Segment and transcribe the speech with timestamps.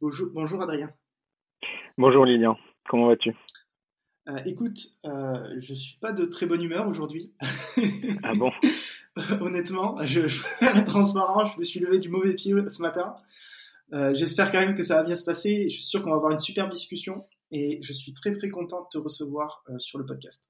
[0.00, 0.90] Bonjour, bonjour Adrien.
[1.98, 2.56] Bonjour Lilian,
[2.88, 3.34] comment vas-tu?
[4.28, 7.32] Euh, écoute, euh, je suis pas de très bonne humeur aujourd'hui.
[8.22, 8.50] Ah bon?
[9.40, 13.14] Honnêtement, je, être transparent, je me suis levé du mauvais pied ce matin.
[13.92, 15.68] Euh, J'espère quand même que ça va bien se passer.
[15.68, 17.20] Je suis sûr qu'on va avoir une super discussion
[17.50, 20.48] et je suis très très content de te recevoir sur le podcast.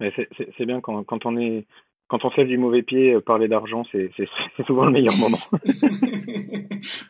[0.00, 1.66] C'est bien quand, quand on est
[2.18, 4.10] quand on lève du mauvais pied, euh, parler d'argent, c'est
[4.66, 5.38] souvent le meilleur moment.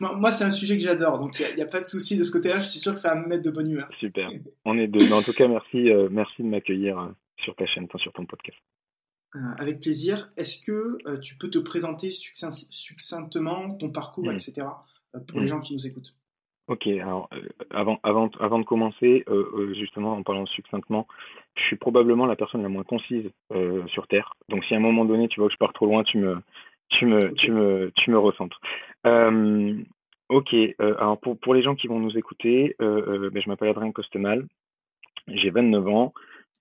[0.19, 2.31] Moi, c'est un sujet que j'adore, donc il n'y a, pas de souci de ce
[2.31, 2.59] côté-là.
[2.59, 3.89] Je suis sûr que ça va me mettre de bonne humeur.
[3.99, 4.29] Super.
[4.65, 5.11] On est deux.
[5.13, 7.07] En tout cas, merci, euh, merci de m'accueillir euh,
[7.43, 8.57] sur ta chaîne, enfin, sur ton podcast.
[9.35, 10.31] Euh, avec plaisir.
[10.37, 14.33] Est-ce que tu peux te présenter succinct- succinctement ton parcours, Mm.
[14.35, 14.67] etc.
[15.27, 15.41] pour Mm.
[15.41, 16.15] les gens qui nous écoutent?
[16.67, 21.07] Ok, alors euh, avant, avant, avant de commencer, euh, euh, justement en parlant succinctement,
[21.55, 24.33] je suis probablement la personne la moins concise euh, sur Terre.
[24.49, 26.37] Donc si à un moment donné tu vois que je pars trop loin, tu me,
[26.89, 28.59] tu me, tu me, tu me recentres.
[30.27, 34.47] Ok, alors pour, pour les gens qui vont nous écouter, ben, je m'appelle Adrien Costemal,
[35.27, 36.13] j'ai 29 ans,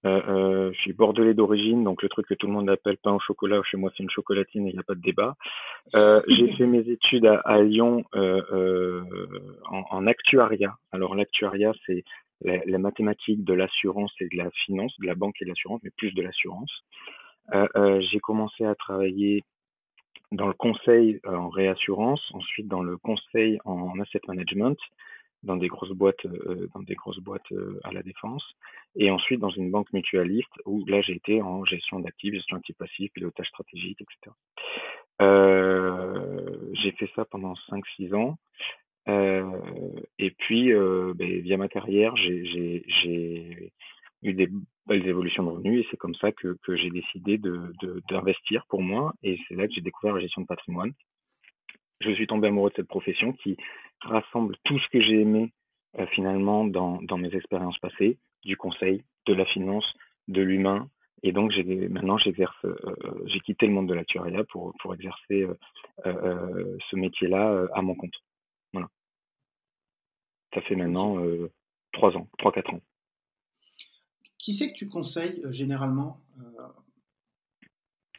[0.04, 3.62] je suis bordelais d'origine, donc le truc que tout le monde appelle pain au chocolat,
[3.62, 5.36] chez moi c'est une chocolatine et il n'y a pas de débat.
[5.94, 9.02] Euh, j'ai fait mes études à, à Lyon euh, euh,
[9.70, 10.76] en, en actuariat.
[10.92, 12.04] Alors l'actuariat, c'est
[12.42, 15.80] la, la mathématique de l'assurance et de la finance, de la banque et de l'assurance,
[15.82, 16.70] mais plus de l'assurance.
[17.52, 19.44] Euh, euh, j'ai commencé à travailler
[20.32, 24.78] dans le conseil euh, en réassurance, ensuite dans le conseil en asset management,
[25.44, 28.44] dans des grosses boîtes, euh, dans des grosses boîtes euh, à la défense,
[28.96, 32.76] et ensuite dans une banque mutualiste où là j'ai été en gestion d'actifs, gestion actifs
[32.76, 34.34] passifs, pilotage stratégique, etc.
[35.22, 38.36] Euh, j'ai fait ça pendant 5-6 ans.
[39.08, 39.44] Euh,
[40.18, 43.72] et puis, euh, ben, via ma carrière, j'ai
[44.22, 44.48] eu des
[44.86, 48.64] belles évolutions de revenus et c'est comme ça que, que j'ai décidé de, de- d'investir
[48.68, 50.92] pour moi et c'est là que j'ai découvert la gestion de patrimoine.
[52.00, 53.56] Je suis tombé amoureux de cette profession qui
[54.06, 55.52] rassemble tout ce que j'ai aimé
[55.98, 59.86] euh, finalement dans, dans mes expériences passées, du conseil, de la finance,
[60.28, 60.88] de l'humain.
[61.22, 61.52] Et donc
[61.90, 65.46] maintenant j'exerce, euh, euh, j'ai quitté le monde de l'actuariat pour, pour exercer
[66.04, 68.14] euh, ce métier-là à mon compte.
[68.72, 68.88] Voilà.
[70.52, 71.16] Ça fait maintenant
[71.92, 72.80] trois ans, trois quatre ans.
[74.38, 76.20] Qui c'est que tu conseilles généralement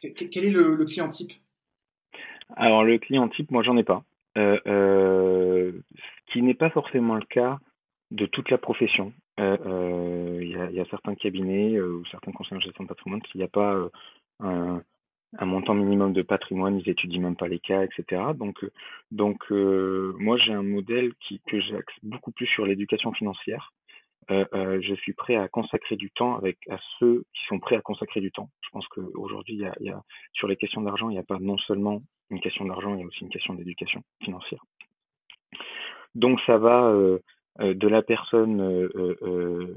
[0.02, 1.32] que- que- Quel est le, le client type?
[2.56, 4.04] Alors le client type, moi j'en ai pas.
[4.36, 7.58] Euh, euh, ce qui n'est pas forcément le cas
[8.10, 9.12] de toute la profession.
[9.40, 13.44] Euh, Il y, a, certains cabinets ou certains conseillers en gestion de patrimoine qui n'y
[13.44, 13.76] a pas
[14.40, 14.82] un,
[15.40, 18.22] montant minimum de patrimoine, ils étudient même pas les cas, etc.
[18.34, 18.64] Donc,
[19.10, 23.72] donc moi j'ai un modèle qui, que j'axe beaucoup plus sur l'éducation financière.
[24.28, 28.20] Je suis prêt à consacrer du temps avec à ceux qui sont prêts à consacrer
[28.20, 28.50] du temps.
[28.62, 32.02] Je pense qu'aujourd'hui, y a sur les questions d'argent, il n'y a pas non seulement
[32.30, 34.62] une question d'argent, il y a aussi une question d'éducation financière.
[36.14, 37.18] Donc ça va euh,
[37.60, 39.76] euh, de la personne euh,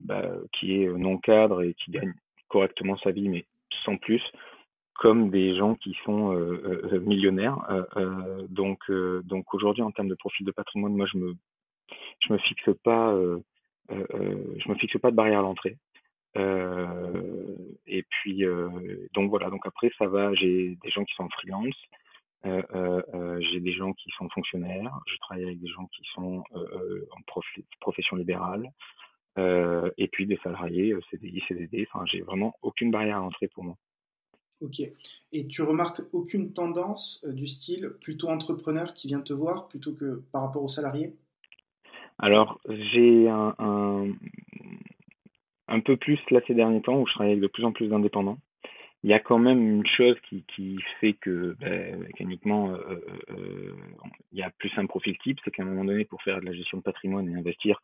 [0.00, 2.14] bah, qui est non cadre et qui gagne
[2.48, 3.44] correctement sa vie, mais
[3.84, 4.22] sans plus,
[4.94, 6.32] comme des gens qui sont
[7.04, 7.58] millionnaires.
[8.48, 8.90] Donc,
[9.24, 11.34] donc aujourd'hui, en termes de profil de patrimoine, moi, je me,
[12.20, 13.14] je me fixe pas,
[13.90, 15.76] je me fixe pas de barrière à l'entrée.
[16.36, 19.50] Euh, et puis, euh, donc voilà.
[19.50, 20.34] Donc après, ça va.
[20.34, 21.76] J'ai des gens qui sont en freelance.
[22.44, 24.92] Euh, j'ai des gens qui sont fonctionnaires.
[25.06, 28.70] Je travaille avec des gens qui sont en prof- profession libérale.
[29.38, 31.86] Euh, et puis des salariés, CDI, CDD.
[31.90, 33.76] Enfin, j'ai vraiment aucune barrière à l'entrée pour moi.
[34.60, 34.80] Ok.
[35.32, 39.92] Et tu remarques aucune tendance euh, du style plutôt entrepreneur qui vient te voir plutôt
[39.92, 41.14] que par rapport aux salariés?
[42.18, 44.14] Alors, j'ai un, un,
[45.68, 47.88] un peu plus là ces derniers temps où je travaille avec de plus en plus
[47.88, 48.38] d'indépendants.
[49.02, 53.00] Il y a quand même une chose qui, qui fait que ben, mécaniquement euh, euh,
[53.30, 53.76] euh,
[54.32, 56.46] il y a plus un profil type, c'est qu'à un moment donné, pour faire de
[56.46, 57.80] la gestion de patrimoine et investir,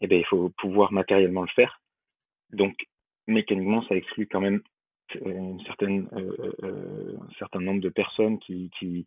[0.00, 1.80] eh ben, il faut pouvoir matériellement le faire.
[2.52, 2.86] Donc,
[3.26, 4.62] mécaniquement, ça exclut quand même
[5.16, 9.06] euh, une certaine, euh, euh, un certain nombre de personnes qui, qui,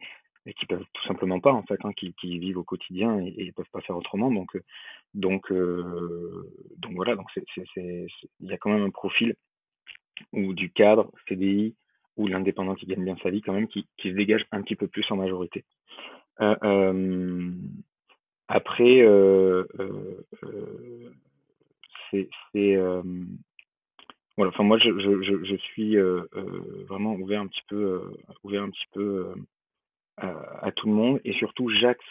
[0.53, 3.69] qui peuvent tout simplement pas en fait, hein, qui, vivent au quotidien et, et peuvent
[3.71, 4.31] pas faire autrement.
[4.31, 4.63] Donc, euh,
[5.13, 7.15] donc, euh, donc voilà.
[7.15, 7.27] Donc,
[7.75, 8.07] il
[8.41, 9.35] y a quand même un profil
[10.33, 11.75] ou du cadre CDI
[12.15, 14.87] ou l'indépendant qui gagne bien sa vie quand même qui, se dégage un petit peu
[14.87, 15.63] plus en majorité.
[16.41, 17.51] Euh,
[18.47, 19.03] après,
[22.09, 22.29] c'est,
[24.37, 24.51] voilà.
[24.51, 25.97] Enfin, moi, je, je, je, suis
[26.87, 28.01] vraiment ouvert un petit peu,
[28.43, 29.33] ouvert un petit peu
[30.17, 32.05] à, à tout le monde et surtout, j'axe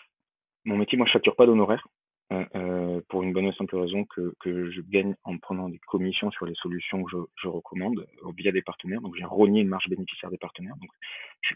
[0.64, 0.98] mon métier.
[0.98, 1.86] Moi, je facture pas d'honoraires.
[2.32, 5.78] euh, euh, pour une bonne et simple raison que, que je gagne en prenant des
[5.86, 9.00] commissions sur les solutions que je, je recommande euh, via des partenaires.
[9.00, 10.76] Donc j'ai rogné une marge bénéficiaire des partenaires.
[10.80, 10.90] Donc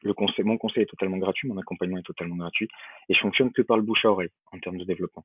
[0.02, 2.68] le conseil, mon conseil est totalement gratuit, mon accompagnement est totalement gratuit
[3.08, 5.24] et je fonctionne que par le bouche à oreille en termes de développement.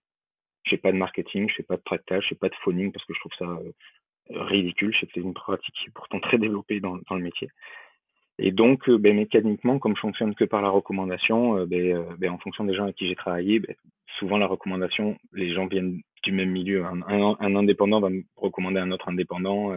[0.63, 2.91] Je fais pas de marketing, je fais pas de tractage, je fais pas de phoning
[2.91, 3.71] parce que je trouve ça euh,
[4.45, 4.95] ridicule.
[4.99, 7.49] C'est une pratique qui est pourtant très développée dans, dans le métier.
[8.37, 12.03] Et donc, euh, ben, mécaniquement, comme je fonctionne que par la recommandation, euh, ben, euh,
[12.17, 13.61] ben, en fonction des gens avec qui j'ai travaillé,
[14.19, 16.83] souvent la recommandation, les gens viennent du même milieu.
[16.83, 19.73] Un, un, indépendant va me recommander un autre indépendant,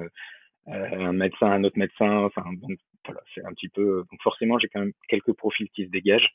[0.66, 2.24] un médecin un autre médecin.
[2.24, 4.04] Enfin, donc voilà, c'est un petit peu.
[4.10, 6.34] Donc forcément, j'ai quand même quelques profils qui se dégagent,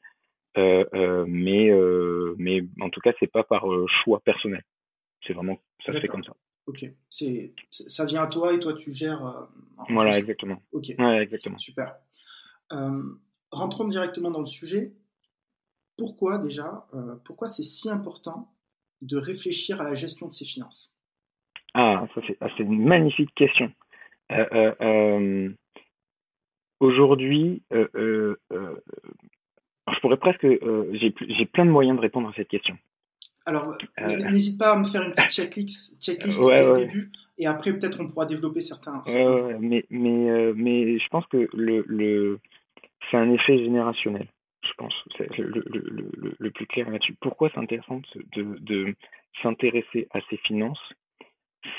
[0.55, 1.71] mais
[2.37, 3.65] mais en tout cas, c'est pas par
[4.03, 4.63] choix personnel.
[5.25, 6.33] C'est vraiment ça se fait comme ça.
[6.67, 9.47] Ok, c'est ça vient à toi et toi tu gères.
[9.89, 10.61] voilà, exactement.
[10.73, 10.93] Ok.
[10.99, 11.57] Ouais, exactement.
[11.57, 11.95] Super.
[12.71, 13.03] Euh,
[13.51, 14.93] rentrons directement dans le sujet.
[15.97, 18.51] Pourquoi déjà, euh, pourquoi c'est si important
[19.01, 20.95] de réfléchir à la gestion de ses finances?
[21.73, 23.71] Ah, ça c'est ah, une magnifique question.
[24.31, 25.49] Euh,
[26.79, 28.35] aujourd'hui, je
[30.01, 32.77] pourrais presque, j'ai plein de moyens de répondre à cette question.
[33.45, 37.73] Alors, n'hésite pas à me faire une petite checklist, checklist dès le début, et après
[37.73, 39.01] peut-être on pourra développer certains.
[39.59, 42.39] mais mais mais je pense que le, le
[43.09, 44.27] c'est un effet générationnel,
[44.63, 44.93] je pense.
[45.17, 47.15] C'est le, le, le, plus clair là-dessus.
[47.19, 48.01] Pourquoi c'est intéressant
[48.35, 48.95] de, de
[49.41, 50.93] s'intéresser à ces finances?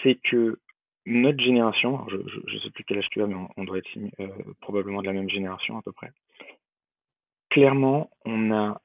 [0.02, 0.58] C'est que
[1.06, 3.88] notre génération, je ne sais plus quel âge tu as, mais on, doit être
[4.20, 4.28] euh,
[4.61, 6.11] probablement de la même génération à peu près.
[7.50, 8.81] Clairement, on a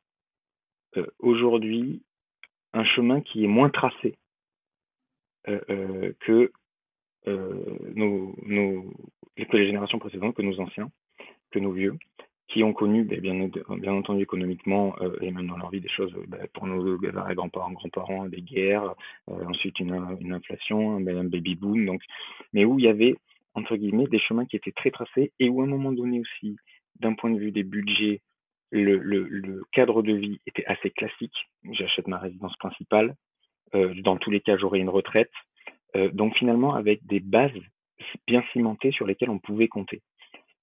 [0.97, 2.03] euh, aujourd'hui
[2.73, 4.15] un chemin qui est moins tracé
[5.47, 6.51] euh, euh que,
[7.27, 8.33] euh, nos,
[9.35, 10.89] que les générations précédentes, que nos anciens,
[11.51, 11.97] que nos vieux
[12.47, 16.47] qui ont connu, ben, bien, entendu économiquement et même dans leur vie, des choses ben,
[16.53, 18.95] pour nos grands-parents, grands-parents, des guerres,
[19.27, 19.93] ensuite une,
[20.33, 22.01] inflation, un, un baby boom, donc,
[22.53, 23.15] mais où il y avait
[23.53, 26.57] entre guillemets des chemins qui étaient très tracés et où à un moment donné aussi,
[26.99, 28.21] d'un point de vue des budgets,
[28.71, 31.35] le, le, le cadre de vie était assez classique.
[31.71, 33.15] J'achète ma résidence principale,
[33.75, 35.31] euh, dans tous les cas j'aurai une retraite,
[35.95, 37.51] euh, donc finalement avec des bases
[38.27, 40.01] bien cimentées sur lesquelles on pouvait compter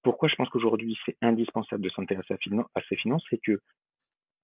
[0.07, 3.59] pourquoi je pense qu'aujourd'hui c'est indispensable de s'intéresser à, ces finances, c'est que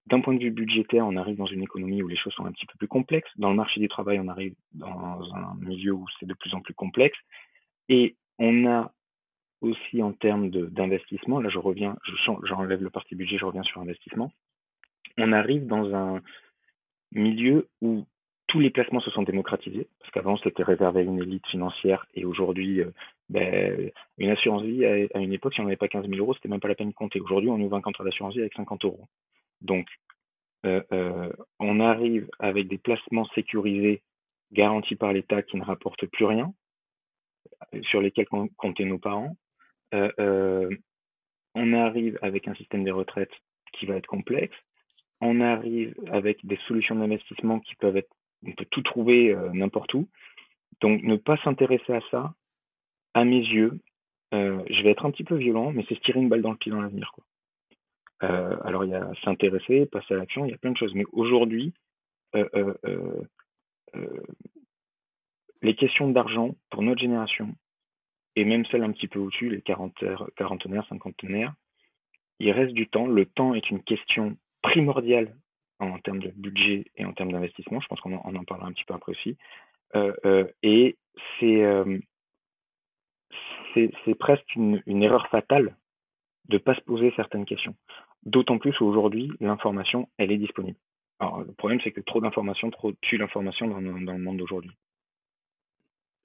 [0.06, 2.52] d'un point de vue budgétaire, on arrive dans une économie où les choses sont un
[2.52, 3.30] petit peu plus complexes.
[3.36, 6.60] Dans le marché du travail, on arrive dans un milieu où c'est de plus en
[6.60, 7.16] plus complexe.
[7.88, 8.92] Et on a
[9.64, 11.96] aussi en termes d'investissement, là je reviens,
[12.44, 14.32] j'enlève le parti budget, je reviens sur investissement.
[15.18, 16.20] On arrive dans un
[17.12, 18.04] milieu où
[18.46, 22.24] tous les placements se sont démocratisés, parce qu'avant c'était réservé à une élite financière et
[22.24, 22.90] aujourd'hui, euh,
[23.28, 26.48] ben, une assurance vie à, une époque, si on n'avait pas 15 000 euros, c'était
[26.48, 27.20] même pas la peine de compter.
[27.20, 29.08] Aujourd'hui, on ouvre un contrat d'assurance vie avec 50 euros.
[29.62, 29.88] Donc,
[30.66, 34.02] euh, euh, on arrive avec des placements sécurisés
[34.52, 36.52] garantis par l'État qui ne rapportent plus rien,
[37.82, 38.26] sur lesquels
[38.56, 39.36] comptaient nos parents.
[39.92, 43.32] On arrive avec un système des retraites
[43.72, 44.56] qui va être complexe.
[45.20, 48.14] On arrive avec des solutions d'investissement qui peuvent être
[48.46, 50.08] on peut tout trouver euh, n'importe où.
[50.80, 52.34] Donc ne pas s'intéresser à ça,
[53.14, 53.80] à mes yeux,
[54.34, 56.50] euh, je vais être un petit peu violent, mais c'est se tirer une balle dans
[56.50, 57.12] le pied dans l'avenir.
[58.22, 60.94] Euh, alors il y a s'intéresser, passer à l'action, il y a plein de choses.
[60.94, 61.72] Mais aujourd'hui,
[65.62, 67.54] les questions d'argent pour notre génération,
[68.36, 71.54] et même celles un petit peu au-dessus, les quarantenaires, cinquantenaires,
[72.40, 73.06] il reste du temps.
[73.06, 75.34] Le temps est une question primordiale
[75.78, 77.80] en termes de budget et en termes d'investissement.
[77.80, 79.36] Je pense qu'on en, parlera un petit peu après aussi.
[79.94, 80.96] Euh, euh, et
[81.42, 81.98] euh,
[83.74, 85.76] c'est c'est presque une, erreur fatale
[86.48, 87.74] de ne pas se poser certaines questions.
[88.24, 90.78] D'autant plus aujourd'hui, l'information, elle est disponible.
[91.20, 94.72] Alors, le problème, c'est que trop d'informations, trop tue l'information dans, le monde d'aujourd'hui.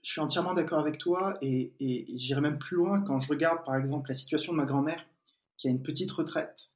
[0.02, 1.74] Je suis entièrement d'accord avec toi et,
[2.16, 5.06] j'irai même plus loin quand je regarde, par exemple, la situation de ma grand-mère
[5.58, 6.72] qui a une petite retraite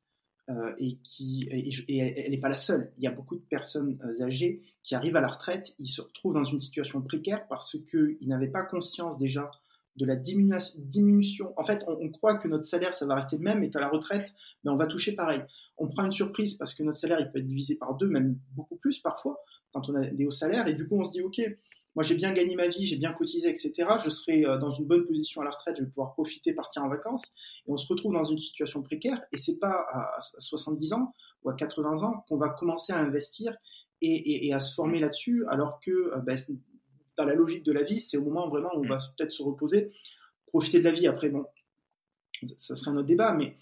[0.49, 2.91] euh, et qui et, elle n'est pas la seule.
[2.97, 6.01] Il y a beaucoup de personnes euh, âgées qui arrivent à la retraite, ils se
[6.01, 9.49] retrouvent dans une situation précaire parce qu'ils n'avaient pas conscience déjà
[9.95, 11.53] de la diminution.
[11.57, 13.89] En fait, on, croit que notre salaire, ça va rester le même et qu'à la
[13.89, 15.41] retraite, mais ben, on va toucher pareil.
[15.77, 18.37] On prend une surprise parce que notre salaire, il peut être divisé par deux, même
[18.55, 19.39] beaucoup plus parfois,
[19.71, 20.67] quand on a des hauts salaires.
[20.67, 21.41] Et du coup, on se dit, OK,
[21.95, 23.71] moi j'ai bien gagné ma vie, j'ai bien cotisé, etc.
[24.03, 26.83] Je serai euh, dans une bonne position à la retraite, je vais pouvoir profiter, partir
[26.83, 27.33] en vacances.
[27.67, 29.19] Et on se retrouve dans une situation précaire.
[29.31, 33.55] Et c'est pas à 70 ans ou à 80 ans qu'on va commencer à investir
[34.01, 36.37] et, à se former là-dessus, alors que ben,
[37.17, 39.43] dans la logique de la vie, c'est au moment vraiment où on va peut-être se
[39.43, 39.91] reposer,
[40.47, 41.07] profiter de la vie.
[41.07, 41.45] Après, bon,
[42.57, 43.55] ça serait un autre débat, mais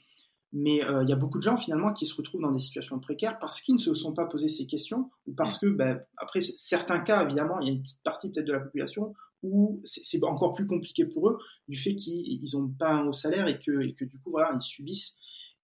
[0.54, 3.00] Mais euh, il y a beaucoup de gens finalement qui se retrouvent dans des situations
[3.00, 6.42] précaires parce qu'ils ne se sont pas posé ces questions ou parce que, ben, après
[6.42, 10.24] certains cas, évidemment, il y a une petite partie peut-être de la population où c'est
[10.24, 13.82] encore plus compliqué pour eux du fait qu'ils n'ont pas un haut salaire et que,
[13.82, 15.18] et que du coup, voilà, ils subissent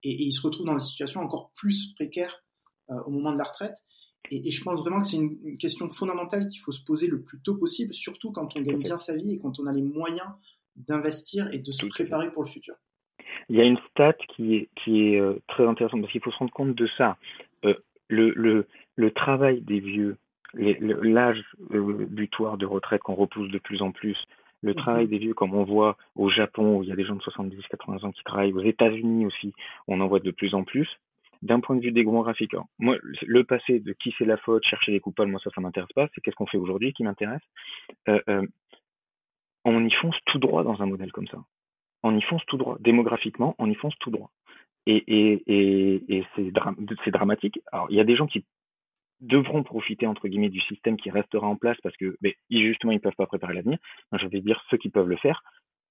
[0.03, 2.43] et, ils se retrouvent dans des situations encore plus précaires
[2.89, 3.75] euh, au moment de la retraite.
[4.31, 7.39] Et, je pense vraiment que c'est une, question fondamentale qu'il faut se poser le plus
[7.41, 10.29] tôt possible, surtout quand on gagne bien sa vie et quand on a les moyens
[10.75, 12.75] d'investir et de se préparer pour le futur.
[13.49, 16.31] Il y a une stat qui est, qui est euh, très intéressante parce qu'il faut
[16.31, 17.17] se rendre compte de ça.
[17.65, 17.75] Euh,
[18.09, 20.17] le, le, le travail des vieux,
[20.53, 24.17] l'âge euh, butoir de retraite qu'on repousse de plus en plus,
[24.63, 24.77] le mhm.
[24.77, 27.21] travail des vieux, comme on voit au Japon, où il y a des gens de
[27.21, 29.53] 70, 80 ans qui travaillent, aux États-Unis aussi,
[29.87, 30.89] on en voit de plus en plus.
[31.43, 34.99] D'un point de vue démographique, moi, le passé de qui c'est la faute, chercher les
[34.99, 36.07] coupables, moi ça, ça m'intéresse pas.
[36.13, 37.43] C'est qu'est-ce qu'on fait aujourd'hui qui m'intéresse?
[39.63, 41.37] On y fonce tout droit dans un modèle comme ça.
[42.07, 42.77] On y fonce tout droit.
[42.79, 44.31] Démographiquement, on y fonce tout droit.
[44.85, 45.43] Et,
[46.35, 47.59] c'est, dramatique.
[47.73, 48.45] Alors, il y a des gens qui
[49.19, 52.17] devront profiter entre guillemets du système qui restera en place parce que
[52.49, 53.79] justement ils peuvent pas préparer l'avenir.
[54.13, 55.43] Je vais dire ceux qui peuvent le faire,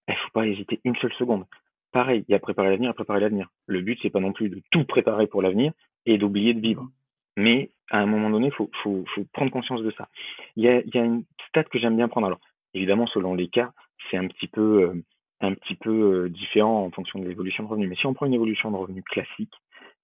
[0.08, 1.44] il faut pas hésiter une seule seconde.
[1.92, 3.48] Pareil, il y a préparer l'avenir, préparer l'avenir.
[3.66, 5.72] Le but c'est pas non plus de tout préparer pour l'avenir
[6.06, 6.88] et d'oublier de vivre.
[7.36, 10.08] Mais à un moment donné, faut, faut, prendre conscience de ça.
[10.54, 12.28] Il y a, il y a une stat que j'aime bien prendre.
[12.28, 12.40] Alors
[12.74, 13.72] évidemment, selon les cas,
[14.10, 15.02] c'est un petit peu euh,
[15.40, 15.90] un petit peu
[16.24, 17.88] euh, différent en fonction de l'évolution de revenus.
[17.88, 19.52] Mais si on prend une évolution de revenus classique,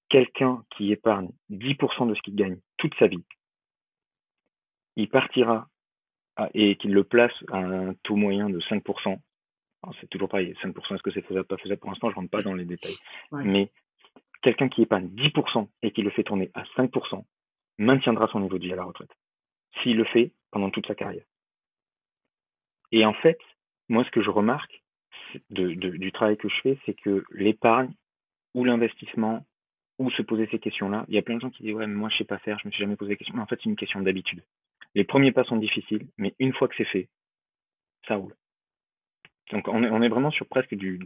[0.09, 3.25] quelqu'un qui épargne 10% de ce qu'il gagne toute sa vie,
[4.97, 5.69] il partira
[6.55, 9.19] et qu'il le place à un taux moyen de 5%.
[10.01, 11.81] C'est toujours pareil, 5%, est-ce que c'est faisable, pas faisable?
[11.81, 12.97] Pour l'instant, je rentre pas dans les détails.
[13.33, 13.71] Mais
[14.43, 17.25] quelqu'un qui épargne 10% et qui le fait tourner à 5%
[17.79, 19.11] maintiendra son niveau de vie à la retraite.
[19.83, 21.25] S'il le fait pendant toute sa carrière.
[22.93, 23.39] Et en fait,
[23.89, 24.82] moi, ce que je remarque
[25.51, 27.93] du travail que je fais, c'est que l'épargne
[28.55, 29.45] ou l'investissement
[29.99, 31.05] ou se poser ces questions-là.
[31.09, 32.59] Il y a plein de gens qui disent ouais mais moi je sais pas faire,
[32.59, 33.37] je me suis jamais posé la question.
[33.37, 34.43] Mais en fait c'est une question d'habitude.
[34.95, 37.09] Les premiers pas sont difficiles, mais une fois que c'est fait,
[38.07, 38.35] ça roule.
[39.51, 40.99] Donc on est, vraiment sur presque du,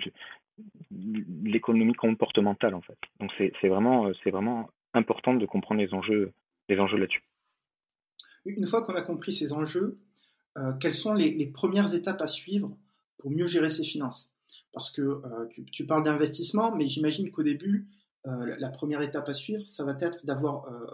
[0.91, 2.99] de l'économie comportementale en fait.
[3.21, 6.33] Donc c'est vraiment c'est vraiment important de comprendre les enjeux
[6.69, 7.23] les enjeux là-dessus.
[8.45, 9.99] Une fois qu'on a compris ces enjeux,
[10.57, 12.77] euh, quelles sont les, premières étapes à suivre
[13.27, 14.33] pour mieux gérer ses finances
[14.73, 17.89] Parce que euh, tu, tu, parles d'investissement, mais j'imagine qu'au début,
[18.29, 20.87] euh, la première étape à suivre, ça va être d'avoir euh,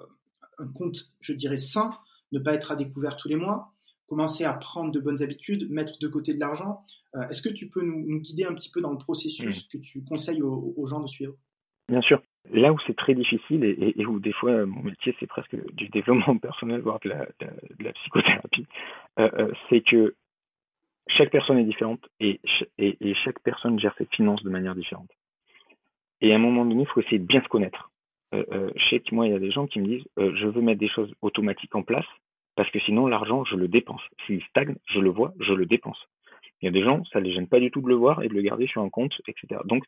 [0.57, 1.91] un compte, je dirais, sain,
[2.33, 3.71] ne pas être à découvert tous les mois,
[4.07, 6.87] commencer à prendre de bonnes habitudes, mettre de côté de l'argent.
[7.29, 10.41] Est-ce que tu peux nous, guider un petit peu dans le processus que tu conseilles
[10.41, 11.35] aux, gens de suivre?
[11.91, 12.23] Bien sûr.
[12.51, 16.39] Là où c'est très difficile et, où des fois mon métier c'est presque du développement
[16.39, 18.67] personnel, voire de la, psychothérapie,
[19.69, 20.15] c'est que
[21.09, 22.41] chaque personne est différente et,
[23.25, 25.11] chaque personne gère ses finances de manière différente.
[26.21, 27.91] Et à un moment donné, il faut essayer de bien se connaître.
[28.35, 30.33] Euh, euh, je sais que moi, il y a des gens qui me disent euh,
[30.37, 32.07] je veux mettre des choses automatiques en place
[32.55, 34.03] parce que sinon, l'argent, je le dépense.
[34.27, 35.99] S'il stagne, je le vois, je le dépense.
[36.61, 38.29] Il y a des gens, ça les gêne pas du tout de le voir et
[38.29, 39.61] de le garder sur un compte, etc.
[39.65, 39.85] Donc,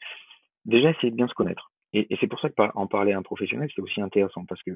[0.64, 1.70] déjà, essayer de bien se connaître.
[1.92, 4.62] Et, et c'est pour ça que en parler à un professionnel, c'est aussi intéressant parce
[4.62, 4.72] que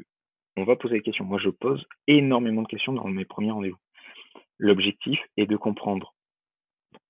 [0.57, 1.25] on va poser des questions.
[1.25, 3.79] Moi, je pose énormément de questions dans mes premiers rendez-vous.
[4.59, 6.15] L'objectif est de comprendre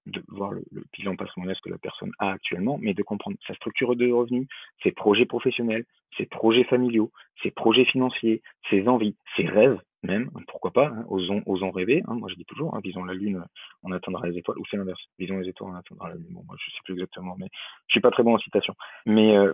[0.09, 0.62] de voir le,
[0.93, 4.49] bilan patrimonial que la personne a actuellement, mais de comprendre sa structure de revenus,
[4.83, 5.85] ses projets professionnels,
[6.17, 7.11] ses projets familiaux,
[7.43, 12.03] ses projets financiers, ses envies, ses rêves même, pourquoi pas, hein, osons, rêver.
[12.07, 13.45] Hein, moi je dis toujours, hein, visons la lune,
[13.83, 16.29] on atteindra les étoiles, ou c'est l'inverse, visons les étoiles, on atteindra la lune.
[16.31, 17.49] Bon, moi je sais plus exactement, mais
[17.88, 18.75] je suis pas très bon en citation.
[19.07, 19.53] Mais euh,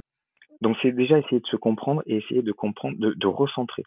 [0.61, 3.85] donc c'est déjà essayer de se comprendre et essayer de comprendre, de, de recentrer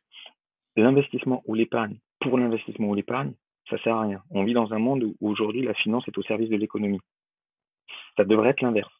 [0.75, 3.33] l'investissement ou l'épargne pour l'investissement ou l'épargne,
[3.69, 4.21] ça sert à rien.
[4.31, 7.01] On vit dans un monde où aujourd'hui la finance est au service de l'économie.
[8.15, 8.91] Ça devrait être l'inverse.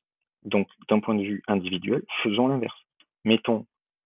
[0.43, 2.77] Donc, d'un point de vue individuel, faisons l'inverse.
[3.25, 3.65] Mettons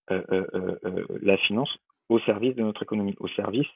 [0.10, 1.78] euh, euh, euh, la finance
[2.10, 3.68] au service de notre économie, au service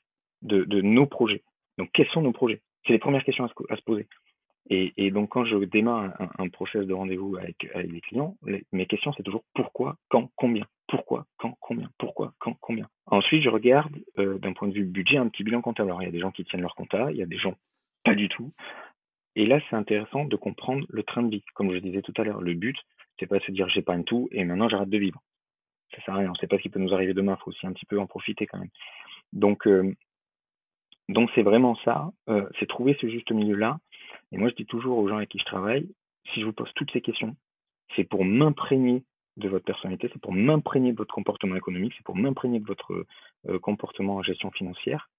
[0.42, 1.44] de, nos projets.
[1.78, 2.62] Donc, quels sont nos projets?
[2.86, 4.08] C'est les premières questions à se, poser.
[4.70, 8.36] Et, donc, quand je démarre un, un process de rendez-vous avec, avec les clients,
[8.72, 10.66] mes questions, c'est toujours pourquoi, quand, combien.
[10.88, 11.90] Pourquoi, quand, combien.
[12.00, 12.88] Pourquoi, quand, combien.
[13.06, 15.90] Ensuite, je regarde euh, d'un point de vue budget un petit bilan comptable.
[15.90, 17.56] Alors, il y a des gens qui tiennent leur compta, il y a des gens
[18.04, 18.52] pas du tout.
[19.36, 21.44] Et là, c'est intéressant de comprendre le train de vie.
[21.54, 22.78] Comme je disais tout à l'heure, le but,
[23.20, 25.22] c'est pas de se dire j'épargne tout et maintenant j'arrête de vivre.
[25.94, 26.32] Ça sert à rien.
[26.32, 27.38] On sait pas ce qui peut nous arriver demain.
[27.40, 28.70] Il faut aussi un petit peu en profiter quand même.
[29.34, 29.94] Donc, euh,
[31.10, 32.12] donc c'est vraiment ça.
[32.30, 33.80] Euh, c'est trouver ce juste milieu-là.
[34.32, 35.88] Et moi, je dis toujours aux gens avec qui je travaille,
[36.34, 37.36] si je vous pose toutes ces questions,
[37.96, 39.04] c'est pour m'imprégner
[39.38, 43.06] de votre personnalité, c'est pour m'imprégner de votre comportement économique, c'est pour m'imprégner de votre
[43.50, 45.10] euh, comportement en gestion financière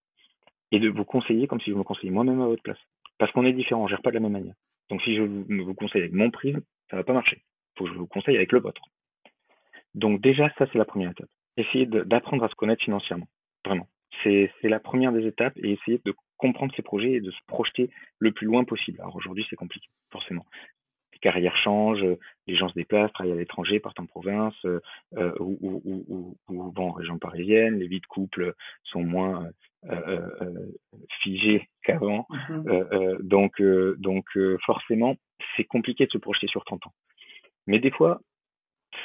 [0.73, 2.79] et de vous conseiller comme si je me conseillais moi-même à votre place.
[3.19, 4.55] Parce qu'on est différent, on gère pas de la même manière.
[4.91, 7.43] Donc si je vous, conseille avec mon prisme, ça va pas marcher.
[7.43, 8.83] Il faut que je vous conseille avec le vôtre.
[9.95, 11.29] Donc déjà, ça, c'est la première étape.
[11.57, 13.27] Essayer d'apprendre à se connaître financièrement,
[13.65, 13.89] vraiment.
[14.23, 17.91] C'est la première des étapes et essayer de comprendre ses projets et de se projeter
[18.19, 19.01] le plus loin possible.
[19.01, 20.47] Alors aujourd'hui, c'est compliqué, forcément.
[21.13, 22.05] Les carrières changent,
[22.47, 24.81] les gens se déplacent, travaillent à l'étranger, partent en province euh,
[25.17, 27.79] euh ou, ou, ou, ou, vont en région parisienne.
[27.79, 28.53] Les vies de couple
[28.85, 29.49] sont moins
[29.87, 30.73] euh, euh,
[31.23, 32.27] figées qu'avant.
[32.51, 33.63] Mmh donc,
[33.99, 34.27] donc
[34.67, 35.17] forcément,
[35.57, 36.93] c'est compliqué de se projeter sur 30 ans.
[37.67, 38.21] Mais des fois,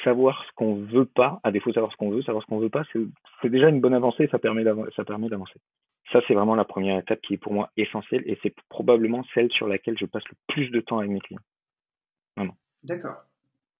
[0.04, 2.58] savoir ce qu'on veut pas, à défaut de savoir ce qu'on veut, savoir ce qu'on
[2.58, 2.84] veut pas,
[3.40, 5.60] c'est déjà une bonne avancée, ça permet d'avancer.
[6.12, 9.50] Ça, c'est vraiment la première étape qui est pour moi essentielle et c'est probablement celle
[9.50, 11.40] sur laquelle je passe le plus de temps avec mes clients.
[12.36, 12.56] Vraiment.
[12.82, 13.16] D'accord.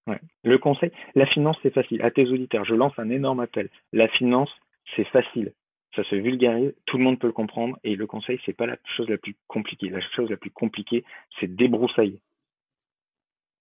[0.06, 0.20] Ouais.
[0.42, 2.02] Le conseil, la finance, c'est facile.
[2.02, 3.68] À tes auditeurs, je lance un énorme appel.
[3.92, 4.50] La finance,
[4.96, 5.52] c'est facile.
[5.94, 8.78] Ça se vulgarise, tout le monde peut le comprendre et le conseil, c'est pas la
[8.96, 9.90] chose la plus compliquée.
[9.90, 11.04] La chose la plus compliquée,
[11.38, 12.20] c'est débroussailler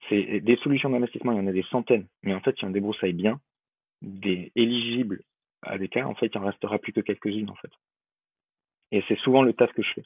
[0.10, 3.14] des solutions d'investissement, il y en a des centaines, mais en fait, si on débroussaille
[3.14, 3.40] bien,
[4.02, 5.22] des éligibles
[5.62, 7.72] à des cas, en fait, il en restera plus que quelques-unes, en fait.
[8.92, 10.06] Et c'est souvent le taf que je fais.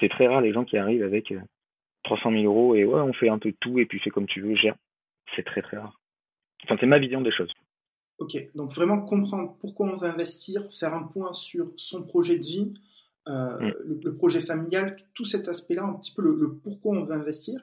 [0.00, 1.34] C'est très rare les gens qui arrivent avec
[2.04, 4.10] 300 euh, 000 euros et ouais, on fait un peu de tout et puis fais
[4.10, 4.76] comme tu veux, gère.
[5.36, 6.00] C'est très très rare.
[6.64, 7.52] Enfin, c'est ma vision des choses.
[8.18, 12.44] Ok, donc vraiment comprendre pourquoi on va investir, faire un point sur son projet de
[12.44, 12.74] vie,
[13.28, 14.00] euh, mm.
[14.02, 17.60] le, projet familial, tout cet aspect-là, un petit peu le pourquoi on veut investir.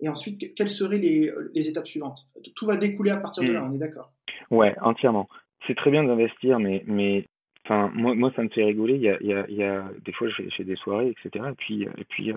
[0.00, 2.30] Et ensuite, quelles seraient les, les étapes suivantes?
[2.54, 3.70] Tout va découler à partir de là, hmm.
[3.70, 4.12] on est d'accord?
[4.50, 5.28] Ouais, entièrement.
[5.66, 7.24] C'est très bien d'investir, mais, mais
[7.64, 8.94] enfin, moi, moi, ça me fait rigoler.
[8.96, 11.08] Il y a, il y a, il y a des fois, je fais des soirées,
[11.10, 11.46] etc.
[11.50, 12.36] Et puis, et puis euh,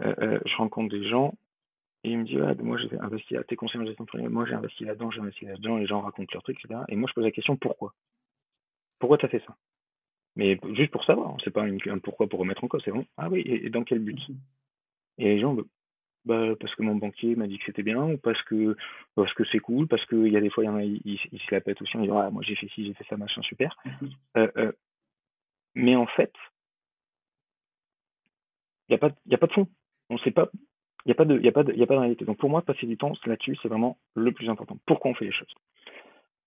[0.00, 1.34] euh, euh, je rencontre des gens
[2.04, 4.84] et ils me disent, moi, j'ai investi à tes conseils en gestion moi, j'ai investi
[4.84, 6.80] là-dedans, j'ai investi là-dedans, les gens racontent leurs trucs, etc.
[6.88, 7.92] Et moi, je pose la question, pourquoi?
[8.98, 9.56] Pourquoi tu as fait ça?
[10.36, 13.04] Mais juste pour savoir, c'est pas un pourquoi pour remettre en cause, c'est bon.
[13.16, 14.28] Ah oui, et, dans quel but?
[14.28, 14.36] Mhm.
[15.18, 15.56] Et les gens,
[16.28, 18.76] bah, parce que mon banquier m'a dit que c'était bien, ou parce que
[19.14, 21.18] parce que c'est cool, parce qu'il y a des fois, il y en a, ils,
[21.18, 23.40] se la pètent aussi en disant ah, moi j'ai fait ci, j'ai fait ça, machin,
[23.42, 23.74] super.
[23.84, 24.10] Mhm.
[24.36, 24.72] Euh, euh,
[25.74, 26.32] mais en fait,
[28.88, 29.66] il n'y a, pas, y a pas de fond.
[30.10, 30.50] On sait pas.
[31.06, 32.24] Il n'y a, pas de, y a, pas de, y a pas de réalité.
[32.26, 34.76] Donc pour moi, passer du temps là-dessus, c'est vraiment le plus important.
[34.86, 35.54] Pourquoi on fait les choses?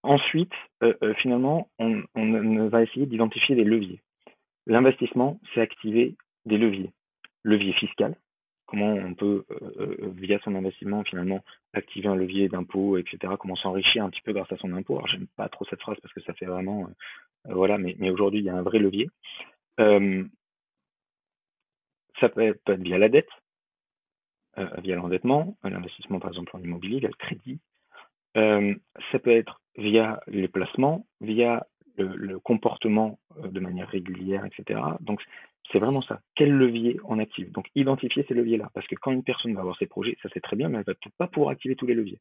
[0.03, 4.01] Ensuite, euh, finalement, on, on va essayer d'identifier des leviers.
[4.67, 6.91] L'investissement, c'est activer des leviers.
[7.43, 8.15] Levier fiscal,
[8.71, 13.57] comment on peut, euh, euh, via son investissement, finalement, activer un levier d'impôt, etc., comment
[13.57, 14.95] s'enrichir un petit peu grâce à son impôt.
[14.95, 18.39] Alors, j'aime pas trop cette phrase parce que ça fait vraiment, euh, voilà, mais, aujourd'hui,
[18.39, 19.09] il y a un vrai levier.
[19.77, 19.89] ça
[22.29, 23.27] peut être, via la dette,
[24.77, 27.59] via l'endettement, l'investissement, par exemple, en immobilier, via le crédit.
[28.35, 34.79] ça peut être via les placements, via le, le comportement de manière régulière, etc.
[35.01, 35.21] Donc,
[35.71, 36.21] c'est vraiment ça.
[36.35, 37.51] Quel levier on active?
[37.51, 38.69] Donc, identifier ces leviers-là.
[38.73, 40.83] Parce que quand une personne va avoir ses projets, ça c'est très bien, mais elle
[40.85, 42.19] va peut-être pas pouvoir activer tous les leviers.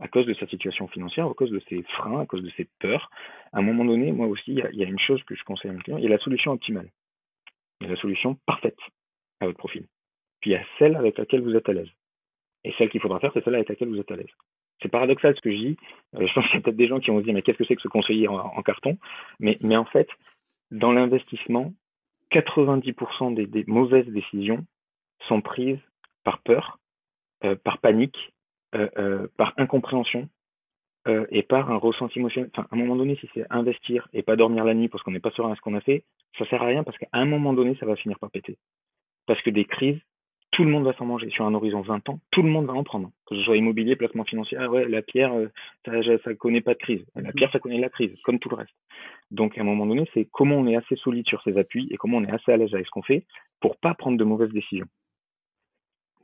[0.00, 2.66] À cause de sa situation financière, à cause de ses freins, à cause de ses
[2.78, 3.10] peurs.
[3.52, 5.74] À un moment donné, moi aussi, il y, a une chose que je conseille à
[5.74, 6.90] mes clients, il y a la solution optimale.
[7.80, 8.78] Il y a la solution parfaite
[9.40, 9.86] à votre profil.
[10.40, 11.90] Puis il y a celle avec laquelle vous êtes à l'aise.
[12.64, 14.32] Et celle qu'il faudra faire, c'est celle avec laquelle vous êtes à l'aise.
[14.82, 15.76] C'est paradoxal ce que je dis.
[16.14, 17.58] Euh, je pense qu'il y a peut-être des gens qui vont se dire, mais qu'est-ce
[17.58, 18.96] que c'est que ce conseiller en, carton?
[19.38, 20.08] Mais en fait,
[20.70, 21.72] dans l'investissement,
[22.32, 24.64] 90% des, mauvaises décisions
[25.28, 25.80] sont prises
[26.24, 26.78] par peur,
[27.44, 28.32] euh, par panique,
[28.74, 30.28] euh, euh, par incompréhension
[31.30, 32.50] et par un ressenti émotionnel.
[32.52, 35.10] Enfin, à un moment donné, si c'est investir et pas dormir la nuit parce qu'on
[35.10, 36.04] n'est pas serein à ce qu'on a fait,
[36.38, 38.58] ça sert à rien parce qu'à un moment donné, ça va finir par péter.
[39.26, 39.98] Parce que des crises,
[40.60, 41.30] tout le monde va s'en manger.
[41.30, 43.10] Sur un horizon 20 ans, tout le monde va en prendre.
[43.26, 45.32] Que ce soit immobilier, placement financier, ah ouais, la pierre,
[45.86, 45.92] ça,
[46.22, 47.02] ça connaît pas de crise.
[47.14, 48.74] La pierre, ça connaît la crise, comme tout le reste.
[49.30, 51.96] Donc à un moment donné, c'est comment on est assez solide sur ses appuis et
[51.96, 53.24] comment on est assez à l'aise avec ce qu'on fait
[53.60, 54.84] pour pas prendre de mauvaises décisions.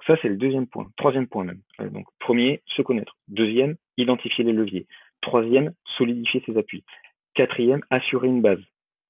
[0.07, 0.91] Ça, c'est le deuxième point.
[0.99, 1.63] Troisième point même.
[1.81, 3.17] Euh, donc premier, se connaître.
[3.29, 4.87] Deuxième, identifier les leviers.
[5.23, 6.85] Troisième, solidifier ses appuis.
[7.33, 8.61] Quatrième, assurer une base.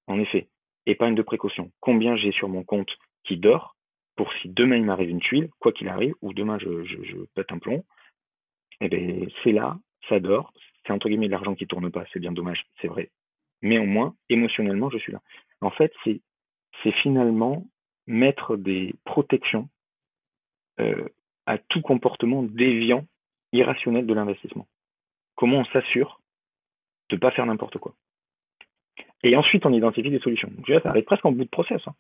[0.07, 0.47] En effet,
[0.87, 1.73] épargne de précaution.
[1.81, 3.76] Combien j'ai sur mon compte qui dort?
[4.17, 7.59] Pour si demain il m'arrive une tuile, quoi qu'il arrive, ou demain je, pète un
[7.59, 7.85] plomb,
[8.81, 10.53] eh bien, c'est là, ça dort,
[10.87, 13.11] c'est entre guillemets de l'argent qui tourne pas, c'est bien dommage, c'est vrai,
[13.63, 15.21] mais au moins, émotionnellement, je suis là.
[15.61, 16.21] En fait, c'est,
[16.83, 17.67] c'est finalement
[18.07, 19.69] mettre des protections
[20.81, 21.09] euh,
[21.47, 23.07] à tout comportement déviant,
[23.53, 24.67] irrationnel de l'investissement.
[25.35, 26.21] Comment on s'assure
[27.09, 27.95] de ne pas faire n'importe quoi.
[29.23, 30.51] Et ensuite, on identifie des solutions.
[30.51, 31.81] Donc, ça arrive presque en bout de process.
[31.87, 31.95] Hein.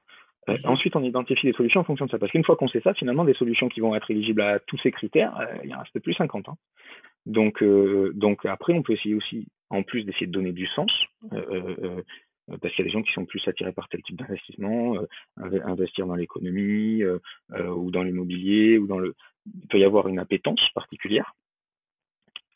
[0.49, 2.19] Euh, ensuite, on identifie des solutions en fonction de ça.
[2.19, 4.79] Parce qu'une fois qu'on sait ça, finalement, des solutions qui vont être éligibles à tous
[4.79, 6.49] ces critères, euh, il y en reste plus 50.
[6.49, 6.57] Hein.
[7.27, 7.63] Donc,
[8.15, 10.91] donc après, on peut essayer aussi en plus d'essayer de donner du sens,
[11.33, 12.03] euh, euh,
[12.51, 14.97] euh, parce qu'il y a des gens qui sont plus attirés par tel type d'investissement,
[15.37, 19.15] investir dans l'économie ou dans l'immobilier ou dans le,
[19.61, 21.35] il peut y avoir une appétence particulière.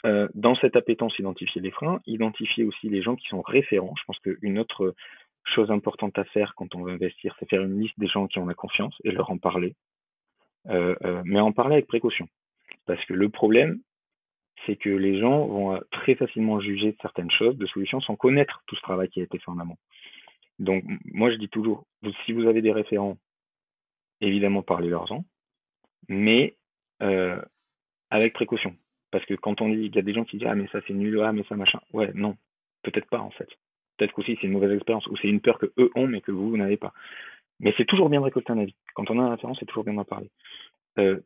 [0.07, 3.95] euh, dans cette appétence, identifier les freins, identifier aussi les gens qui sont référents.
[3.99, 4.95] Je pense qu'une autre
[5.45, 8.39] chose importante à faire quand on veut investir, c'est faire une liste des gens qui
[8.39, 9.75] ont la confiance et leur en parler.
[10.69, 12.29] Euh, euh, mais en parler avec précaution.
[12.87, 13.81] Parce que le problème,
[14.67, 18.77] c'est que les gens vont très facilement juger certaines choses, de solutions, sans connaître tout
[18.77, 19.79] ce travail qui a été fait en amont.
[20.59, 21.87] Donc, moi, je dis toujours,
[22.27, 23.17] si vous avez des référents,
[24.21, 25.25] évidemment, parlez-leur-en,
[26.09, 26.57] mais
[27.03, 27.41] euh,
[28.11, 28.77] avec précaution.
[29.11, 30.81] Parce que quand on dit, il y a des gens qui disent, ah, mais ça
[30.87, 31.81] c'est nul, ah, mais ça machin.
[31.93, 32.37] Ouais, non,
[32.83, 33.49] peut-être pas, en fait.
[34.01, 36.33] Peut-être qu'aussi c'est une mauvaise expérience, ou c'est une peur que eux ont, mais que
[36.33, 36.95] vous, vous n'avez pas.
[37.59, 38.75] Mais c'est toujours bien de récolter un avis.
[38.95, 40.31] Quand on a un référent, c'est toujours bien d'en parler.
[40.99, 41.21] Euh,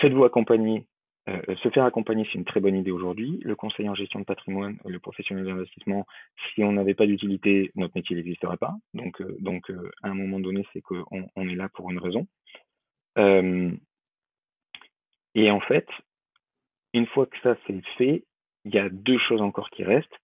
[0.00, 0.86] faites-vous accompagner.
[1.28, 3.38] Euh, se faire accompagner, c'est une très bonne idée aujourd'hui.
[3.44, 6.04] Le conseiller en gestion de patrimoine, le professionnel d'investissement,
[6.52, 8.74] si on n'avait pas d'utilité, notre métier n'existerait pas.
[8.92, 9.70] Donc, euh, donc
[10.02, 11.04] à un moment donné, c'est qu'on
[11.36, 12.26] on est là pour une raison.
[15.36, 15.86] et en fait,
[16.92, 18.24] une fois que ça c'est fait,
[18.64, 20.18] il y a deux choses encore qui restent.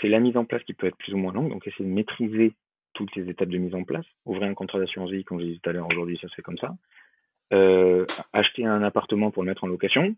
[0.00, 1.94] C'est la mise en place qui peut être plus ou moins longue, donc essayer de
[1.94, 2.52] maîtriser
[2.94, 4.06] toutes les étapes de mise en place.
[4.24, 6.42] Ouvrir un contrat d'assurance vie, comme j'ai dit tout à l'heure, aujourd'hui ça se fait
[6.42, 6.74] comme ça.
[7.52, 10.14] Euh, acheter un appartement pour le mettre en location.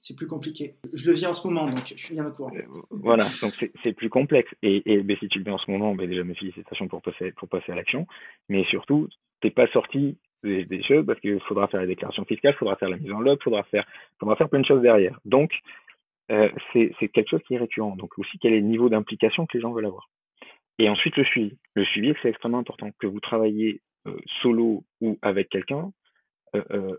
[0.00, 0.76] C'est plus compliqué.
[0.92, 2.52] Je le vis en ce moment, donc je suis bien au courant.
[2.54, 4.50] Euh, voilà, donc c'est plus complexe.
[4.62, 7.02] Et, et ben, si tu le vis en ce moment, ben, déjà mes félicitations pour
[7.02, 8.06] passer, pour passer à l'action.
[8.48, 9.08] Mais surtout,
[9.40, 12.88] t'es pas sorti des, choses parce qu'il faudra faire la déclaration fiscale, il faudra faire
[12.88, 13.86] la mise en log, il faudra faire,
[14.20, 15.18] faudra faire plein de choses derrière.
[15.24, 15.52] Donc,
[16.30, 17.96] euh, c'est quelque chose qui est récurrent.
[17.96, 20.08] Donc aussi, quel est le niveau d'implication que les gens veulent avoir.
[20.78, 21.56] Et ensuite, le suivi.
[21.74, 22.90] Le suivi, c'est extrêmement important.
[22.98, 25.92] Que vous travaillez euh, solo ou avec quelqu'un,
[26.54, 26.96] euh,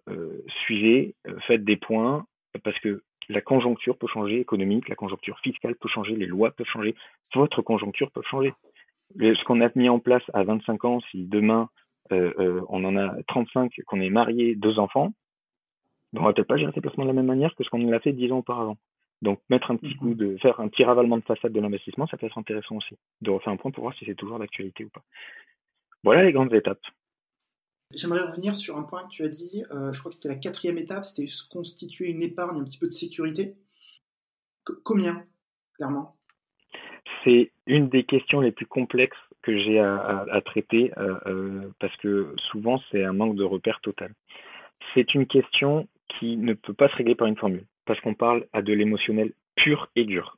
[0.65, 1.15] suivez,
[1.47, 2.25] faites des points,
[2.63, 6.67] parce que la conjoncture peut changer économique, la conjoncture fiscale peut changer, les lois peuvent
[6.67, 6.95] changer,
[7.33, 8.53] votre conjoncture peut changer.
[9.17, 11.69] Ce qu'on a mis en place à 25 ans, si demain
[12.11, 15.13] euh, euh, on en a 35, qu'on est marié, deux enfants,
[16.15, 17.99] on va peut-être pas gérer ces placements de la même manière que ce qu'on l'a
[17.99, 18.77] fait dix ans auparavant.
[19.21, 20.15] Donc mettre un petit coup mhm.
[20.15, 22.95] de faire un petit ravalement de façade de l'investissement, ça peut être intéressant aussi.
[23.21, 25.03] De refaire un point pour voir si c'est toujours d'actualité ou pas.
[26.03, 26.81] Voilà les grandes étapes.
[27.93, 30.35] J'aimerais revenir sur un point que tu as dit, euh, je crois que c'était la
[30.35, 33.55] quatrième étape, c'était constituer une épargne, un petit peu de sécurité.
[34.83, 35.25] combien,
[35.73, 36.15] clairement?
[37.23, 42.35] C'est une des questions les plus complexes que j'ai à, traiter euh, euh, parce que
[42.51, 44.13] souvent c'est un manque de repère total.
[44.93, 45.87] C'est une question
[46.19, 49.33] qui ne peut pas se régler par une formule parce qu'on parle à de l'émotionnel
[49.55, 50.37] pur et dur.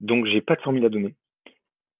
[0.00, 1.14] Donc j'ai pas de formule à donner.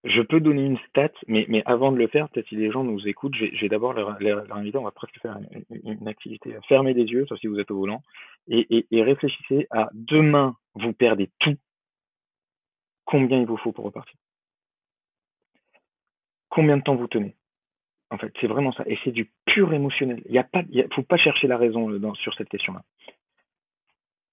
[0.02, 2.82] Je peux donner une stat, mais, mais avant de le faire, peut-être si les gens
[2.82, 5.38] nous écoutent, je vais d'abord leur, leur, inviter, on va presque faire
[5.70, 6.56] une, activité.
[6.66, 8.02] Fermez les yeux, sauf si vous êtes au volant,
[8.48, 11.56] et réfléchissez à demain, vous perdez tout.
[13.04, 14.16] Combien il vous faut pour repartir?
[16.48, 17.36] Combien de temps vous tenez?
[18.10, 18.82] En fait, c'est vraiment ça.
[18.88, 20.20] Et c'est du pur émotionnel.
[20.28, 22.82] Il ne faut pas chercher la raison euh, sur cette question-là.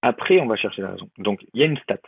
[0.01, 1.09] Après, on va chercher la raison.
[1.17, 2.01] Donc, il y a une stat.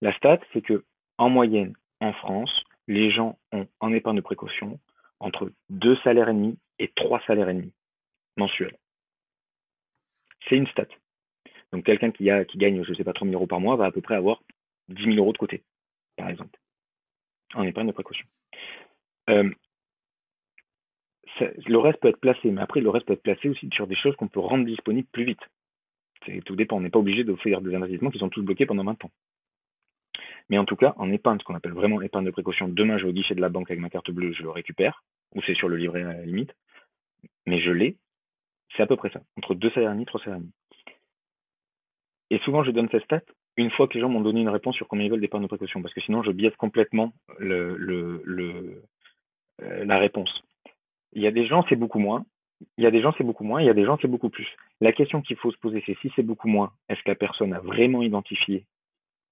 [0.00, 0.84] La stat, c'est que
[1.18, 4.80] en moyenne, en France, les gens ont en épargne de précaution
[5.20, 7.72] entre deux salaires et demi et trois salaires et demi
[8.36, 8.76] mensuels.
[10.48, 10.86] C'est une stat.
[11.72, 13.92] Donc, quelqu'un qui, gagne, je ne sais pas, 3 000 euros par mois va à
[13.92, 14.42] peu près avoir
[14.88, 15.62] 10 000 euros de côté,
[16.16, 16.58] par exemple,
[17.54, 18.26] en épargne de précaution.
[19.28, 19.50] Euh,
[21.40, 23.94] le reste peut être placé, mais après, le reste peut être placé aussi sur des
[23.94, 25.42] choses qu'on peut rendre disponibles plus vite.
[26.44, 26.76] Tout dépend.
[26.76, 29.10] On n'est pas obligé d'offrir des investissements qui sont tous bloqués pendant 20 ans.
[30.48, 33.04] Mais en tout cas, en épargne, ce qu'on appelle vraiment épargne de précaution, demain, je
[33.04, 35.04] vais au guichet de la banque avec ma carte bleue, je le récupère,
[35.34, 36.52] ou c'est sur le livret à la limite,
[37.46, 37.96] mais je l'ai,
[38.76, 40.50] c'est à peu près ça, entre deux salaires et demi, trois salaires et.
[42.32, 43.22] Et souvent, je donne ces stats
[43.56, 45.48] une fois que les gens m'ont donné une réponse sur combien ils veulent d'épargne de
[45.48, 48.80] précaution, parce que sinon, je biaise complètement euh,
[49.58, 50.30] la réponse.
[51.12, 52.24] Il y a des gens, c'est beaucoup moins.
[52.76, 53.60] Il y a des gens, c'est beaucoup moins.
[53.60, 54.46] Il y a des gens, c'est beaucoup plus.
[54.80, 57.52] La question qu'il faut se poser, c'est si c'est beaucoup moins, est-ce que la personne
[57.52, 58.64] a vraiment identifié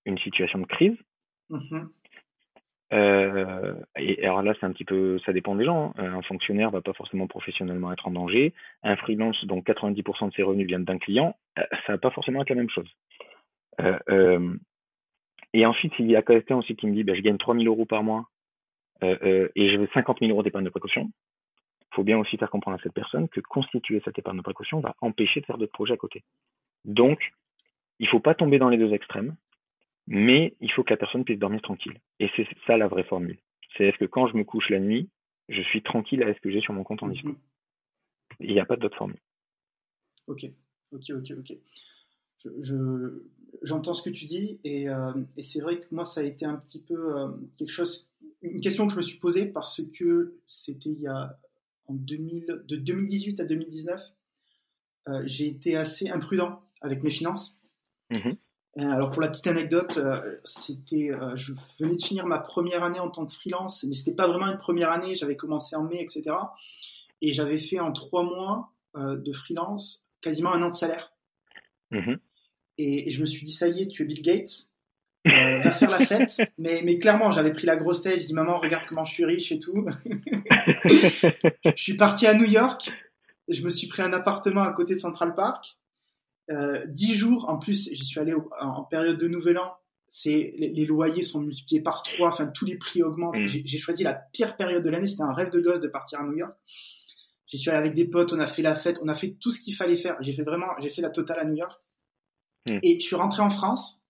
[0.05, 0.97] une situation de crise?
[1.51, 1.88] Mm-hmm.
[2.93, 5.93] euh, et alors là, c'est un petit peu, ça dépend des gens.
[5.97, 6.14] Hein.
[6.14, 8.55] Un fonctionnaire va pas forcément professionnellement être en danger.
[8.83, 12.43] Un freelance dont 90% de ses revenus viennent d'un client, euh, ça va pas forcément
[12.43, 12.91] être la même chose.
[15.55, 17.87] et ensuite, il y a quelqu'un aussi qui me dit, ben, je gagne 3000 euros
[17.87, 18.29] par mois
[19.03, 21.11] euh, euh, et je veux 50 000 euros d'épargne de précaution,
[21.90, 24.81] il faut bien aussi faire comprendre à cette personne que constituer cette épargne de précaution
[24.81, 26.22] va empêcher de faire d'autres projets à côté.
[26.85, 27.33] Donc,
[27.98, 29.37] il ne faut pas tomber dans les deux extrêmes,
[30.07, 31.98] mais il faut que la personne puisse dormir tranquille.
[32.20, 33.38] Et c'est ça la vraie formule.
[33.77, 35.09] C'est est-ce que quand je me couche la nuit,
[35.48, 37.35] je suis tranquille à ce que j'ai sur mon compte en dispo?
[38.40, 39.18] Il n'y a pas d'autre formule.
[40.27, 40.44] Ok,
[40.92, 41.59] ok, ok, ok.
[43.62, 46.44] j'entends ce que tu dis et, euh, et c'est vrai que moi ça a été
[46.44, 48.09] un petit peu quelque chose
[48.42, 51.38] une question que je me suis posée parce que c'était il y a
[51.88, 54.01] en 2000, de 2018 à 2019,
[55.09, 57.61] euh, j'ai été assez imprudent avec mes finances.
[58.11, 58.38] Mhm.
[58.77, 59.98] alors pour la petite anecdote,
[60.44, 64.27] c'était, je venais de finir ma première année en tant que freelance, mais c'était pas
[64.27, 65.14] vraiment une première année.
[65.14, 66.35] J'avais commencé en mai, etc.
[67.20, 71.12] Et j'avais fait en trois mois de freelance quasiment un an de salaire.
[71.92, 72.18] Mm-hmm.
[72.79, 74.72] Et, je me suis dit, ça y est, tu es Bill Gates,
[75.29, 76.43] euh, va faire la fête.
[76.59, 78.21] Mais, mais clairement, j'avais pris la grosse tête.
[78.21, 79.87] Je dis, maman, regarde comment je suis riche et tout.
[80.85, 82.91] je suis parti à New York.
[83.49, 85.79] Je me suis pris un appartement à côté de Central Park.
[86.51, 89.73] Euh, dix jours, en plus, j'y suis allé en période de Nouvel An.
[90.11, 92.29] C'est les, loyers sont multipliés par trois.
[92.29, 93.37] Enfin, tous les prix augmentent.
[93.37, 93.47] Mm.
[93.47, 95.07] J'ai choisi la pire période de l'année.
[95.07, 96.57] C'était un rêve de gosse de partir à New York.
[97.47, 98.33] J'y suis allé avec des potes.
[98.33, 98.99] On a fait la fête.
[99.03, 100.17] On a fait tout ce qu'il fallait faire.
[100.21, 101.79] J'ai fait vraiment, j'ai fait la totale à New York.
[102.67, 102.79] Mm.
[102.83, 104.03] Et je suis rentré en France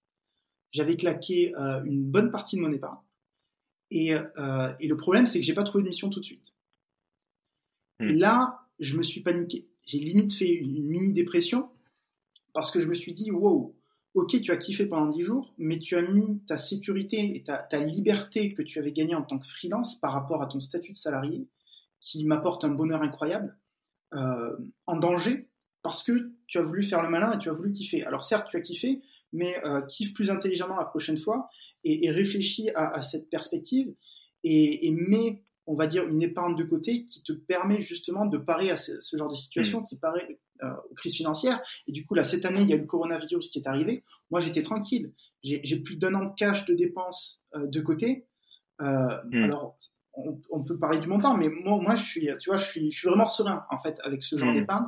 [0.73, 2.99] j'avais claqué euh, une bonne partie de mon épargne.
[3.91, 6.55] Et, euh, et le problème, c'est que j'ai pas trouvé de mission tout de suite.
[8.01, 8.19] Et hmm.
[8.19, 9.67] là, je me suis paniqué.
[9.87, 11.71] J'ai limite fait une mini dépression
[12.53, 13.75] parce que je me suis dit, wow,
[14.15, 17.59] ok, tu as kiffé pendant 10 jours, mais tu as mis ta sécurité et ta,
[17.59, 20.93] ta liberté que tu avais gagnée en tant que freelance par rapport à ton statut
[20.93, 21.49] de salarié,
[22.01, 23.57] qui m'apporte un bonheur incroyable,
[24.15, 25.49] euh, en danger
[25.83, 28.05] parce que tu as voulu faire le malin et tu as voulu kiffer.
[28.05, 31.49] Alors certes, tu as kiffé, mais euh, kiffe plus intelligemment la prochaine fois
[31.85, 33.93] et, et réfléchis à, cette perspective
[34.45, 38.39] et, et mets, on va dire, une épargne de côté qui te permet justement de
[38.39, 39.87] parer à ce, genre de situation mm.
[39.87, 41.61] qui paraît euh, aux crises financières.
[41.87, 44.05] Et du coup, là, cette année, il y a eu le coronavirus qui est arrivé.
[44.31, 45.13] Moi, j'étais tranquille.
[45.43, 48.27] J'ai plus d'un an de cash de dépenses euh, de côté.
[48.81, 49.43] Euh, mm.
[49.43, 49.79] Alors,
[50.15, 52.91] on, on, peut parler du montant, mais moi, moi, je suis, tu vois, je suis,
[52.91, 54.55] je suis vraiment serein en fait avec ce genre mm.
[54.55, 54.87] d'épargne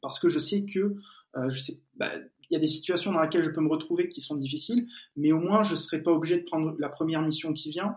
[0.00, 0.96] parce que je sais que,
[1.36, 2.12] euh, je sais, bah,
[2.50, 4.86] il y a des situations dans lesquelles je peux me retrouver qui sont difficiles,
[5.16, 7.96] mais au moins je ne serai pas obligé de prendre la première mission qui vient,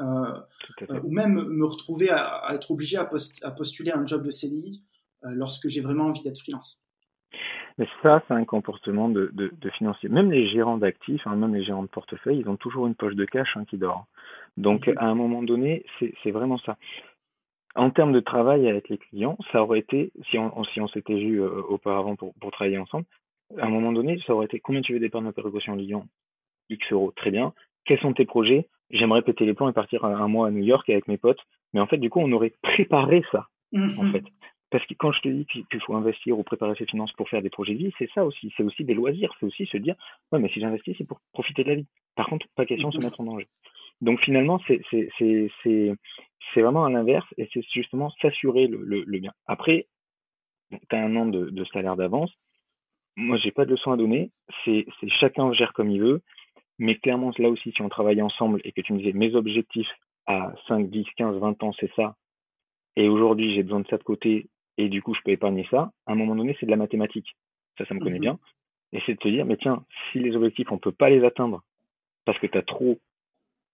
[0.00, 0.40] euh,
[0.90, 4.82] euh, ou même me retrouver à, être obligé à, postuler un job de CDI
[5.24, 6.80] euh, lorsque j'ai vraiment envie d'être freelance.
[7.78, 9.30] Mais ça, c'est un comportement de,
[9.78, 10.08] financier.
[10.08, 13.14] Même les gérants d'actifs, hein, même les gérants de portefeuille, ils ont toujours une poche
[13.14, 14.06] de cash hein, qui dort.
[14.56, 15.84] Donc, à un moment donné,
[16.22, 16.76] c'est vraiment ça.
[17.74, 21.14] En termes de travail avec les clients, ça aurait été, si on, si on s'était
[21.14, 23.06] vu auparavant pour, pour travailler ensemble,
[23.58, 26.08] à un moment donné, ça aurait été combien tu veux d'épargne de précaution Lyon?
[26.70, 27.52] X euros, très bien.
[27.84, 28.68] Quels sont tes projets?
[28.90, 31.40] J'aimerais péter les plans et partir un, mois à New York avec mes potes.
[31.72, 33.98] Mais en fait, du coup, on aurait préparé ça, mm-hmm.
[33.98, 34.24] en fait.
[34.70, 37.42] Parce que quand je te dis qu'il faut investir ou préparer ses finances pour faire
[37.42, 38.52] des projets de vie, c'est ça aussi.
[38.56, 39.32] C'est aussi des loisirs.
[39.38, 39.94] C'est aussi se dire,
[40.30, 41.86] ouais, mais si j'investis, c'est pour profiter de la vie.
[42.14, 43.04] Par contre, pas question de se mm-hmm.
[43.04, 43.48] mettre en danger.
[44.00, 45.96] Donc finalement, c'est
[46.56, 49.32] vraiment à l'inverse et c'est justement s'assurer le, le, bien.
[49.46, 49.86] Après,
[50.70, 52.32] tu as un an de, de salaire d'avance
[53.16, 54.30] moi, j'ai pas de leçon à donner.
[54.64, 54.86] C'est,
[55.20, 56.22] chacun gère comme il veut.
[56.78, 59.90] Mais clairement, là aussi, si on travaille ensemble et que tu me disais mes objectifs
[60.26, 62.16] à 5, 10, 15, 20 ans, c'est ça.
[62.96, 64.48] Et aujourd'hui, j'ai besoin de ça de côté
[64.78, 65.92] et du coup, je peux épargner ça.
[66.06, 67.36] À un moment donné, c'est de la mathématique.
[67.78, 68.20] Ça, ça me connaît mhm.
[68.20, 68.38] bien.
[68.92, 71.62] Et c'est de te dire, mais tiens, si les objectifs, on peut pas les atteindre
[72.24, 72.98] parce que tu as trop,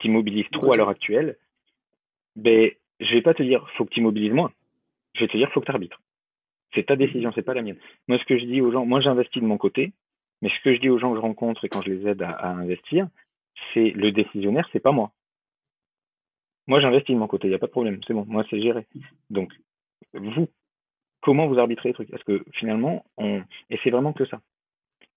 [0.01, 1.37] t'immobilises trop à l'heure actuelle,
[2.37, 2.71] ben,
[3.01, 4.53] je vais pas te dire, faut que tu immobilises moins.
[5.15, 6.01] Je vais te dire, faut que tu arbitres.
[6.75, 7.79] C'est ta décision, c'est pas la mienne.
[8.09, 9.93] Moi, ce que je dis aux gens, moi j'investis de mon côté,
[10.43, 12.23] mais ce que je dis aux gens que je rencontre et quand je les aide
[12.23, 13.09] à, investir,
[13.73, 15.13] c'est le décisionnaire, c'est pas moi.
[16.67, 18.61] Moi, j'investis de mon côté, il n'y a pas de problème, c'est bon, moi c'est
[18.61, 18.87] géré.
[19.31, 19.53] Donc,
[20.13, 20.49] vous,
[21.23, 22.11] comment vous arbitrez les trucs?
[22.11, 23.43] Parce que finalement, on...
[23.71, 24.41] et c'est vraiment que ça.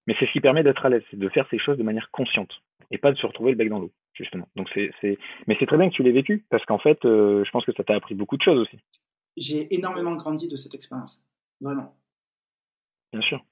[0.06, 2.10] Mais c'est ce qui permet d'être à l'aise, c'est de faire ces choses de manière
[2.10, 2.50] consciente
[2.90, 4.48] et pas de se retrouver le bec dans l'eau, justement.
[4.56, 4.90] Donc c'est,
[5.46, 7.72] mais c'est très bien que tu l'aies vécu parce qu'en fait, euh, je pense que
[7.72, 8.78] ça t'a appris beaucoup de choses aussi.
[9.36, 11.24] J'ai énormément grandi de cette expérience.
[11.62, 11.94] Vraiment.
[13.12, 13.42] Bien sûr.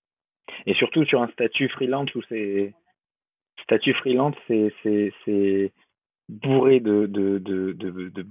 [0.66, 2.75] Et surtout sur un statut freelance où c'est
[3.62, 4.73] statut freelance, c'est
[5.25, 5.73] c'est
[6.29, 8.27] bourré de de, de de,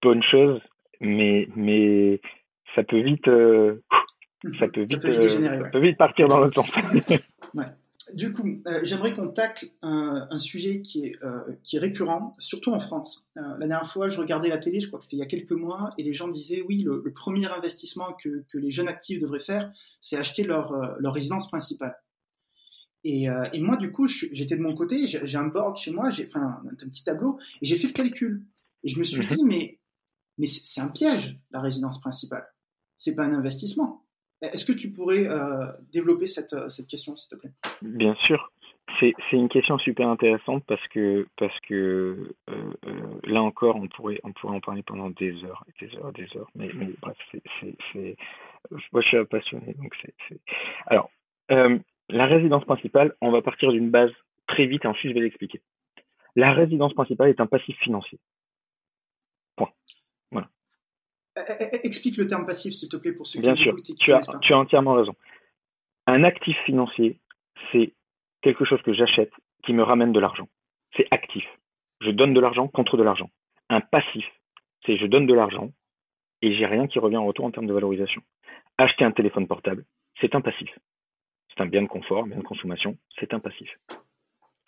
[0.00, 0.60] bonnes choses,
[1.00, 2.20] mais mais
[2.74, 3.82] ça peut vite euh,
[4.58, 5.28] ça peut vite euh,
[5.62, 6.66] ça peut vite partir dans temps.
[7.54, 7.66] ouais.
[8.14, 12.72] Du coup, euh, j'aimerais qu'on tacle un, sujet qui est, euh, qui est récurrent, surtout
[12.72, 13.28] en France.
[13.36, 15.26] Euh, la dernière fois, je regardais la télé, je crois que c'était il y a
[15.26, 19.18] quelques mois, et les gens disaient, oui, le, premier investissement que, que, les jeunes actifs
[19.18, 21.96] devraient faire, c'est acheter leur, leur résidence principale.
[23.04, 26.26] Et, et moi, du coup, j'étais de mon côté, j'ai un board chez moi, j'ai
[26.26, 28.44] enfin un, petit tableau, et j'ai fait le calcul.
[28.84, 29.26] Et je me suis mhm.
[29.26, 29.80] dit, mais,
[30.38, 32.46] mais c'est un piège, la résidence principale.
[32.96, 34.07] C'est pas un investissement.
[34.40, 37.52] Est-ce que tu pourrais euh, développer cette, euh, cette question, s'il te plaît?
[37.82, 38.52] Bien sûr.
[39.00, 42.72] C'est, une question super intéressante parce que, parce que euh,
[43.24, 46.50] là encore, on pourrait, on pourrait en parler pendant des heures, des heures, des heures.
[46.54, 46.68] Mais,
[47.00, 47.16] bref,
[48.92, 49.74] moi je suis passionné.
[49.74, 49.94] Donc
[50.86, 51.10] Alors,
[52.08, 54.10] la résidence principale, on va partir d'une base
[54.46, 55.60] très vite et ensuite je vais l'expliquer.
[56.34, 58.18] La résidence principale est un passif financier.
[59.56, 59.70] Point.
[60.30, 60.48] Voilà.
[61.27, 61.27] Eh, eh, eh,
[61.84, 64.52] explique le terme passif, s'il te plaît, pour ceux Bien qui sûr, tu as, tu
[64.52, 65.14] as entièrement raison.
[66.06, 67.18] Un actif financier,
[67.72, 67.92] c'est
[68.42, 69.32] quelque chose que j'achète
[69.64, 70.48] qui me ramène de l'argent.
[70.96, 71.44] C'est actif.
[72.00, 73.30] Je donne de l'argent contre de l'argent.
[73.68, 74.24] Un passif,
[74.86, 75.70] c'est je donne de l'argent
[76.42, 78.22] et j'ai rien qui revient en retour en termes de valorisation.
[78.78, 79.84] Acheter un téléphone portable,
[80.20, 80.70] c'est un passif.
[81.48, 83.68] C'est un bien de confort, un bien de consommation, c'est un passif.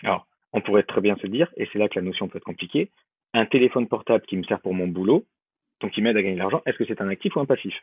[0.03, 2.45] Alors, on pourrait très bien se dire, et c'est là que la notion peut être
[2.45, 2.91] compliquée,
[3.33, 5.25] un téléphone portable qui me sert pour mon boulot,
[5.81, 7.75] donc qui m'aide à gagner de l'argent, est-ce que c'est un actif ou un passif?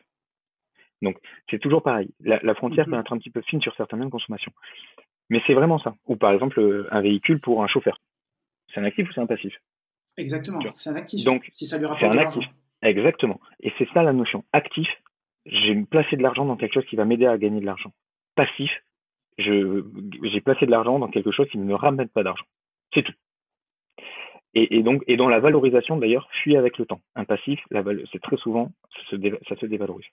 [1.01, 1.17] Donc,
[1.49, 2.09] c'est toujours pareil.
[2.21, 2.93] La, frontière mhm.
[2.93, 4.51] peut être un petit peu fine sur certains biens de consommation.
[5.29, 5.95] Mais c'est vraiment ça.
[6.05, 7.99] Ou par exemple, un véhicule pour un chauffeur.
[8.73, 9.53] C'est un actif ou c'est un passif?
[10.17, 11.23] Exactement, c'est un actif.
[11.23, 12.45] Donc, si ça lui rapporte c'est un actif.
[12.81, 13.39] Exactement.
[13.59, 14.43] Et c'est ça la notion.
[14.53, 14.87] Actif,
[15.45, 17.91] j'ai placé de l'argent dans quelque chose qui va m'aider à gagner de l'argent.
[18.35, 18.71] Passif,
[19.37, 22.45] j'ai placé de l'argent dans quelque chose qui ne me ramène pas d'argent.
[22.93, 23.13] C'est tout.
[24.59, 27.01] Et, donc, et dans la valorisation, d'ailleurs, fuit avec le temps.
[27.15, 27.59] Un passif,
[28.11, 30.07] c'est très souvent, ça se, dévalorise.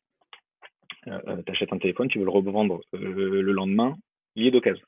[1.06, 3.96] Euh, euh, tu achètes un téléphone, tu veux le revendre euh, le lendemain,
[4.36, 4.84] il est d'occasion.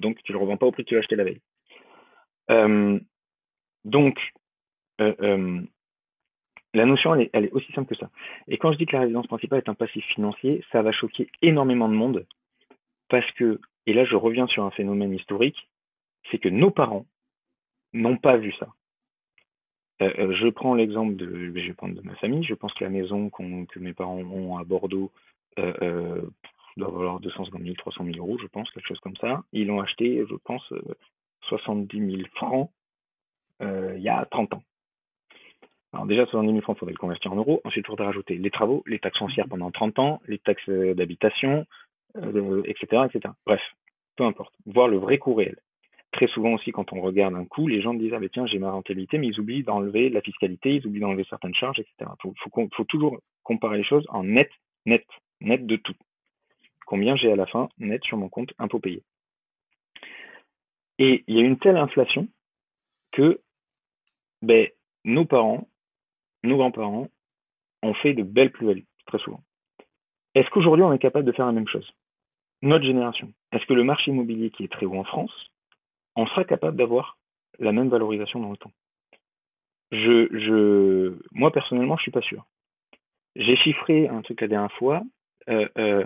[0.00, 1.40] Donc, tu ne le revends pas au prix que tu l'as acheté la veille.
[3.84, 4.20] donc,
[4.98, 8.10] la notion, elle est, elle est, aussi simple que ça.
[8.46, 11.28] Et quand je dis que la résidence principale est un passif financier, ça va choquer
[11.42, 12.26] énormément de monde
[13.08, 15.68] parce que, et là je reviens sur un phénomène historique,
[16.30, 17.06] c'est que nos parents
[17.92, 18.68] n'ont pas vu ça.
[20.02, 22.44] Euh, euh, je prends l'exemple de, je vais prendre de ma famille.
[22.44, 25.12] Je pense que la maison que mes parents ont à Bordeaux
[25.58, 26.22] euh,
[26.76, 29.44] doit valoir 250 000, 300 000 euros, je pense, quelque chose comme ça.
[29.52, 30.72] Ils l'ont acheté, je pense,
[31.48, 32.70] 70 000 francs
[33.60, 34.62] il y a 30 ans.
[35.92, 37.60] Alors déjà, 70 000 francs, il faudrait le convertir en euros.
[37.64, 41.64] Ensuite, il faudrait rajouter les travaux, les taxes foncières pendant 30 ans, les taxes d'habitation,
[42.16, 43.32] etc., etc.
[43.46, 43.62] Bref,
[44.16, 44.52] peu importe.
[44.66, 45.56] Voir le vrai coût réel
[46.14, 48.58] très souvent aussi, quand on regarde un coût, les gens disent Ah, mais tiens, j'ai
[48.58, 52.10] ma rentabilité, mais ils oublient d'enlever la fiscalité, ils oublient d'enlever certaines charges, etc.
[52.24, 52.32] Il
[52.72, 54.50] faut, toujours comparer les choses en net,
[54.86, 55.04] net,
[55.40, 55.94] net de tout.
[56.86, 59.02] Combien j'ai à la fin, net sur mon compte, impôt payé.
[60.98, 62.28] Et il y a une telle inflation
[63.10, 63.40] que
[64.40, 64.68] ben,
[65.04, 65.66] nos parents,
[66.44, 67.08] nos grands-parents
[67.82, 69.40] ont fait de belles plus-values, très souvent.
[70.36, 71.90] Est-ce qu'aujourd'hui on est capable de faire la même chose?
[72.62, 73.32] Notre génération.
[73.50, 75.32] Est-ce que le marché immobilier qui est très haut en France,
[76.16, 77.18] on sera capable d'avoir
[77.58, 78.72] la même valorisation dans le temps.
[79.92, 82.44] Je, je, moi personnellement, je suis pas sûr.
[83.36, 85.02] J'ai chiffré un truc la dernière fois.
[85.48, 86.04] Euh, euh,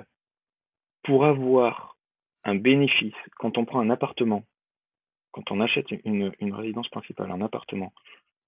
[1.05, 1.97] pour avoir
[2.45, 4.45] un bénéfice, quand on prend un appartement,
[5.33, 7.93] quand on achète une, résidence principale, un appartement,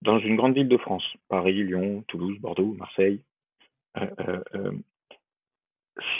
[0.03, 3.23] dans une grande ville de France, Paris, Lyon, Toulouse, Bordeaux, Marseille,
[3.97, 4.73] euh,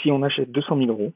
[0.01, 1.13] si on achète 200 000 euros,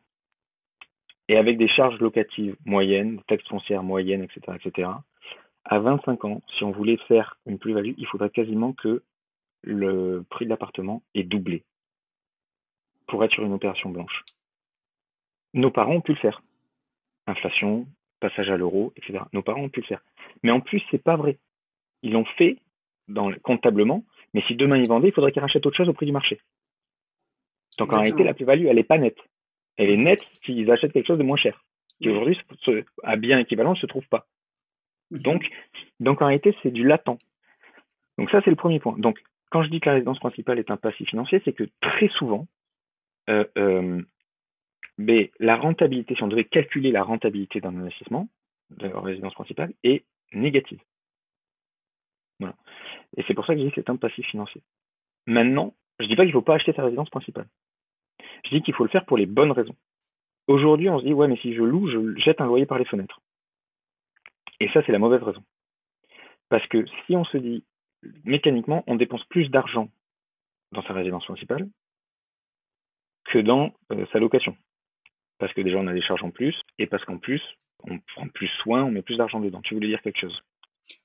[1.27, 4.89] et avec des charges locatives moyennes, des taxes foncières moyennes, etc., etc.,
[5.65, 9.01] à 25 ans, si on voulait faire une plus-value, il faudrait quasiment que
[9.63, 11.63] le prix de l'appartement est doublé
[13.07, 14.23] pour être sur une opération blanche.
[15.55, 16.43] Nos parents ont pu le faire.
[17.25, 17.87] Inflation,
[18.19, 19.23] passage à l'euro, etc.
[19.33, 20.03] Nos parents ont pu le faire.
[20.43, 21.39] Mais en plus, c'est pas vrai.
[22.03, 22.57] Ils l'ont fait
[23.07, 24.03] dans, comptablement,
[24.35, 26.39] mais si demain ils vendaient, il faudrait qu'ils rachètent autre chose au prix du marché.
[27.79, 29.17] Donc en réalité, la plus-value, elle n'est pas nette
[29.77, 31.63] elle est nette s'ils achètent quelque chose de moins cher,
[32.01, 32.37] qui aujourd'hui,
[33.03, 34.27] à bien équivalent, ne se trouve pas.
[35.11, 35.47] Donc,
[35.99, 37.19] donc en réalité, c'est du latent.
[38.17, 38.97] Donc ça, c'est le premier point.
[38.97, 42.07] Donc, quand je dis que la résidence principale est un passif financier, c'est que très
[42.09, 42.47] souvent,
[43.29, 44.01] euh, euh,
[44.97, 48.29] mais la rentabilité, si on devait calculer la rentabilité d'un investissement
[48.71, 50.79] de la résidence principale, est négative.
[52.39, 52.55] Voilà.
[53.17, 54.61] Et c'est pour ça que je dis que c'est un passif financier.
[55.27, 57.47] Maintenant, je ne dis pas qu'il ne faut pas acheter sa résidence principale.
[58.43, 59.75] Je dis qu'il faut le faire pour les bonnes raisons.
[60.47, 62.85] Aujourd'hui, on se dit, ouais, mais si je loue, je jette un loyer par les
[62.85, 63.19] fenêtres.
[64.59, 65.43] Et ça, c'est la mauvaise raison.
[66.49, 67.63] Parce que si on se dit,
[68.23, 69.89] mécaniquement, on dépense plus d'argent
[70.71, 71.67] dans sa résidence principale
[73.25, 74.55] que dans euh, sa location.
[75.39, 77.41] Parce que déjà, on a des charges en plus, et parce qu'en plus,
[77.83, 79.61] on prend plus soin, on met plus d'argent dedans.
[79.61, 80.39] Tu voulais dire quelque chose?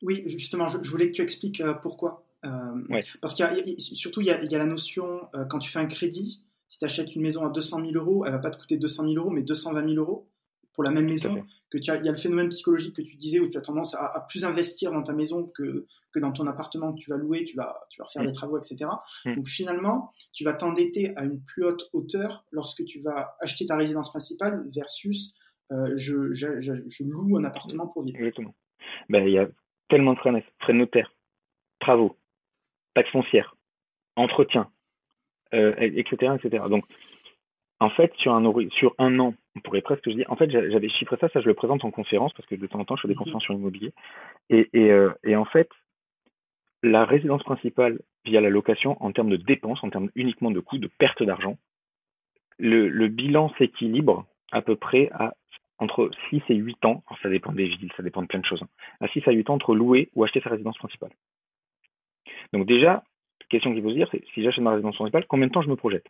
[0.02, 2.26] Oui, justement, je, voulais que tu expliques euh, pourquoi.
[2.44, 5.86] Euh, parce qu'il y, a surtout, il y a, la notion, quand tu fais un
[5.86, 8.78] crédit, si tu achètes une maison à 200 000 euros, elle va pas te coûter
[8.78, 10.30] 200 000 euros, mais 220 000 euros
[10.72, 11.44] pour la même maison.
[11.68, 13.60] Que tu as, il y a le phénomène psychologique que tu disais où tu as
[13.60, 17.16] tendance à, plus investir dans ta maison que, que dans ton appartement que tu vas
[17.16, 18.88] louer, tu vas, tu vas refaire des travaux, etc.
[19.24, 19.34] Mm.
[19.34, 23.76] Donc finalement, tu vas t'endetter à une plus haute hauteur lorsque tu vas acheter ta
[23.76, 25.34] résidence principale versus
[25.72, 28.18] euh, je, je, je, loue un appartement pour vivre.
[28.18, 28.54] Exactement.
[29.08, 29.48] Ben, il y a
[29.88, 31.12] tellement de frais, frais de notaire,
[31.80, 32.16] travaux,
[32.94, 33.56] taxes foncières,
[34.16, 34.70] entretien,
[35.54, 36.64] euh, etc., etc.
[36.68, 36.84] Donc,
[37.80, 41.16] en fait, sur un, sur un an, on pourrait presque dire, en fait, j'avais chiffré
[41.20, 43.08] ça, ça je le présente en conférence, parce que de temps en temps, je fais
[43.08, 43.20] des mhm.
[43.20, 43.92] conférences sur l'immobilier.
[44.50, 45.70] Et, et, euh, et, en fait,
[46.82, 50.78] la résidence principale via la location, en termes de dépenses, en termes uniquement de coûts,
[50.78, 51.56] de perte d'argent,
[52.58, 55.34] le, le bilan s'équilibre à peu près à
[55.80, 58.44] entre 6 et 8 ans, alors ça dépend des villes, ça dépend de plein de
[58.44, 58.68] choses, hein,
[59.00, 61.10] à 6 à 8 ans entre louer ou acheter sa résidence principale.
[62.52, 63.02] Donc déjà,
[63.50, 65.68] question qu'il faut se dire, c'est si j'achète ma résidence principale, combien de temps je
[65.68, 66.06] me projette?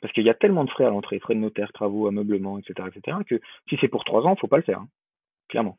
[0.00, 2.88] Parce qu'il y a tellement de frais à l'entrée, frais de notaire, travaux, ameublement, etc.,
[2.94, 4.88] etc., que si c'est pour 3 ans, il faut pas le faire, hein,
[5.48, 5.78] clairement.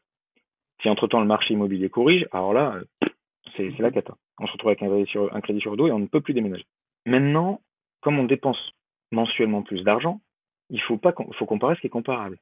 [0.82, 3.10] Si entre-temps le marché immobilier corrige, alors là, euh,
[3.56, 4.16] c'est la cata.
[4.40, 6.22] On se retrouve avec un crédit, sur, un crédit sur dos et on ne peut
[6.22, 6.66] plus déménager.
[7.06, 7.62] Maintenant,
[8.02, 8.74] comme on dépense
[9.12, 10.22] mensuellement plus d'argent,
[10.70, 12.38] il faut pas faut comparer ce qui est comparable.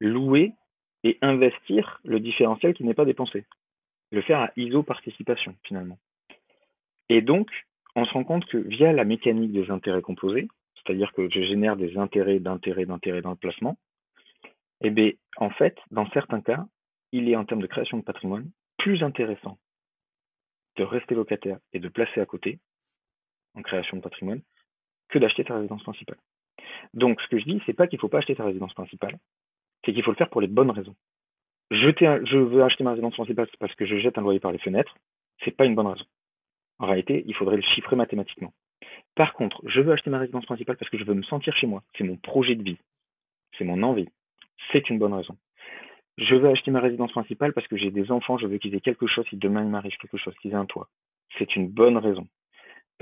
[0.00, 0.52] Louer
[1.02, 3.44] et investir le différentiel qui n'est pas dépensé.
[4.10, 5.98] Le faire à ISO participation finalement.
[7.08, 7.48] Et donc,
[7.96, 11.76] on se rend compte que via la mécanique des intérêts composés, c'est-à-dire que je génère
[11.76, 13.76] des intérêts d'intérêts d'intérêts dans le placement,
[14.82, 16.66] eh bien, en fait, dans certains cas,
[17.12, 19.58] il est en termes de création de patrimoine plus intéressant
[20.76, 22.58] de rester locataire et de placer à côté
[23.54, 24.42] en création de patrimoine
[25.08, 26.18] que d'acheter sa résidence principale.
[26.92, 29.16] Donc, ce que je dis, c'est pas qu'il faut pas acheter sa résidence principale,
[29.84, 30.96] c'est qu'il faut le faire pour les bonnes raisons.
[31.70, 34.58] Jeter je veux acheter ma résidence principale parce que je jette un loyer par les
[34.58, 34.96] fenêtres,
[35.44, 36.04] c'est pas une bonne raison.
[36.78, 38.52] En réalité, il faudrait le chiffrer mathématiquement.
[39.14, 41.66] Par contre, je veux acheter ma résidence principale parce que je veux me sentir chez
[41.66, 41.82] moi.
[41.96, 42.78] C'est mon projet de vie.
[43.56, 44.08] C'est mon envie.
[44.72, 45.36] C'est une bonne raison.
[46.18, 48.80] Je veux acheter ma résidence principale parce que j'ai des enfants, je veux qu'ils aient
[48.80, 50.88] quelque chose si demain il m'arrive quelque chose, qu'ils aient un toit.
[51.38, 52.26] C'est une bonne raison.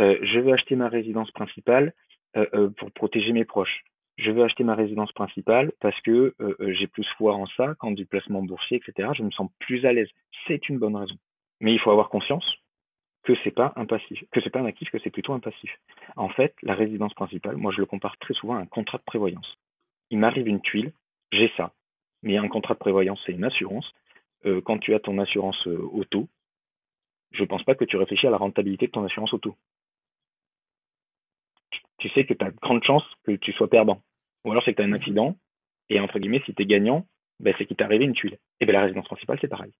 [0.00, 1.92] Euh, je veux acheter ma résidence principale
[2.36, 3.84] euh, euh, pour protéger mes proches.
[4.16, 8.04] Je veux acheter ma résidence principale parce que j'ai plus foi en ça, quand du
[8.04, 9.08] placement boursier, etc.
[9.14, 10.08] Je me sens plus à l'aise.
[10.46, 11.14] C'est une bonne raison.
[11.60, 12.44] Mais il faut avoir conscience
[13.22, 15.70] que c'est pas un passif, que c'est pas un actif, que c'est plutôt un passif.
[16.16, 19.04] En fait, la résidence principale, moi je le compare très souvent à un contrat de
[19.04, 19.58] prévoyance.
[20.10, 20.92] Il m'arrive une tuile,
[21.32, 21.72] j'ai ça.
[22.22, 23.90] Mais un contrat de prévoyance, c'est une assurance.
[24.44, 26.28] Euh, quand tu as ton assurance euh, auto,
[27.32, 29.56] je pense pas que tu réfléchis à la rentabilité de ton assurance auto.
[31.98, 34.02] Tu sais que tu as grande chance que tu sois perdant.
[34.44, 35.36] Ou alors c'est que tu as un accident,
[35.88, 37.06] et entre guillemets, si tu es gagnant,
[37.38, 38.38] ben, c'est qu'il t'est arrivé une tuile.
[38.60, 39.72] Et bien la résidence principale, c'est pareil.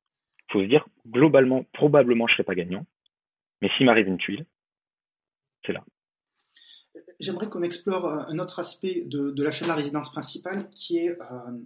[0.48, 2.84] Il faut se dire, globalement, probablement, je serai pas gagnant,
[3.62, 4.44] mais s'il m'arrive une tuile,
[5.64, 5.84] c'est là.
[7.20, 11.10] J'aimerais qu'on explore euh, un autre aspect de, l'achat de la résidence principale qui est,
[11.10, 11.58] euh,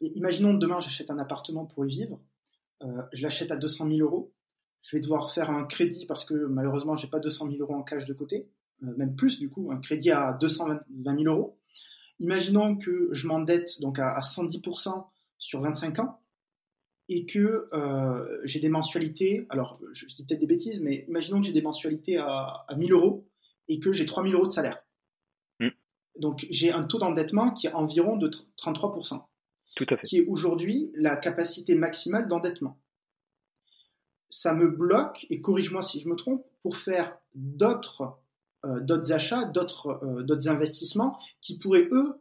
[0.00, 2.20] imaginons demain j'achète un appartement pour y vivre,
[2.82, 4.32] euh, je l'achète à 200 000 euros,
[4.82, 7.82] je vais devoir faire un crédit parce que malheureusement j'ai pas 200 000 euros en
[7.82, 8.48] cash de côté,
[8.80, 11.58] même plus du coup, un crédit à 220 000 euros.
[12.20, 15.06] Imaginons que je m'endette donc à 110%
[15.38, 16.20] sur 25 ans,
[17.08, 21.46] et que euh, j'ai des mensualités, alors je, dis peut-être des bêtises, mais imaginons que
[21.46, 23.28] j'ai des mensualités à, à 1000 euros
[23.68, 24.82] et que j'ai 3000 euros de salaire.
[25.60, 25.68] Mm.
[26.18, 29.22] Donc j'ai un taux d'endettement qui est environ de 33%.
[29.76, 30.06] Tout à fait.
[30.06, 32.78] Qui est aujourd'hui la capacité maximale d'endettement.
[34.30, 38.18] Ça me bloque, et corrige-moi si je me trompe, pour faire d'autres
[38.64, 42.20] euh, d'autres achats, d'autres euh, d'autres investissements qui pourraient, eux,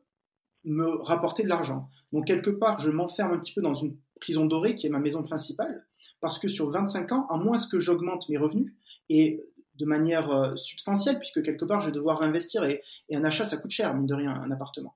[0.65, 1.89] me rapporter de l'argent.
[2.11, 4.99] Donc quelque part, je m'enferme un petit peu dans une prison dorée, qui est ma
[4.99, 5.85] maison principale,
[6.21, 8.73] parce que sur 25 ans, à moins que j'augmente mes revenus,
[9.09, 9.43] et
[9.75, 13.57] de manière euh, substantielle, puisque quelque part, je vais devoir investir, et, un achat, ça
[13.57, 14.95] coûte cher, mine de rien, un appartement.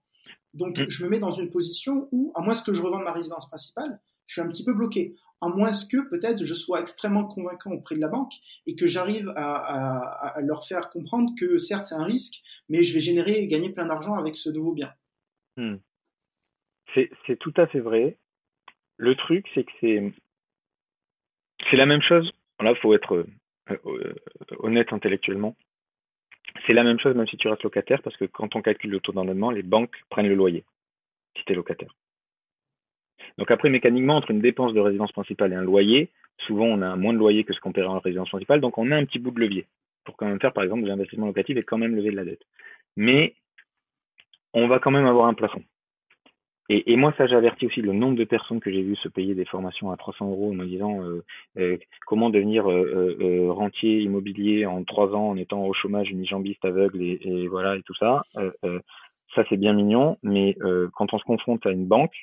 [0.53, 0.89] Donc, mm.
[0.89, 3.99] je me mets dans une position où, à moins que je revende ma résidence principale,
[4.27, 5.15] je suis un petit peu bloqué.
[5.41, 8.33] À moins que peut-être je sois extrêmement convaincant auprès de la banque
[8.65, 12.99] et que j'arrive à, leur faire comprendre que certes c'est un risque, mais je vais
[12.99, 14.91] générer et gagner plein d'argent avec ce nouveau bien.
[15.57, 15.75] Mm.
[16.95, 18.17] C'est tout à fait vrai.
[18.97, 20.11] Le truc, c'est que
[21.69, 22.31] c'est la même chose.
[22.59, 24.15] Là, faut être euh, euh,
[24.59, 25.55] honnête intellectuellement.
[26.65, 28.99] C'est la même chose même si tu restes locataire, parce que quand on calcule le
[28.99, 30.63] taux d'endettement, les banques prennent le loyer
[31.37, 31.93] si tu es locataire.
[33.37, 36.95] Donc après, mécaniquement, entre une dépense de résidence principale et un loyer, souvent on a
[36.95, 39.19] moins de loyer que ce qu'on paierait en résidence principale, donc on a un petit
[39.19, 39.67] bout de levier
[40.05, 42.25] pour quand même faire par exemple de l'investissement locatif et quand même lever de la
[42.25, 42.43] dette.
[42.95, 43.35] Mais
[44.53, 45.63] on va quand même avoir un plafond.
[46.69, 49.35] Et, et, moi, ça, j'avertis aussi le nombre de personnes que j'ai vues se payer
[49.35, 51.23] des formations à 300 euros en me disant euh,
[51.57, 57.01] euh, comment devenir euh, rentier immobilier en trois ans en étant au chômage, unijambiste, aveugle
[57.01, 58.23] et, et voilà et tout ça.
[59.35, 60.57] ça, c'est bien mignon, mais
[60.93, 62.15] quand on se confronte à une banque,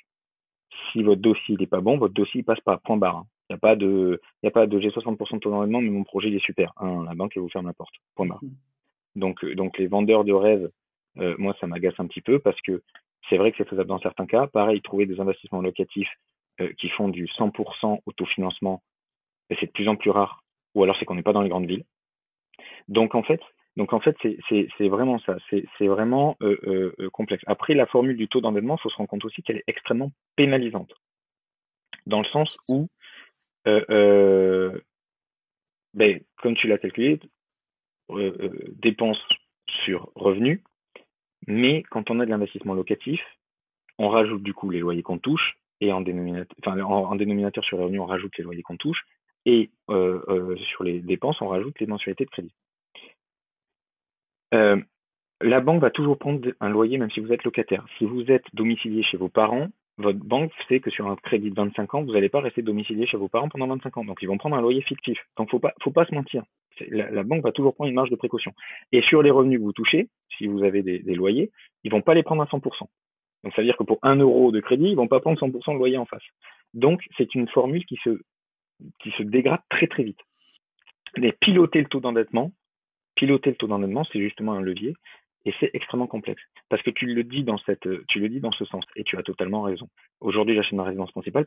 [0.93, 2.79] si votre dossier n'est pas bon, votre dossier passe pas.
[2.79, 3.25] Point barre.
[3.49, 5.91] Il n'y a pas de, il a pas de j'ai 60% de taux d'endettement, mais
[5.91, 6.73] mon projet il est super.
[6.79, 7.95] Hein, la banque elle vous ferme la porte.
[8.15, 8.43] Point barre.
[8.43, 9.21] Mmh.
[9.21, 10.69] Donc, donc les vendeurs de rêves,
[11.39, 12.83] moi, ça m'agace un petit peu parce que
[13.29, 14.47] c'est vrai que c'est faisable dans certains cas.
[14.47, 16.11] Pareil, trouver des investissements locatifs
[16.61, 18.83] euh, qui font du 100% autofinancement,
[19.49, 20.45] c'est de plus en plus rare.
[20.75, 21.85] Ou alors c'est qu'on n'est pas dans les grandes villes.
[22.89, 23.41] Donc en fait,
[23.77, 25.37] donc en fait, c'est vraiment ça.
[25.51, 27.43] C'est vraiment euh, euh, complexe.
[27.47, 30.13] Après, la formule du taux d'endettement, il faut se rendre compte aussi qu'elle est extrêmement
[30.37, 30.93] pénalisante,
[32.07, 32.89] dans le sens où,
[33.65, 34.81] ben,
[36.37, 37.19] comme tu l'as calculé,
[38.11, 39.23] dépenses
[39.85, 40.61] sur revenus,
[41.47, 43.21] mais quand on a de l'investissement locatif,
[43.99, 47.77] on rajoute du coup les loyers qu'on touche, et en dénominateur, enfin, en, dénominateur sur
[47.77, 49.05] les revenus, on rajoute les loyers qu'on touche,
[49.47, 52.55] et euh, euh, sur les dépenses, on rajoute les mensualités de crédit.
[54.55, 54.81] Euh,
[55.41, 57.85] la banque va toujours prendre un loyer même si vous êtes locataire.
[57.99, 59.69] Si vous êtes domicilié chez vos parents,
[59.99, 63.07] votre banque sait que sur un crédit de 25 ans, vous n'allez pas rester domicilié
[63.07, 64.05] chez vos parents pendant 25 ans.
[64.05, 65.19] Donc ils vont prendre un loyer fictif.
[65.37, 66.43] Donc faut pas, faut pas se mentir.
[66.89, 68.53] La, banque va toujours prendre une marge de précaution.
[68.91, 71.53] Et sur les revenus que vous touchez, si vous avez des, des loyers,
[71.85, 72.61] ils vont pas les prendre à 100%.
[73.45, 75.75] Donc ça veut dire que pour 1 euro de crédit, ils vont pas prendre 100%
[75.75, 76.25] de loyer en face.
[76.73, 78.21] Donc c'est une formule qui se,
[79.01, 80.19] qui se dégrade très très vite.
[81.17, 82.51] Mais piloter le taux d'endettement,
[83.15, 84.95] piloter le taux d'endettement, c'est justement un levier
[85.45, 88.53] et c'est extrêmement complexe parce que tu le dis dans cette, tu le dis dans
[88.53, 89.89] ce sens et tu as totalement raison.
[90.21, 91.47] Aujourd'hui, j'achète ma résidence principale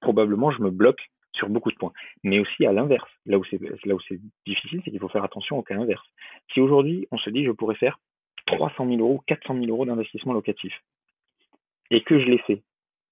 [0.00, 1.00] probablement je me bloque
[1.32, 3.08] sur beaucoup de points, mais aussi à l'inverse.
[3.24, 6.06] Là où c'est là où c'est difficile, c'est qu'il faut faire attention au cas inverse.
[6.52, 7.98] Si aujourd'hui on se dit je pourrais faire
[8.46, 10.74] 300 000 euros, 400 000 euros d'investissement locatif
[11.90, 12.62] et que je l'ai fait,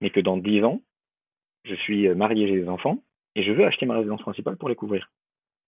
[0.00, 0.80] mais que dans 10 ans
[1.64, 3.02] je suis marié, j'ai des enfants
[3.34, 5.10] et je veux acheter ma résidence principale pour les couvrir.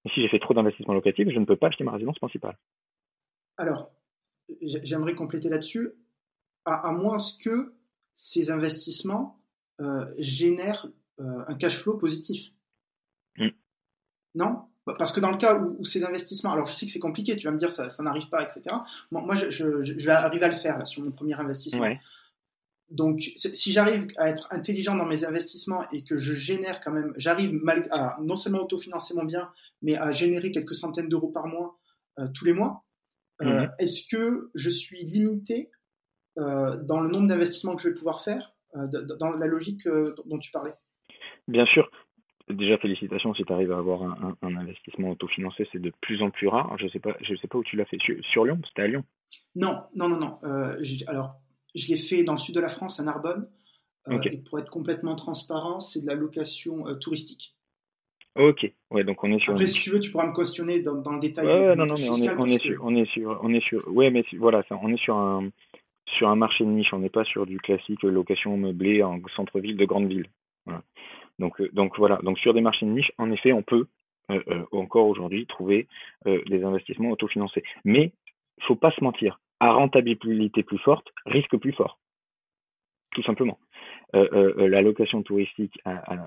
[0.05, 2.57] Et si j'ai fait trop d'investissement locatif, je ne peux pas acheter ma résidence principale.
[3.57, 3.91] Alors,
[4.61, 5.93] j'aimerais compléter là-dessus,
[6.65, 7.75] à, moins que
[8.15, 9.41] ces investissements
[9.81, 10.89] euh, génèrent
[11.21, 12.53] euh, un cash flow positif.
[13.37, 13.49] Mm.
[14.35, 14.63] Non?
[14.85, 17.47] Parce que dans le cas où, ces investissements, alors je sais que c'est compliqué, tu
[17.47, 18.63] vas me dire ça, ça n'arrive pas, etc.
[19.13, 19.65] Moi, je,
[20.05, 21.97] vais arriver à le faire sur mon premier investissement.
[22.91, 27.13] Donc, si j'arrive à être intelligent dans mes investissements et que je génère quand même,
[27.17, 27.59] j'arrive
[27.91, 29.51] à non seulement autofinancer mon bien,
[29.81, 31.79] mais à générer quelques centaines d'euros par mois
[32.19, 32.85] euh, tous les mois,
[33.43, 33.71] euh, mhm.
[33.79, 35.71] Est-ce que je suis limité
[36.39, 38.87] euh, dans le nombre d'investissements que je vais pouvoir faire, euh,
[39.19, 39.87] dans la logique
[40.27, 40.75] dont tu parlais?
[41.49, 41.91] Bien sûr.
[42.49, 46.49] Déjà, félicitations si tu arrives à avoir un, investissement autofinancé, c'est de plus en plus
[46.49, 46.77] rare.
[46.79, 47.99] Je ne sais, pas, je sais pas où tu l'as fait.
[48.33, 48.61] Sur, Lyon?
[48.69, 49.05] C'était à Lyon?
[49.55, 50.39] Non, non, non, non.
[51.07, 51.41] alors,
[51.75, 53.49] je l'ai fait dans le sud de la France, à Narbonne.
[54.11, 57.55] Et pour être complètement transparent, c'est de la location touristique.
[58.35, 59.53] Ok, ouais, donc on est sur.
[59.53, 61.47] Après, si tu veux, tu pourras me questionner dans, dans le détail.
[61.47, 63.89] Ouais, non, non, mais on est, on est sur, on est sur, on est sur,
[63.89, 65.51] ouais, mais voilà, ça, on est sur un,
[66.07, 66.95] sur un marché de niche.
[66.95, 70.29] On n'est pas sur du classique location meublée en centre-ville de grande ville.
[70.65, 70.83] Voilà.
[71.39, 73.87] Donc, euh, donc voilà, donc sur des marchés de niche, en effet, on peut
[74.31, 75.87] euh, euh, encore aujourd'hui trouver
[76.27, 77.63] euh, des investissements autofinancés.
[77.85, 78.13] Mais
[78.63, 81.99] faut pas se mentir, à rentabilité plus forte, risque plus fort,
[83.13, 83.59] tout simplement.
[84.15, 85.73] Euh, euh, euh, la location touristique,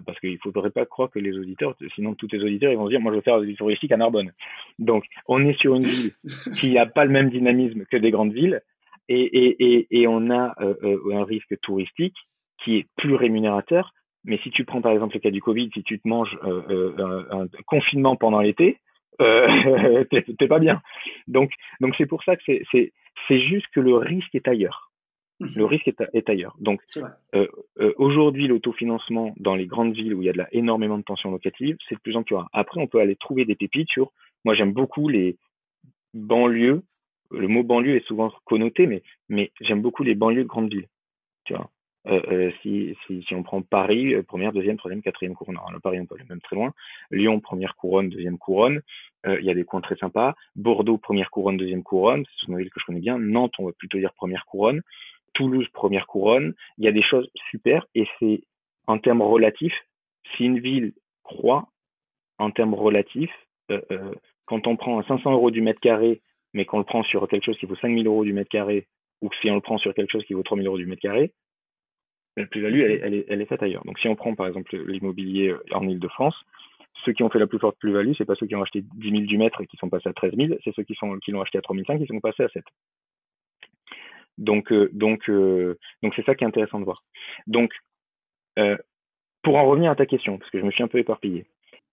[0.08, 2.86] parce qu'il ne faudrait pas croire que les auditeurs, sinon tous les auditeurs, ils vont
[2.86, 4.32] se dire, moi je veux faire du touristique à Narbonne.
[4.80, 6.12] Donc, on est sur une ville
[6.60, 8.64] qui n'a pas le même dynamisme que des grandes villes,
[9.08, 12.16] et, et, et, et on a un risque touristique
[12.64, 13.94] qui est plus rémunérateur.
[14.24, 17.42] Mais si tu prends par exemple le cas du Covid, si tu te manges un,
[17.42, 18.80] un, confinement pendant l'été,
[19.22, 20.04] euh,
[20.40, 20.82] t'es pas bien.
[21.28, 24.85] Donc, donc c'est pour ça que c'est juste que le risque est ailleurs.
[25.40, 26.56] Le risque est, ailleurs.
[26.60, 26.82] Donc,
[27.34, 27.48] euh,
[27.80, 31.04] euh, aujourd'hui, l'autofinancement dans les grandes villes où il y a de la, énormément de
[31.04, 32.50] tensions locatives, c'est de plus en plus rare.
[32.54, 34.12] Après, on peut aller trouver des pépites sur.
[34.46, 35.38] Moi, j'aime beaucoup les
[36.14, 36.84] banlieues.
[37.32, 40.88] Le mot banlieue est souvent connoté, mais, mais j'aime beaucoup les banlieues de grandes villes.
[41.44, 41.70] Tu vois.
[42.08, 45.58] Euh, si, si, si, on prend Paris, première, deuxième, troisième, quatrième couronne.
[45.68, 46.72] Alors, Paris, on peut aller même très loin.
[47.12, 48.82] Lyon, première couronne, deuxième couronne.
[49.28, 50.36] Il y a des coins très sympas.
[50.56, 52.24] Bordeaux, première couronne, deuxième couronne.
[52.40, 53.18] C'est une ville que je connais bien.
[53.18, 54.82] Nantes, on va plutôt dire première couronne.
[55.36, 56.54] Toulouse première couronne.
[56.78, 58.42] Il y a des choses super et c'est
[58.88, 59.76] en termes relatifs,
[60.36, 61.68] si une ville croît
[62.38, 63.34] en termes relatifs,
[63.72, 64.12] euh, euh,
[64.46, 66.22] quand on prend 500 euros du mètre carré,
[66.54, 68.88] mais qu'on le prend sur quelque chose qui vaut 5000 euros du mètre carré,
[69.22, 71.32] ou si on le prend sur quelque chose qui vaut 3000 euros du mètre carré,
[72.38, 73.84] la plus-value, elle, elle, est, elle est faite ailleurs.
[73.86, 76.36] Donc si on prend par exemple l'immobilier euh, en Ile-de-France,
[77.04, 79.10] ceux qui ont fait la plus forte plus-value, c'est pas ceux qui ont acheté 10
[79.10, 81.32] 000 du mètre et qui sont passés à 13 000, c'est ceux qui, sont, qui
[81.32, 82.64] l'ont acheté à 3 500 qui sont passés à 7.
[84.38, 84.92] Donc, euh,
[85.30, 87.04] euh, donc c'est ça qui est intéressant de voir.
[87.48, 87.72] Donc,
[88.60, 88.78] euh,
[89.44, 91.46] pour en revenir à ta question, parce que je me suis un peu éparpillé,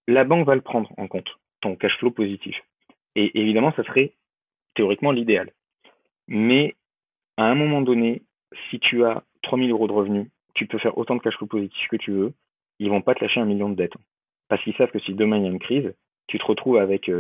[0.09, 1.28] la banque va le prendre en compte,
[1.61, 2.57] ton cash flow positif.
[3.14, 4.14] Et évidemment, ça serait
[4.74, 5.53] théoriquement l'idéal.
[6.28, 6.74] Mais
[7.36, 8.22] à un moment donné,
[8.70, 11.88] si tu as 3000 euros de revenus, tu peux faire autant de cash flow positif
[11.88, 12.32] que tu veux,
[12.78, 13.97] ils vont pas te lâcher un million de dettes.
[14.49, 15.95] Parce qu'ils savent que si demain il y a une crise,
[16.26, 17.11] tu te retrouves avec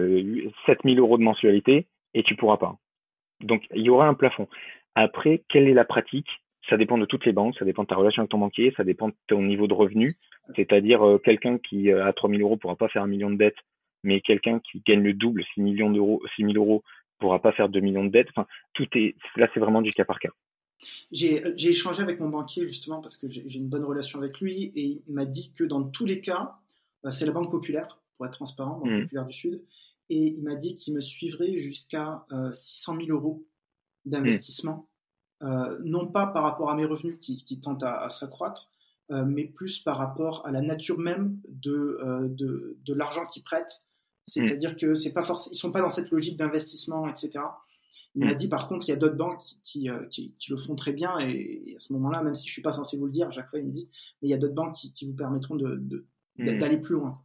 [0.66, 2.76] 7000 euros de mensualité et tu pourras pas.
[3.40, 4.48] Donc il y aura un plafond.
[4.94, 6.28] Après, quelle est la pratique?
[6.68, 8.84] Ça dépend de toutes les banques, ça dépend de ta relation avec ton banquier, ça
[8.84, 10.14] dépend de ton niveau de revenu.
[10.54, 13.36] C'est-à-dire, euh, quelqu'un qui euh, a 3 000 euros pourra pas faire un million de
[13.36, 13.56] dettes,
[14.04, 16.82] mais quelqu'un qui gagne le double, 6 millions d'euros, 6 000 euros,
[17.18, 18.28] pourra pas faire 2 millions de dettes.
[18.30, 20.30] Enfin, tout est, là, c'est vraiment du cas par cas.
[21.12, 25.00] J'ai échangé avec mon banquier justement parce que j'ai une bonne relation avec lui et
[25.06, 26.56] il m'a dit que dans tous les cas,
[27.04, 29.02] euh, c'est la Banque Populaire, pour être transparent, Banque mmh.
[29.02, 29.64] Populaire du Sud,
[30.10, 33.46] et il m'a dit qu'il me suivrait jusqu'à 600 000 euros
[34.04, 34.88] d'investissement
[35.82, 38.70] non pas par rapport à mes revenus qui, qui tentent à, s'accroître,
[39.10, 41.98] mais plus par rapport à la nature même de,
[42.28, 43.84] de, de l'argent qu'ils prêtent.
[44.26, 47.40] C'est-à-dire que c'est pas forcément, ils sont pas dans cette logique d'investissement, etc.
[48.14, 48.36] Il m'a mm.
[48.36, 50.92] dit par contre, il y a d'autres banques qui, euh, qui, qui, le font très
[50.92, 53.30] bien et, à ce moment-là, même si je suis pas censé vous le dire, à
[53.30, 53.88] chaque fois il me dit,
[54.20, 56.04] mais il y a d'autres banques qui, qui, vous permettront de,
[56.38, 57.20] d'aller plus loin.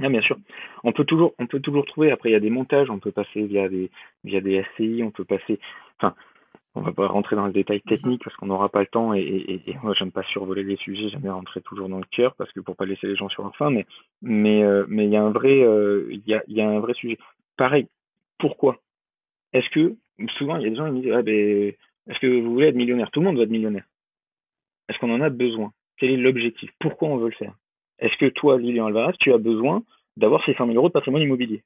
[0.00, 0.38] Ah, bien sûr.
[0.84, 2.12] On peut toujours, on peut toujours trouver.
[2.12, 2.88] Après, il y a des montages.
[2.88, 3.90] On peut passer via des,
[4.22, 5.02] via des SCI.
[5.02, 5.58] On peut passer.
[6.00, 6.14] Enfin,
[6.74, 9.14] on va pas rentrer dans le détail technique parce qu'on n'aura pas le temps.
[9.14, 11.08] Et, moi, j'aime pas survoler les sujets.
[11.08, 13.50] J'aime rentrer toujours dans le cœur parce que pour pas laisser les gens sur la
[13.52, 13.70] fin.
[13.70, 13.86] Mais,
[14.22, 17.18] mais, euh, mais il y a un vrai, euh, y a, un vrai sujet.
[17.56, 17.88] Pareil.
[18.38, 18.78] Pourquoi?
[19.52, 19.96] Est-ce que
[20.38, 21.72] souvent, il y a des gens qui me disent ah, ben,
[22.08, 23.10] Est-ce que vous voulez être millionnaire?
[23.10, 23.84] Tout le monde veut être millionnaire.
[24.88, 25.72] Est-ce qu'on en a besoin?
[25.98, 26.70] Quel est l'objectif?
[26.78, 27.54] Pourquoi on veut le faire?
[27.98, 29.82] Est-ce que toi, Lilian Alvarez, tu as besoin
[30.16, 31.62] d'avoir ces 100 000 euros de patrimoine immobilier?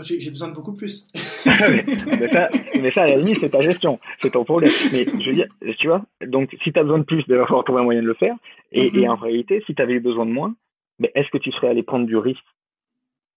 [0.00, 1.06] J'ai besoin de beaucoup plus.
[1.46, 2.48] mais, ça,
[2.80, 4.72] mais, ça, à la limite, c'est ta gestion, c'est ton problème.
[4.92, 7.44] Mais je veux dire, tu vois, donc si tu as besoin de plus, il va
[7.44, 8.34] falloir trouver un moyen de le faire.
[8.72, 10.54] Et, et en réalité, si tu avais besoin de moins,
[10.98, 12.40] mais est-ce que tu serais allé prendre du risque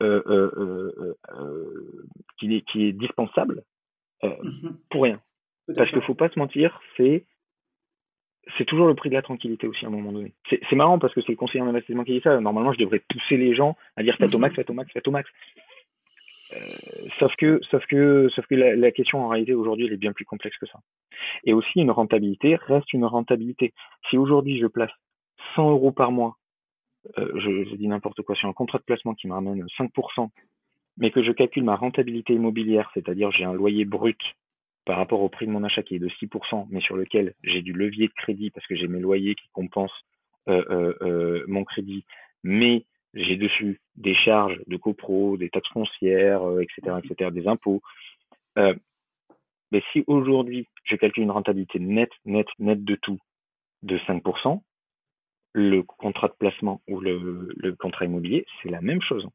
[0.02, 2.06] euh, euh, euh,
[2.38, 3.64] qui, est, qui est dispensable
[4.24, 4.78] mhm.
[4.90, 5.20] pour rien?
[5.76, 7.26] Parce qu'il faut pas se mentir, c'est
[8.60, 10.34] c'est toujours le prix de la tranquillité aussi à un moment donné.
[10.48, 12.40] C'est marrant parce que c'est le conseiller en investissement qui dit ça.
[12.40, 14.56] Normalement, je devrais pousser les gens à dire faites au max, mhm.
[14.58, 15.30] faites au max, faites au max.
[16.54, 16.60] Euh,
[17.20, 20.26] sauf que, sauf que, sauf que la, question en réalité aujourd'hui, elle est bien plus
[20.26, 20.80] complexe que ça.
[21.44, 23.74] Et aussi, une rentabilité reste une rentabilité.
[24.10, 24.92] Si aujourd'hui je place
[25.56, 26.38] 100 euros par mois,
[27.18, 30.30] euh, je, dis n'importe quoi sur un contrat de placement qui me ramène 5%,
[30.98, 34.20] mais que je calcule ma rentabilité immobilière, c'est-à-dire j'ai un loyer brut
[34.86, 37.64] par rapport au prix de mon achat qui est de 6%, mais sur lequel j'ai
[37.64, 40.06] du levier de crédit parce que j'ai mes loyers qui compensent
[40.48, 42.06] euh, mon crédit,
[42.44, 42.86] mais
[43.16, 47.82] j'ai dessus des charges de copro, des taxes foncières, etc., etc., des impôts.
[48.56, 53.20] mais si aujourd'hui je calcule une rentabilité nette, nette, nette de tout
[53.84, 54.62] de 5%,
[55.54, 59.28] le contrat de placement ou le, le contrat immobilier, c'est la même chose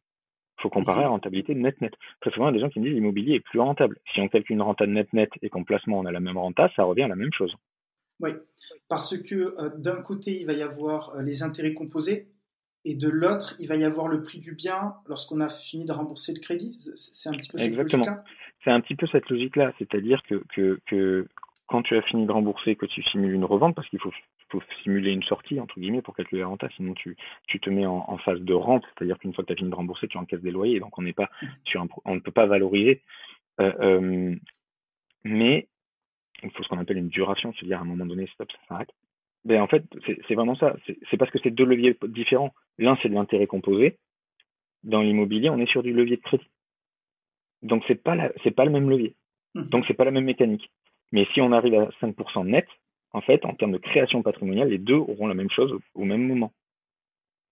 [0.61, 1.13] faut comparer la mhm.
[1.13, 1.93] rentabilité net-net.
[2.21, 3.99] Très souvent, il y a des gens qui me disent l'immobilier est plus rentable.
[4.15, 6.85] Si on calcule une renta net-net et qu'en placement, on a la même renta, ça
[6.85, 7.55] revient à la même chose.
[8.21, 8.31] Oui,
[8.89, 12.29] parce que euh, d'un côté, il va y avoir euh, les intérêts composés
[12.85, 15.93] et de l'autre, il va y avoir le prix du bien lorsqu'on a fini de
[15.93, 16.73] rembourser le crédit.
[16.95, 18.07] C'est un petit peu cette Exactement.
[18.65, 19.73] C'est un petit peu cette logique-là.
[19.79, 21.27] C'est-à-dire que, que, que
[21.67, 24.13] quand tu as fini de rembourser, que tu simules une revente, parce qu'il faut
[24.51, 27.17] faut simuler une sortie, entre guillemets, pour calculer la renta, sinon tu,
[27.47, 29.75] tu te mets en, phase de rente, c'est-à-dire qu'une fois que tu as fini de
[29.75, 31.31] rembourser, tu encaisses des loyers, donc on n'est pas
[31.65, 33.03] sur on ne peut pas valoriser.
[33.61, 34.35] Euh, euh,
[35.23, 35.69] mais
[36.43, 38.91] il faut ce qu'on appelle une duration, c'est-à-dire à un moment donné, stop, ça s'arrête.
[39.45, 39.85] Ben, en fait,
[40.29, 40.77] c'est vraiment ça.
[41.11, 42.53] C'est parce que c'est deux leviers différents.
[42.79, 43.99] L'un, c'est de l'intérêt composé.
[44.83, 46.49] Dans l'immobilier, on est sur du levier de crédit.
[47.63, 49.15] Donc, c'est pas c'est pas le même levier.
[49.55, 49.63] Mmh.
[49.65, 50.71] Donc, c'est pas la même mécanique.
[51.13, 52.67] Mais si on arrive à 5% net,
[53.13, 56.27] en fait, en termes de création patrimoniale, les deux auront la même chose au même
[56.27, 56.53] moment.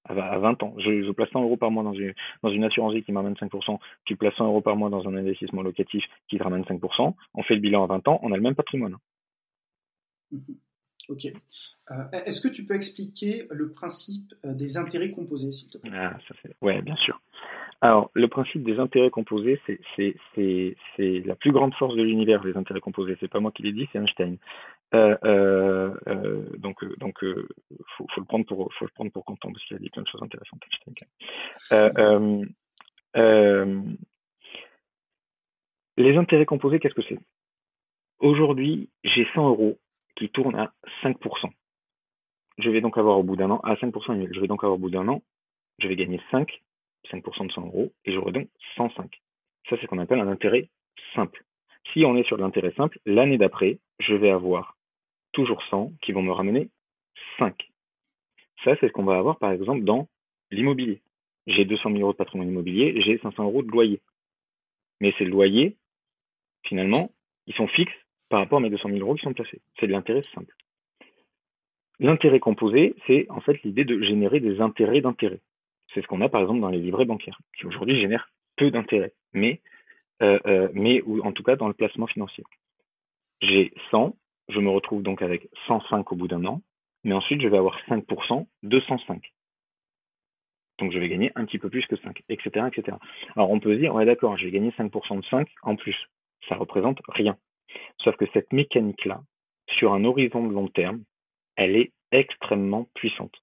[0.04, 0.74] À 20 ans.
[0.78, 3.78] Je, place 100 euros par mois dans une, dans une assurance vie qui m'amène 5%,
[4.06, 7.42] tu places 100 euros par mois dans un investissement locatif qui te ramène 5%, on
[7.42, 8.96] fait le bilan à 20 ans, on a le même patrimoine.
[10.30, 10.56] Mhm.
[11.08, 11.26] Ok.
[11.90, 15.90] Euh, est-ce que tu peux expliquer le principe euh, des intérêts composés, s'il te plaît?
[15.94, 16.18] Ah.
[16.60, 17.20] Ouais, bien sûr.
[17.80, 19.60] Alors, le principe des intérêts composés,
[19.96, 20.16] c'est
[21.24, 23.16] la plus grande force de l'univers, les intérêts composés.
[23.20, 24.36] C'est pas moi qui l'ai dit, c'est Einstein.
[24.94, 25.94] Euh,
[26.58, 27.24] donc, donc,
[27.96, 30.02] faut, faut, le prendre pour, faut le prendre pour content parce qu'il a dit plein
[30.02, 30.60] de choses intéressantes.
[31.54, 32.48] Einstein.
[35.96, 37.18] les intérêts composés, qu'est-ce que c'est?
[38.18, 39.78] Aujourd'hui, j'ai 100 euros
[40.16, 40.72] qui tournent à
[41.02, 41.52] 5%.
[42.58, 44.80] Je vais donc avoir au bout d'un an, à 5% je vais donc avoir au
[44.80, 45.22] bout d'un an,
[45.78, 46.60] je vais gagner 5
[47.12, 49.20] 5% de 100 euros, et j'aurai donc 105.
[49.68, 50.68] Ça, c'est ce qu'on appelle un intérêt
[51.14, 51.44] simple.
[51.92, 54.76] Si on est sur l'intérêt simple, l'année d'après, je vais avoir
[55.32, 56.68] toujours 100 qui vont me ramener
[57.38, 57.54] 5.
[58.64, 60.08] Ça, c'est ce qu'on va avoir, par exemple, dans
[60.50, 61.00] l'immobilier.
[61.46, 64.00] J'ai 200 000 euros de patrimoine immobilier, j'ai 500 euros de loyer.
[65.00, 65.76] Mais ces loyers,
[66.64, 67.10] finalement,
[67.46, 67.92] ils sont fixes
[68.28, 69.62] par rapport à mes 200 000 euros qui sont placés.
[69.78, 70.54] C'est de l'intérêt simple.
[72.00, 75.40] L'intérêt composé, c'est en fait l'idée de générer des intérêts d'intérêt.
[75.92, 79.12] C'est ce qu'on a par exemple dans les livrets bancaires, qui aujourd'hui génèrent peu d'intérêt,
[79.32, 79.60] mais,
[80.22, 82.44] euh, euh, mais ou en tout cas dans le placement financier.
[83.40, 84.16] J'ai 100,
[84.48, 86.62] je me retrouve donc avec 105 au bout d'un an,
[87.04, 89.32] mais ensuite je vais avoir 5% de 105.
[90.78, 92.66] Donc je vais gagner un petit peu plus que 5, etc.
[92.72, 92.96] etc.
[93.34, 95.96] Alors on peut se dire, ouais d'accord, j'ai gagné 5% de 5 en plus.
[96.48, 97.36] Ça représente rien.
[97.98, 99.22] Sauf que cette mécanique-là,
[99.68, 101.02] sur un horizon de long terme,
[101.58, 103.34] elle est extrêmement puissante.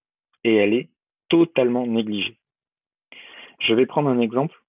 [0.43, 0.89] Et elle est
[1.29, 2.37] totalement négligé.
[3.59, 4.59] Je vais prendre un exemple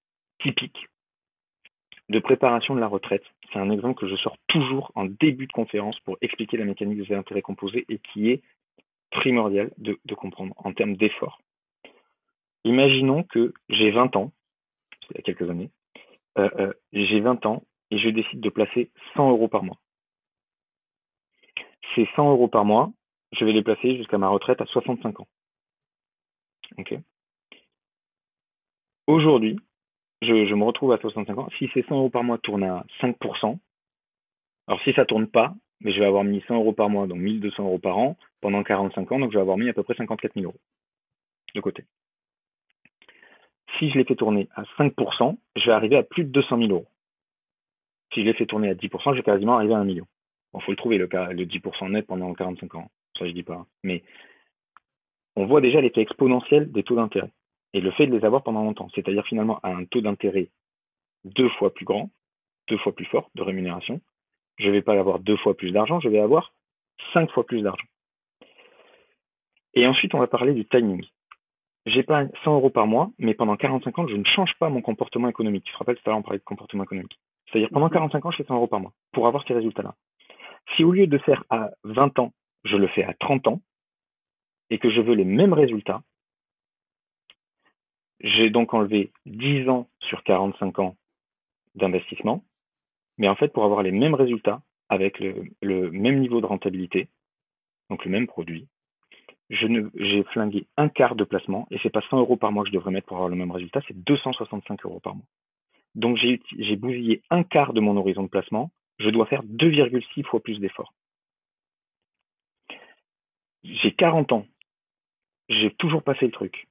[0.40, 0.86] typique.
[2.08, 3.24] de préparation de la retraite.
[3.52, 7.04] C'est un exemple que je sors toujours en début de conférence pour expliquer la mécanique
[7.04, 8.42] des intérêts composés et qui est
[9.10, 11.40] primordial de, comprendre en termes d'effort.
[12.62, 14.32] Imaginons que j'ai 20 ans,
[15.10, 15.70] il y a quelques années,
[16.38, 19.78] euh, euh, j'ai 20 ans et je décide de placer 100 euros par mois.
[21.96, 22.92] Ces 100 euros par mois,
[23.32, 25.28] je vais les placer jusqu'à ma retraite à 65 ans.
[29.06, 29.58] Aujourd'hui,
[30.22, 31.48] je, me retrouve à 65 ans.
[31.58, 33.58] Si ces 100 euros par mois tournent à 5%,
[34.66, 37.64] alors si ça tourne pas, je vais avoir mis 100 euros par mois, donc 1200
[37.64, 40.34] euros par an, pendant 45 ans, donc je vais avoir mis à peu près 54
[40.34, 40.58] 000 euros
[41.54, 41.84] de côté.
[43.78, 46.70] Si je les fais tourner à 5%, je vais arriver à plus de 200 000
[46.70, 46.86] euros.
[48.14, 50.06] Si je les fais tourner à 10%, je vais quasiment arriver à 1 million.
[50.52, 52.90] Bon, faut le trouver, le, le 10% net pendant 45 ans.
[53.18, 53.66] Ça, je dis pas.
[53.82, 54.02] Mais
[55.36, 57.30] on voit déjà l'effet exponentiel des taux d'intérêt
[57.72, 60.48] et le fait de les avoir pendant longtemps, c'est-à-dire finalement à un taux d'intérêt
[61.24, 62.10] deux fois plus grand,
[62.68, 64.00] deux fois plus fort de rémunération,
[64.58, 66.52] je ne vais pas avoir deux fois plus d'argent, je vais avoir
[67.12, 67.84] cinq fois plus d'argent.
[69.74, 71.04] Et ensuite, on va parler du timing.
[72.06, 75.28] Pas 100 euros par mois, mais pendant 45 ans, je ne change pas mon comportement
[75.28, 75.64] économique.
[75.64, 77.18] Tu te rappelles tout à l'heure, on parlait de comportement économique.
[77.46, 79.94] C'est-à-dire pendant 45 ans, je fais 100 euros par mois pour avoir ces résultats-là.
[80.76, 82.32] Si au lieu de faire à 20 ans,
[82.66, 83.60] je le fais à 30 ans,
[84.70, 86.02] et que je veux les mêmes résultats,
[88.20, 90.96] j'ai donc enlevé 10 ans sur 45 ans
[91.74, 92.44] d'investissement,
[93.18, 97.08] mais en fait, pour avoir les mêmes résultats, avec le, même niveau de rentabilité,
[97.90, 98.68] donc le même produit,
[99.50, 102.74] j'ai flingué un quart de placement, et c'est pas 100 euros par mois que je
[102.74, 105.26] devrais mettre pour avoir le même résultat, c'est 265 euros par mois.
[105.94, 110.40] Donc j'ai bousillé un quart de mon horizon de placement, je dois faire 2,6 fois
[110.40, 110.92] plus d'efforts.
[113.64, 114.46] J'ai 40 ans,
[115.48, 116.66] j'ai toujours pas fait le truc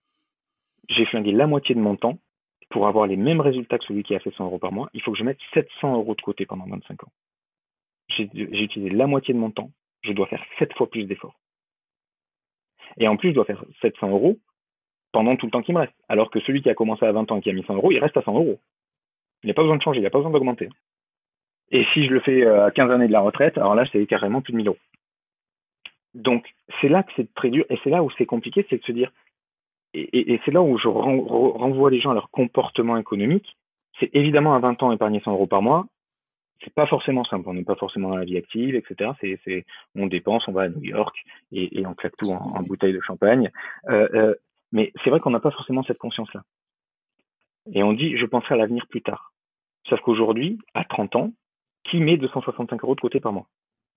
[0.89, 2.17] j'ai flingué la moitié de mon temps
[2.69, 4.89] pour avoir les mêmes résultats que celui qui a fait 100 euros par mois.
[4.93, 7.11] Il faut que je mette 700 euros de côté pendant 25 ans.
[8.09, 9.71] J'ai utilisé la moitié de mon temps.
[10.03, 11.39] Je dois faire 7 fois plus d'efforts.
[12.97, 14.37] Et en plus, je dois faire 700 euros
[15.11, 15.95] pendant tout le temps qui me reste.
[16.07, 17.91] Alors que celui qui a commencé à 20 ans et qui a mis 100 euros,
[17.91, 18.59] il reste à 100 euros.
[19.43, 20.69] Il n'y a pas besoin de changer, il n'y a pas besoin d'augmenter.
[21.71, 24.05] Et si je le fais euh, à 15 années de la retraite, alors là, c'est
[24.05, 24.77] carrément plus de 1000 euros.
[26.15, 26.47] Donc,
[26.81, 28.91] c'est là que c'est très dur et c'est là où c'est compliqué, c'est de se
[28.91, 29.11] dire,
[29.93, 33.57] et, c'est là où je renvoie les gens à leur comportement économique.
[33.99, 35.85] C'est évidemment à 20 ans épargner 100 euros par mois,
[36.63, 37.47] c'est pas forcément simple.
[37.47, 39.11] On n'est pas forcément dans la vie active, etc.
[39.21, 41.15] C'est, on dépense, on va à New York
[41.51, 43.51] et, on claque tout en, bouteille de champagne.
[43.89, 44.35] Euh, euh,
[44.71, 46.43] mais c'est vrai qu'on n'a pas forcément cette conscience-là.
[47.73, 49.33] Et on dit, je penserai à l'avenir plus tard.
[49.89, 51.31] Sauf qu'aujourd'hui, à 30 ans,
[51.83, 53.47] qui met 265 euros de côté par mois?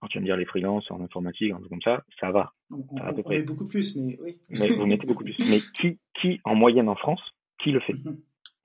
[0.00, 2.52] Quand tu vas me dire les freelances en informatique, un truc comme ça, ça va.
[2.70, 3.42] On, à peu près.
[3.42, 4.38] beaucoup plus, mais oui.
[4.50, 5.36] Mais vous mettez beaucoup plus.
[5.38, 7.22] Mais qui, qui, en moyenne en France,
[7.58, 8.18] qui le fait mhm.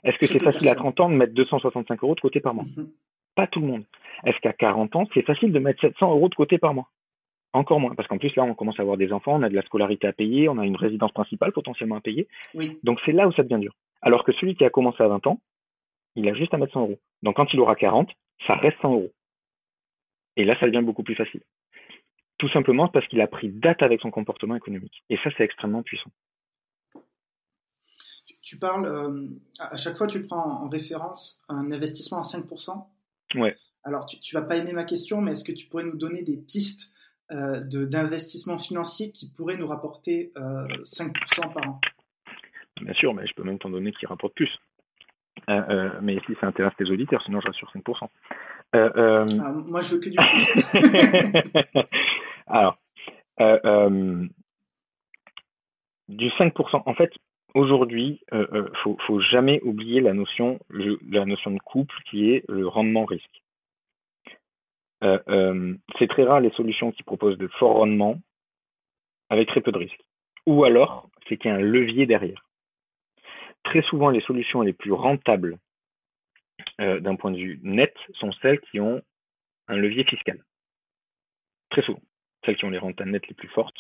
[0.04, 2.66] Est-ce que c'est facile à 30 ans de mettre 265 euros de côté par mois
[2.66, 2.90] mhm.
[3.36, 3.84] Pas tout le monde.
[4.26, 6.90] Est-ce qu'à 40 ans, c'est facile de mettre 700 euros de côté par mois
[7.54, 9.56] Encore moins, parce qu'en plus là, on commence à avoir des enfants, on a de
[9.56, 12.28] la scolarité à payer, on a une résidence principale potentiellement à payer.
[12.54, 12.78] Oui.
[12.84, 13.74] Donc c'est là où ça devient dur.
[14.04, 15.40] Alors que celui qui a commencé à 20 ans,
[16.16, 17.00] il a juste à mettre 100 euros.
[17.24, 18.12] Donc quand il aura 40,
[18.46, 19.12] ça reste 100 euros.
[20.36, 21.42] Et là, ça devient beaucoup plus facile.
[22.38, 25.04] Tout simplement parce qu'il a pris date avec son comportement économique.
[25.10, 26.12] Et ça, c'est extrêmement puissant.
[28.42, 29.28] Tu, parles, euh,
[29.60, 32.86] à chaque fois, tu prends en référence un investissement à 5%.
[33.36, 33.56] Ouais.
[33.84, 36.24] Alors, tu, ne vas pas aimer ma question, mais est-ce que tu pourrais nous donner
[36.24, 36.92] des pistes
[37.32, 41.82] euh, d'investissement financier qui pourraient nous rapporter 5% euh, par an?
[42.82, 44.50] Bien sûr, mais je peux même t'en donner qui rapportent plus.
[45.50, 48.08] Euh, euh, mais si ça intéresse tes auditeurs, sinon je reste sur 5%.
[48.76, 51.82] Euh, ah, moi, je veux que du plus.
[52.48, 52.78] Alors,
[56.08, 57.12] du 5%, en fait,
[57.54, 62.68] aujourd'hui, il faut, faut jamais oublier la notion, la notion de couple qui est le
[62.68, 63.44] rendement risque.
[65.02, 68.20] c'est très rare les solutions qui proposent de forts rendements
[69.30, 70.04] avec très peu de risques.
[70.46, 72.44] Ou alors, c'est qu'il y a un levier derrière
[73.64, 75.58] très souvent, les solutions les plus rentables
[76.82, 79.02] euh, d'un point de vue net sont celles qui ont
[79.68, 80.44] un levier fiscal.
[81.70, 82.02] Très souvent.
[82.46, 83.78] Celles qui ont les rentes nettes les plus fortes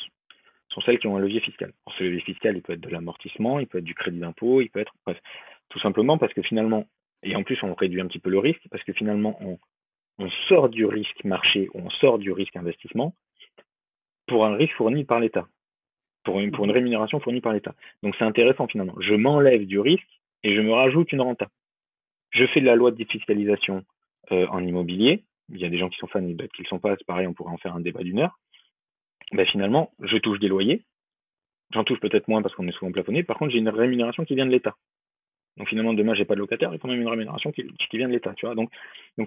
[0.69, 1.71] sont celles qui ont un levier fiscal.
[1.97, 4.69] Ce levier fiscal, il peut être de l'amortissement, il peut être du crédit d'impôt, il
[4.69, 4.93] peut être.
[5.05, 5.19] Bref,
[5.69, 6.85] tout simplement parce que finalement,
[7.21, 9.59] et en plus, on réduit un petit peu le risque, parce que finalement, on,
[10.17, 13.15] on sort du risque marché, on sort du risque investissement
[14.27, 15.47] pour un risque fourni par l'État
[16.23, 17.75] pour une, rémunération fournie par l'État.
[18.01, 18.95] Donc c'est intéressant finalement.
[18.99, 20.07] Je m'enlève du risque
[20.43, 21.47] et je me rajoute une renta.
[22.31, 23.83] Je fais de la loi de défiscalisation
[24.31, 25.23] euh, en immobilier.
[25.49, 26.95] Il y a des gens qui sont fans et qui ne le sont pas.
[26.97, 28.39] C'est pareil, on pourrait en faire un débat d'une heure.
[29.33, 30.83] Ben, finalement, je touche des loyers.
[31.73, 33.23] J'en touche peut-être moins parce qu'on est souvent plafonné.
[33.23, 34.75] Par contre, j'ai une rémunération qui vient de l'État.
[35.57, 37.63] Donc finalement, demain, j'ai pas de locataire, j'ai quand même une rémunération qui,
[37.93, 38.33] vient de l'État.
[38.55, 38.71] Donc,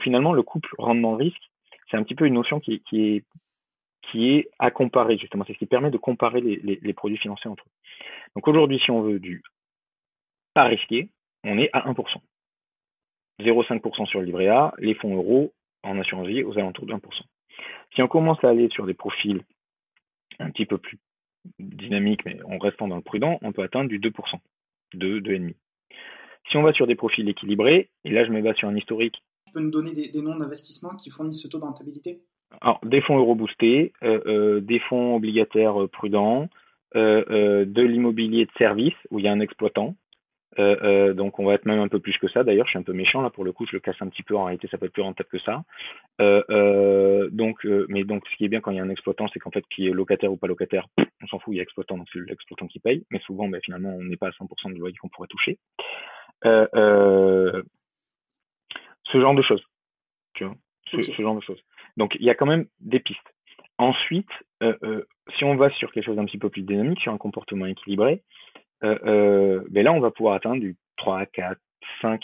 [0.03, 1.51] finalement, le couple rendement-risque,
[1.91, 3.25] c'est un petit peu une notion qui, est,
[4.11, 5.45] qui est à comparer, justement.
[5.47, 7.71] C'est ce qui permet de comparer les, produits financiers entre eux.
[8.35, 9.43] Donc aujourd'hui, si on veut du
[10.55, 11.11] pas risqué,
[11.45, 11.95] on est à 1%.
[13.41, 15.53] 0,5% sur le livret A, les fonds euros
[15.83, 17.01] en assurance vie aux alentours de 1%.
[17.95, 19.43] Si on commence à aller sur des profils
[20.39, 20.99] un petit peu plus
[21.59, 24.13] dynamiques, mais en restant dans le prudent, on peut atteindre du 2%,
[24.95, 25.55] 2, 2,5%.
[26.51, 29.17] Si on va sur des profils équilibrés, et là je me base sur un historique.
[29.47, 32.23] Tu peux nous donner des, noms d'investissements qui fournissent ce taux de rentabilité?
[32.61, 36.49] Alors, des fonds euro boostés, euh, euh, des fonds obligataires euh, prudents,
[36.95, 39.97] de l'immobilier de service où il y a un exploitant,
[40.59, 42.43] euh, euh, donc on va être même un peu plus que ça.
[42.45, 44.23] D'ailleurs, je suis un peu méchant là pour le coup, je le casse un petit
[44.23, 44.37] peu.
[44.37, 45.65] En réalité, ça peut être plus rentable que ça.
[46.21, 49.39] Euh, donc, mais donc ce qui est bien quand il y a un exploitant, c'est
[49.39, 50.87] qu'en fait, qui est locataire ou pas locataire,
[51.23, 51.55] on s'en fout.
[51.55, 53.05] Il y a exploitant, donc c'est l'exploitant qui paye.
[53.11, 55.59] Mais souvent, ben, finalement, on n'est pas à 100% du loyer qu'on pourrait toucher.
[56.43, 57.63] ce
[59.15, 59.63] genre de choses,
[60.35, 60.57] tu vois,
[60.91, 61.63] ce, ce, genre de choses.
[61.97, 63.21] Donc il y a quand même des pistes.
[63.79, 64.31] Ensuite,
[65.37, 68.23] si on va sur quelque chose d'un petit peu plus dynamique, sur un comportement équilibré,
[68.85, 71.59] euh, euh, ben là, on va pouvoir atteindre du 3, 4,
[72.03, 72.23] 5.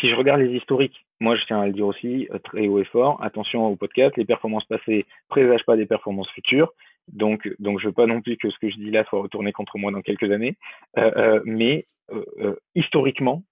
[0.00, 2.80] Si je regarde les historiques, moi, je tiens à le dire aussi euh, très haut
[2.80, 3.22] et fort.
[3.22, 6.72] Attention au podcast, les performances passées présagent pas des performances futures.
[7.12, 9.52] Donc, donc, je veux pas non plus que ce que je dis là soit retourné
[9.52, 10.56] contre moi dans quelques années.
[10.98, 13.42] Euh, euh, mais euh, historiquement,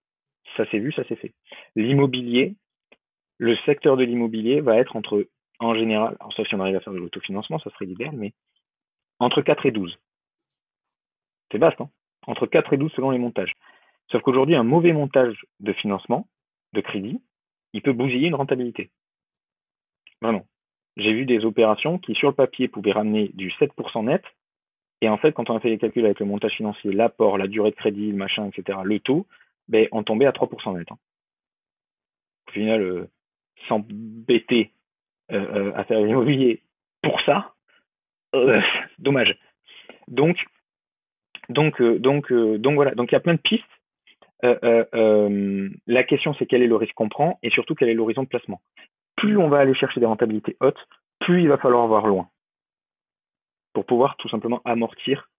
[0.57, 1.33] ça s'est vu, ça s'est fait.
[1.77, 2.55] L'immobilier,
[3.39, 5.27] le secteur de l'immobilier va être entre,
[5.65, 8.33] en général, sauf si on arrive à faire de l'autofinancement, ça serait l'idéal, mais
[9.19, 9.99] entre 4 et 12.
[11.51, 11.91] C'est vaste, hein
[12.27, 13.53] entre 4 et 12 selon les montages.
[14.11, 16.29] Sauf qu'aujourd'hui, un mauvais montage de financement,
[16.73, 17.21] de crédit,
[17.73, 18.91] il peut bousiller une rentabilité.
[20.21, 20.47] Vraiment.
[20.97, 24.23] J'ai vu des opérations qui, sur le papier, pouvaient ramener du 7% net.
[25.01, 27.49] Et en fait, quand on a fait les calculs avec le montage financier, l'apport, la
[27.49, 29.27] durée de crédit, le machin, etc., le taux,
[29.69, 30.87] ben, on tombait à 3% net.
[30.93, 30.99] Hein.
[32.49, 33.11] Au final, euh,
[33.69, 34.73] s'embêter
[35.31, 36.63] à faire l'immobilier
[37.03, 37.53] pour ça,
[38.35, 38.61] euh,
[38.99, 39.37] dommage.
[40.09, 40.39] Donc,
[41.49, 42.95] donc, euh, donc, euh, donc voilà.
[42.95, 43.65] Donc il y a plein de pistes.
[44.45, 48.25] Euh, la question c'est quel est le risque qu'on prend et surtout quel est l'horizon
[48.25, 48.61] de placement.
[49.17, 50.85] Plus on va aller chercher des rentabilités hautes,
[51.21, 52.29] plus il va falloir voir loin
[53.73, 55.31] pour pouvoir tout simplement amortir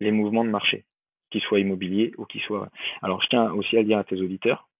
[0.00, 0.86] les mouvements de marché,
[1.30, 2.70] qu'ils soient immobiliers ou qu'ils soient.
[3.02, 4.70] Alors je tiens aussi à le dire à tes auditeurs,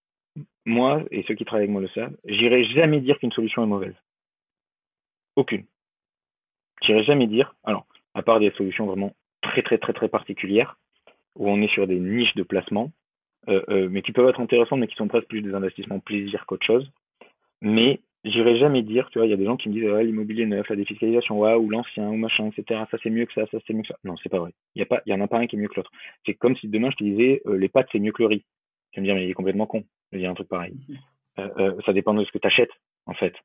[0.65, 3.67] moi et ceux qui travaillent avec moi le savent, j'irai jamais dire qu'une solution est
[3.67, 3.95] mauvaise.
[5.37, 5.65] Aucune.
[6.81, 7.55] J'irai jamais dire.
[7.63, 7.85] Alors,
[8.15, 10.77] à part des solutions vraiment très très très très particulières
[11.35, 12.91] où on est sur des niches de placement,
[13.47, 16.47] euh, euh, mais qui peuvent être intéressantes, mais qui sont presque plus des investissements plaisir
[16.47, 16.91] qu'autre chose.
[17.61, 20.47] Mais j'irai jamais dire, tu vois, il y a des gens qui me disent l'immobilier
[20.47, 22.81] neuf, la défiscalisation, ouais, ou l'ancien, ou machin, etc.
[22.89, 23.97] Ça c'est mieux que ça, ça c'est mieux que ça.
[24.03, 24.53] Non, c'est pas vrai.
[24.73, 25.91] Il y en a pas un qui est mieux que l'autre.
[26.25, 28.43] C'est comme si demain je te disais euh, les pâtes c'est mieux que le riz.
[28.91, 29.83] Tu vas me dire mais il est complètement con
[30.13, 30.73] de dire un truc pareil.
[31.85, 32.71] Ça dépend de ce que tu achètes
[33.05, 33.35] en fait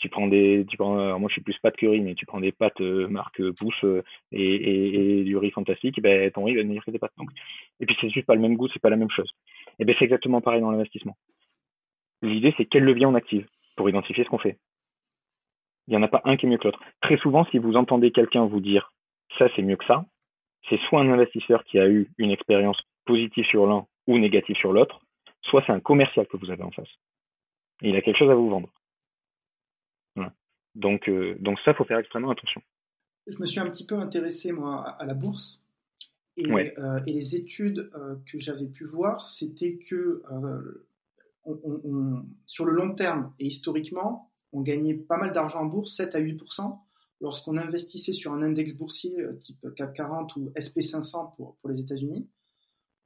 [0.00, 2.52] tu prends des, tu prends, moi je suis plus pâte que mais tu prends des
[2.52, 6.84] pâtes euh, marque Pouce euh, et, et, du riz fantastique, ben ton riz va devenir
[6.84, 7.12] que des pâtes.
[7.18, 7.30] Donc,
[7.80, 9.30] et puis c'est juste pas le même goût, c'est pas la même chose.
[9.78, 11.16] Et ben c'est exactement pareil dans l'investissement.
[12.22, 13.46] L'idée c'est quel levier on active
[13.76, 14.58] pour identifier ce qu'on fait.
[15.86, 16.80] Il n'y en a pas un qui est mieux que l'autre.
[17.02, 18.92] Très souvent, si vous entendez quelqu'un vous dire
[19.38, 20.06] ça c'est mieux que ça,
[20.68, 24.72] c'est soit un investisseur qui a eu une expérience positive sur l'un ou négative sur
[24.72, 25.00] l'autre,
[25.42, 26.88] soit c'est un commercial que vous avez en face.
[27.82, 28.68] Et il a quelque chose à vous vendre.
[30.74, 32.62] Donc, euh, donc ça, faut faire extrêmement attention.
[33.26, 35.64] Je me suis un petit peu intéressé, moi, à la bourse.
[36.36, 40.22] Et, euh, et les études euh, que j'avais pu voir, c'était que
[41.44, 46.14] on, sur le long terme et historiquement, on gagnait pas mal d'argent en bourse, 7
[46.14, 46.40] à 8
[47.20, 52.28] lorsqu'on investissait sur un index boursier type CAC 40 ou SP500 pour, pour les États-Unis.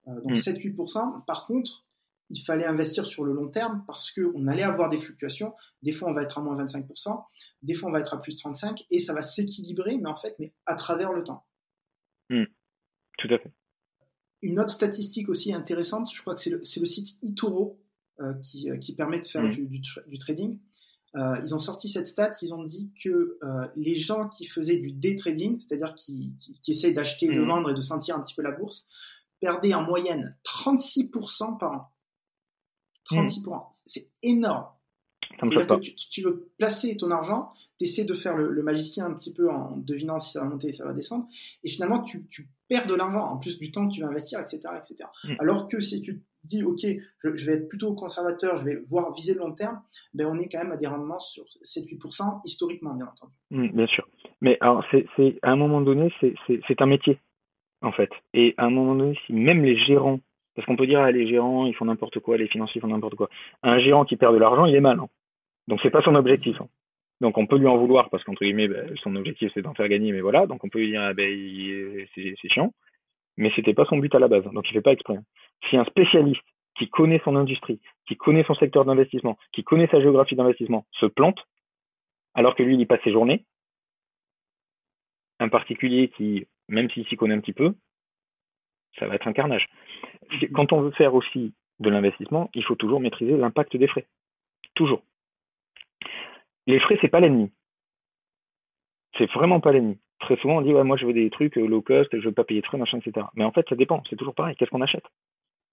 [0.07, 0.99] donc 7-8%.
[0.99, 1.25] Hmm.
[1.27, 1.84] Par contre,
[2.31, 5.55] il fallait investir sur le long terme parce qu'on allait avoir des fluctuations.
[5.83, 7.25] Des fois, on va être à moins 25%,
[7.63, 10.17] des fois, on va être à plus de 35%, et ça va s'équilibrer, mais en
[10.17, 11.45] fait, mais à travers le temps.
[12.31, 12.45] Hmm.
[13.19, 13.53] Tout à fait.
[14.43, 17.81] Une autre statistique aussi intéressante, je crois que c'est le, site eToro
[18.21, 18.33] euh,
[18.67, 19.67] euh, qui, permet de faire hmm.
[19.67, 20.59] du, trading.
[21.17, 23.39] Euh, ils ont sorti cette stat, ils ont dit que
[23.77, 27.47] les gens qui faisaient du day trading, c'est-à-dire qui, qui, essaient d'acheter, de hmm.
[27.47, 28.89] vendre et de sentir un petit peu la bourse,
[29.41, 31.94] perdaient en moyenne 36% par an.
[33.11, 33.61] 36% mmh.
[33.87, 34.67] C'est énorme.
[36.11, 37.49] tu, veux placer ton argent,
[37.79, 40.69] tu essaies de faire le, magicien un petit peu en devinant si ça va monter
[40.69, 41.27] et ça va descendre,
[41.63, 42.27] et finalement tu,
[42.69, 44.61] perds de l'argent, en plus du temps que tu vas investir, etc.
[44.79, 45.05] etc.
[45.25, 45.35] Mmh.
[45.39, 46.81] Alors que si tu dis, OK,
[47.23, 49.81] je, vais être plutôt conservateur, je vais voir viser le long terme,
[50.13, 53.33] ben on est quand même à des rendements sur 7-8% historiquement, bien entendu.
[53.51, 54.07] Mmh, bien sûr.
[54.41, 57.19] Mais alors, c'est, à un moment donné, c'est un métier,
[57.83, 58.11] en fait.
[58.35, 60.21] Et à un moment donné, si même les gérants
[60.55, 63.17] Parce qu'on peut dire, ah, les gérants, ils font n'importe quoi, les financiers font n'importe
[63.17, 63.29] quoi.
[63.63, 64.99] Un gérant qui perd de l'argent, il est mal.
[65.01, 65.09] Hein.
[65.69, 66.61] Donc c'est pas son objectif.
[66.61, 66.69] Hein.
[67.21, 69.89] Donc on peut lui en vouloir parce qu'entre guillemets, ben, son objectif c'est d'en faire
[69.89, 70.47] gagner, mais voilà.
[70.47, 72.73] Donc on peut lui dire, ah, ben, c'est chiant.
[73.37, 74.45] Mais c'était pas son but à la base.
[74.45, 75.17] Donc il fait pas exprès.
[75.17, 75.25] Hein.
[75.69, 76.43] Si un spécialiste
[76.77, 81.07] qui connaît son industrie, qui connaît son secteur d'investissement, qui connaît sa géographie d'investissement, se
[81.07, 81.39] plante,
[82.35, 83.45] alors que lui, il y passe ses journées,
[85.41, 87.75] un particulier qui, même s'il s'y connaît un petit peu,
[88.99, 89.69] ça va être un carnage.
[90.55, 94.07] Quand on veut faire aussi de l'investissement, il faut toujours maîtriser l'impact des frais.
[94.75, 95.03] Toujours.
[96.67, 97.51] Les frais, c'est pas l'ennemi.
[99.19, 99.99] C'est vraiment pas l'ennemi.
[100.21, 102.61] Très souvent, on dit, moi, je veux des trucs low cost, je veux pas payer
[102.61, 103.27] de frais, machin, etc.
[103.35, 104.03] Mais en fait, ça dépend.
[104.09, 104.57] C'est toujours pareil.
[104.57, 105.05] Qu'est-ce qu'on achète?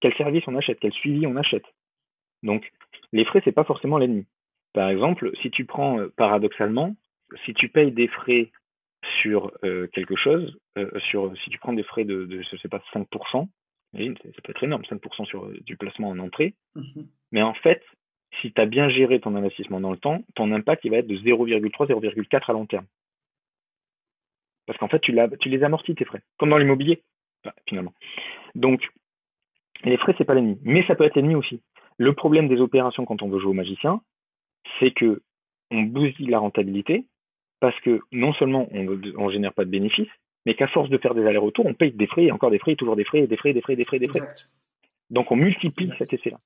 [0.02, 0.80] Quel service on achète?
[0.80, 1.66] Quel suivi on achète?
[2.44, 2.70] Donc,
[3.14, 4.26] les frais, c'est pas forcément l'ennemi.
[4.74, 6.96] Par exemple, si tu prends, euh, paradoxalement,
[7.46, 8.52] si tu payes des frais
[9.22, 12.68] sur euh, quelque chose, euh, sur si tu prends des frais de, de je sais
[12.68, 13.48] pas 5%,
[13.94, 17.08] ça peut être énorme, 5% sur euh, du placement en entrée, mhm.
[17.32, 17.84] mais en fait,
[18.42, 21.08] si tu as bien géré ton investissement dans le temps, ton impact il va être
[21.08, 22.86] de 0,3, 0,4 à long terme.
[24.68, 27.02] Parce qu'en fait, tu, tu les amortis tes frais, comme dans l'immobilier,
[27.68, 27.94] finalement.
[28.56, 28.88] Donc,
[29.84, 31.62] les frais, c'est pas l'ennemi, mais ça peut être l'ennemi aussi.
[31.98, 34.02] Le problème des opérations quand on veut jouer au magicien,
[34.80, 35.22] c'est que
[35.72, 37.06] on bousille la rentabilité
[37.62, 40.10] parce que non seulement on ne génère pas de bénéfices,
[40.46, 42.76] mais qu'à force de faire des allers-retours, on paye des frais, et encore des frais,
[42.76, 44.28] toujours des frais, des frais, des frais, des frais, des frais.
[45.12, 46.40] Donc on multiplie cet effet-là.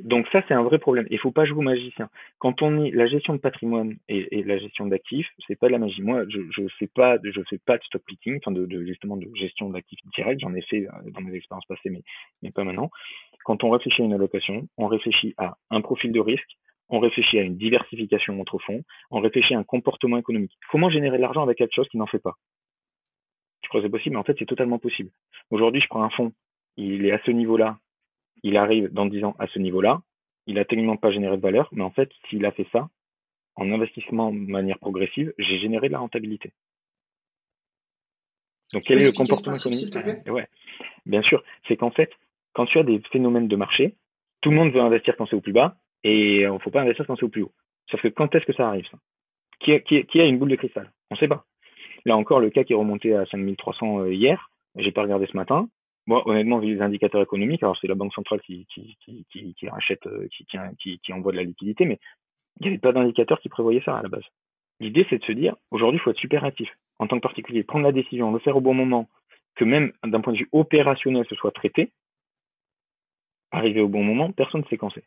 [0.00, 1.06] Donc ça, c'est un vrai problème.
[1.10, 2.08] Il faut pas jouer au magicien.
[2.38, 5.78] Quand on est la gestion de patrimoine et, la gestion d'actifs, c'est pas de la
[5.78, 6.02] magie.
[6.02, 9.16] Moi, je je fais pas, je fais pas de stock picking, enfin de, de justement
[9.16, 10.40] de gestion d'actifs direct.
[10.40, 12.02] J'en ai fait euh, dans mes expériences passées, mais
[12.42, 12.90] mais pas maintenant.
[13.44, 16.50] Quand on réfléchit à une allocation, on réfléchit à un profil de risque,
[16.90, 20.56] on réfléchit à une diversification entre fonds, on réfléchit à un comportement économique.
[20.70, 22.34] Comment générer de l'argent avec quelque chose qui n'en fait pas?
[23.62, 25.10] Je crois que c'est possible, mais en fait, c'est totalement possible.
[25.50, 26.32] Aujourd'hui, je prends un fonds,
[26.76, 27.78] il est à ce niveau-là,
[28.42, 30.02] il arrive dans 10 ans à ce niveau-là,
[30.46, 32.88] il a tellement pas généré de valeur, mais en fait, s'il a fait ça,
[33.54, 36.52] en investissement de manière progressive, j'ai généré de la rentabilité.
[38.72, 39.94] Donc, quel est le comportement économique?
[40.28, 40.48] ouais.
[41.06, 42.10] Bien sûr, c'est qu'en fait,
[42.52, 43.94] quand tu as des phénomènes de marché,
[44.40, 46.82] tout le monde veut investir quand c'est au plus bas, et on ne faut pas
[46.82, 47.52] investir quand c'est au plus haut.
[47.90, 48.98] Sauf que quand est-ce que ça arrive ça?
[49.60, 50.90] Qui a, une boule de cristal?
[51.10, 51.44] On ne sait pas.
[52.06, 55.36] Là encore, le cas qui est remonté à 5300 euh, hier, j'ai pas regardé ce
[55.36, 55.68] matin.
[56.06, 58.66] Moi, honnêtement, vu les indicateurs économiques, alors c'est la banque centrale qui,
[59.68, 61.98] rachète, euh, qui, envoie de la liquidité, mais
[62.58, 64.24] il n'y avait pas d'indicateurs qui prévoyaient ça à la base.
[64.80, 67.64] L'idée, c'est de se dire, aujourd'hui, il faut être super actif en tant que particulier,
[67.64, 69.08] prendre la décision, le faire au bon moment,
[69.56, 71.90] que même d'un point de vue opérationnel, ce soit traité,
[73.50, 75.04] arriver au bon moment, personne ne sait quand c'est.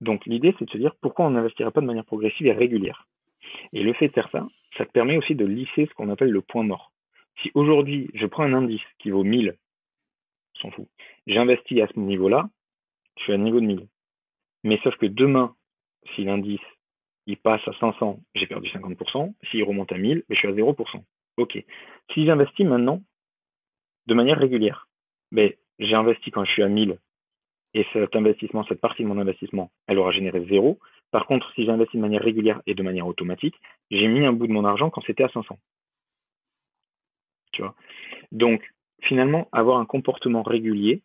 [0.00, 3.06] Donc l'idée, c'est de se dire pourquoi on n'investirait pas de manière progressive et régulière.
[3.72, 6.30] Et le fait de faire ça, ça te permet aussi de lisser ce qu'on appelle
[6.30, 6.92] le point mort.
[7.42, 9.54] Si aujourd'hui, je prends un indice qui vaut 1000,
[10.60, 10.88] s'en fout,
[11.26, 12.48] j'investis à ce niveau-là,
[13.18, 13.86] je suis à niveau de 1000.
[14.64, 15.54] Mais sauf que demain,
[16.14, 16.60] si l'indice
[17.26, 19.34] il passe à 500, j'ai perdu 50%.
[19.50, 21.02] S'il remonte à 1000, je suis à 0%.
[21.36, 21.64] Ok.
[22.14, 23.02] Si j'investis maintenant
[24.06, 24.88] de manière régulière,
[25.32, 26.98] ben, j'ai investi quand je suis à 1000
[27.76, 30.78] et cet investissement, cette partie de mon investissement, elle aura généré zéro.
[31.10, 33.54] Par contre, si j'investis de manière régulière et de manière automatique,
[33.90, 35.58] j'ai mis un bout de mon argent quand c'était à 500.
[37.52, 37.74] Tu vois
[38.32, 38.62] Donc,
[39.02, 41.02] finalement, avoir un comportement régulier,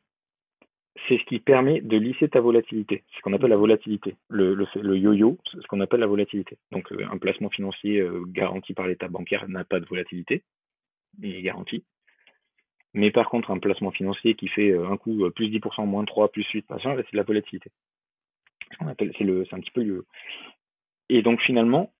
[1.09, 3.03] c'est ce qui permet de lisser ta volatilité.
[3.09, 4.15] C'est ce qu'on appelle la volatilité.
[4.29, 6.57] Le, le, yo-yo, c'est ce qu'on appelle la volatilité.
[6.71, 10.43] Donc, euh, un placement financier euh, garanti par l'État bancaire n'a pas de volatilité.
[11.21, 11.83] Il est garanti.
[12.93, 16.03] Mais par contre, un placement financier qui fait euh, un coup euh, plus 10%, moins
[16.05, 17.71] 3, plus 8, c'est de la volatilité.
[18.71, 20.05] C'est un petit peu le.
[21.09, 21.91] Et donc finalement,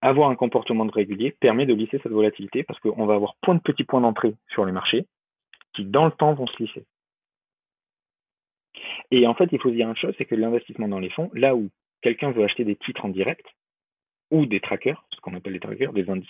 [0.00, 3.54] avoir un comportement de régulier permet de lisser cette volatilité parce qu'on va avoir point
[3.54, 5.06] de petits points d'entrée sur les marchés
[5.74, 6.84] qui, dans le temps, vont se lisser.
[9.10, 11.30] Et en fait, il faut se dire une chose, c'est que l'investissement dans les fonds,
[11.34, 11.70] là où
[12.02, 13.46] quelqu'un veut acheter des titres en direct
[14.30, 16.28] ou des trackers, ce qu'on appelle les trackers, des indices,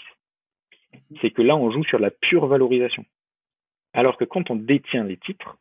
[1.20, 3.04] c'est que là, on joue sur la pure valorisation.
[3.96, 5.56] Alors que quand on détient les titres,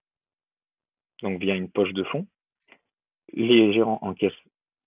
[1.22, 2.28] donc via une poche de fonds,
[3.32, 4.34] les gérants encaissent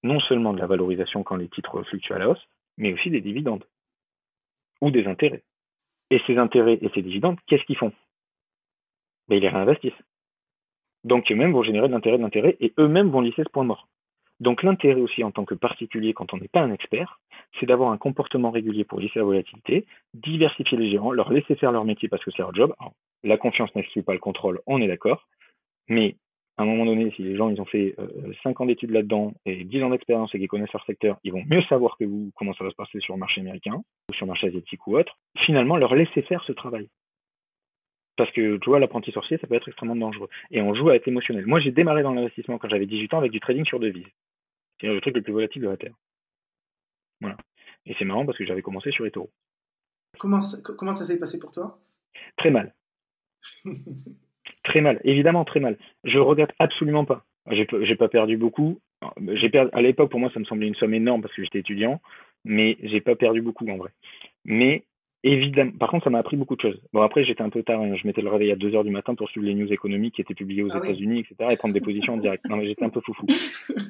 [0.02, 2.46] non seulement de la valorisation quand les titres fluctuent à la hausse,
[2.76, 3.64] mais aussi des dividendes
[4.82, 5.42] ou des intérêts.
[6.10, 7.92] Et ces intérêts et ces dividendes, qu'est-ce qu'ils font?
[9.28, 10.04] Ben, Ils les réinvestissent.
[11.04, 13.88] Donc eux-mêmes vont générer de l'intérêt de l'intérêt et eux-mêmes vont lisser ce point mort.
[14.40, 17.18] Donc l'intérêt aussi en tant que particulier quand on n'est pas un expert,
[17.58, 21.72] c'est d'avoir un comportement régulier pour lisser la volatilité, diversifier les gérants, leur laisser faire
[21.72, 22.74] leur métier parce que c'est leur job.
[23.24, 25.26] La confiance n'exclut pas le contrôle, on est d'accord.
[25.88, 26.16] Mais
[26.56, 29.32] à un moment donné, si les gens ils ont fait euh, 5 ans d'études là-dedans
[29.46, 32.32] et 10 ans d'expérience et qu'ils connaissent leur secteur, ils vont mieux savoir que vous
[32.36, 34.98] comment ça va se passer sur le marché américain ou sur le marché asiatique ou
[34.98, 35.16] autre.
[35.46, 36.88] Finalement, leur laisser faire ce travail.
[38.16, 40.28] Parce que tu vois, l'apprenti sorcier, ça peut être extrêmement dangereux.
[40.50, 41.46] Et on joue avec l'émotionnel.
[41.46, 44.08] Moi, j'ai démarré dans l'investissement quand j'avais 18 ans avec du trading sur devises.
[44.80, 45.94] C'est le truc le plus volatile de la Terre.
[47.20, 47.36] Voilà.
[47.86, 49.06] Et c'est marrant parce que j'avais commencé sur.
[50.18, 51.78] Comment ça, comment ça s'est passé pour toi?
[52.36, 52.74] Très mal.
[54.64, 55.76] très mal, évidemment très mal.
[56.04, 57.24] Je regrette absolument pas.
[57.50, 58.80] J'ai pas perdu beaucoup.
[59.34, 61.60] J'ai perdu à l'époque pour moi ça me semblait une somme énorme parce que j'étais
[61.60, 62.00] étudiant,
[62.44, 63.90] mais j'ai pas perdu beaucoup en vrai.
[64.44, 64.84] Mais
[65.22, 66.80] évidemment, par contre ça m'a appris beaucoup de choses.
[66.92, 67.94] Bon après j'étais un peu tard, hein.
[67.96, 70.20] je mettais le réveil à 2 heures du matin pour suivre les news économiques qui
[70.20, 71.50] étaient publiées aux ah États-Unis, etc.
[71.52, 72.44] et prendre des positions en direct.
[72.48, 73.26] Non mais j'étais un peu foufou.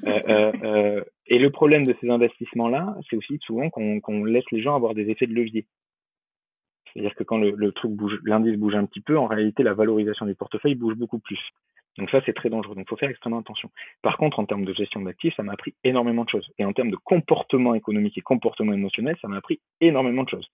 [0.07, 4.45] Euh, euh, euh, et le problème de ces investissements là, c'est aussi souvent qu'on laisse
[4.53, 5.67] les gens avoir des effets de levier.
[6.99, 10.27] C'est-à-dire que quand le, truc bouge, l'indice bouge un petit peu, en réalité, la valorisation
[10.27, 11.39] du portefeuille bouge beaucoup plus.
[11.97, 12.75] Donc ça, c'est très dangereux.
[12.75, 13.71] Donc il faut faire extrêmement attention.
[14.03, 16.51] Par contre, en termes de gestion d'actifs, ça m'a appris énormément de choses.
[16.59, 20.49] Et en termes de comportement économique et comportement émotionnel, ça m'a appris énormément de choses.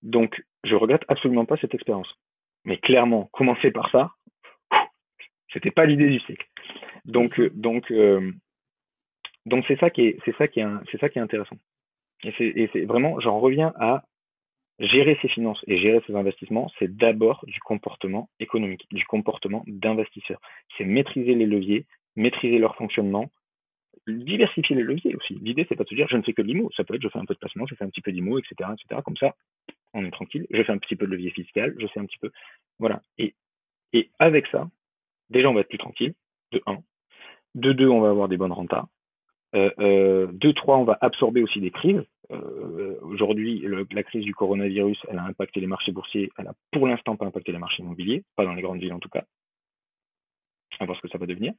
[0.00, 2.08] Donc, je regrette absolument pas cette expérience.
[2.64, 4.10] Mais clairement, commencer par ça,
[5.52, 6.46] c'était pas l'idée du cycle.
[7.04, 8.32] Donc, euh, donc, euh,
[9.44, 11.56] donc c'est ça qui est, c'est ça qui est, c'est ça qui est intéressant.
[12.22, 14.02] Et vraiment, j'en reviens à
[14.80, 20.40] Gérer ses finances et gérer ses investissements, c'est d'abord du comportement économique, du comportement d'investisseur.
[20.76, 23.30] C'est maîtriser les leviers, maîtriser leur fonctionnement,
[24.08, 25.34] diversifier les leviers aussi.
[25.42, 26.70] L'idée, c'est pas de se dire je ne fais que de l'IMO.
[26.76, 28.38] Ça peut être je fais un peu de placement, je fais un petit peu d'IMO,
[28.38, 29.00] etc., etc.
[29.04, 29.36] Comme ça,
[29.92, 30.46] on est tranquille.
[30.50, 32.30] Je fais un petit peu de levier fiscal, je fais un petit peu.
[32.80, 33.00] Voilà.
[33.18, 33.34] Et,
[33.92, 34.68] et avec ça,
[35.30, 36.14] déjà, on va être plus tranquille,
[36.52, 36.78] de 1.
[37.54, 38.86] De 2, on va avoir des bonnes rentas.
[39.54, 42.02] Euh, euh, de 3, on va absorber aussi des crises.
[42.30, 46.86] Euh, aujourd'hui, la crise du coronavirus, elle a impacté les marchés boursiers, elle a pour
[46.86, 49.24] l'instant pas impacté les marchés immobiliers, pas dans les grandes villes en tout cas.
[50.80, 51.52] À voir ce que ça va devenir.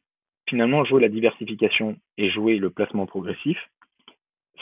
[0.49, 3.57] Finalement, jouer la diversification et jouer le placement progressif,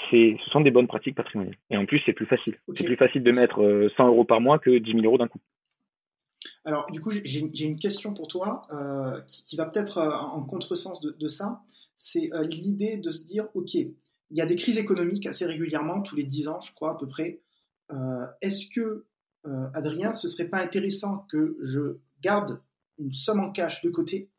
[0.10, 1.58] c'est, ce sont des bonnes pratiques patrimoniales.
[1.70, 2.58] Et en plus, c'est plus facile.
[2.76, 5.40] C'est plus facile de mettre 100 euros par mois que 10 000 euros d'un coup.
[6.66, 11.02] Alors, du coup, j'ai une question pour toi euh, qui, va peut-être euh, en contresens
[11.02, 11.62] de, de ça.
[12.06, 13.76] C'est l'idée de se dire, OK,
[14.34, 16.95] il y a des crises économiques assez régulièrement, tous les 10 ans, je crois, à
[16.95, 17.39] peu près.
[17.93, 19.06] Euh, est-ce que,
[19.45, 22.60] euh, Adrien, ce serait pas intéressant que je garde
[22.99, 24.30] une somme en cash de côté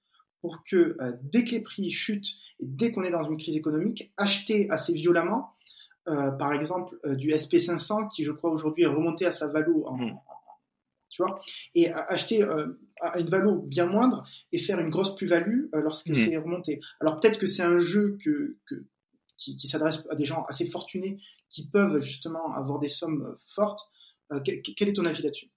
[0.42, 3.56] pour que, euh, dès que les prix chutent et dès qu'on est dans une crise
[3.56, 5.50] économique, acheter assez violemment,
[6.06, 10.18] par exemple, du SP500, qui, je crois, aujourd'hui est remonté à sa valeur en, mmh.
[11.14, 11.40] Tu vois,
[11.74, 12.42] et acheter
[13.00, 16.14] à une valeur bien moindre et faire une grosse plus-value lorsque mmh.
[16.14, 16.80] c'est remonté.
[17.00, 18.84] Alors peut-être que c'est un jeu que, que,
[19.38, 23.80] qui, s'adresse à des gens assez fortunés qui peuvent justement avoir des sommes euh, fortes.
[24.32, 25.48] Euh, quel, est ton avis là-dessus?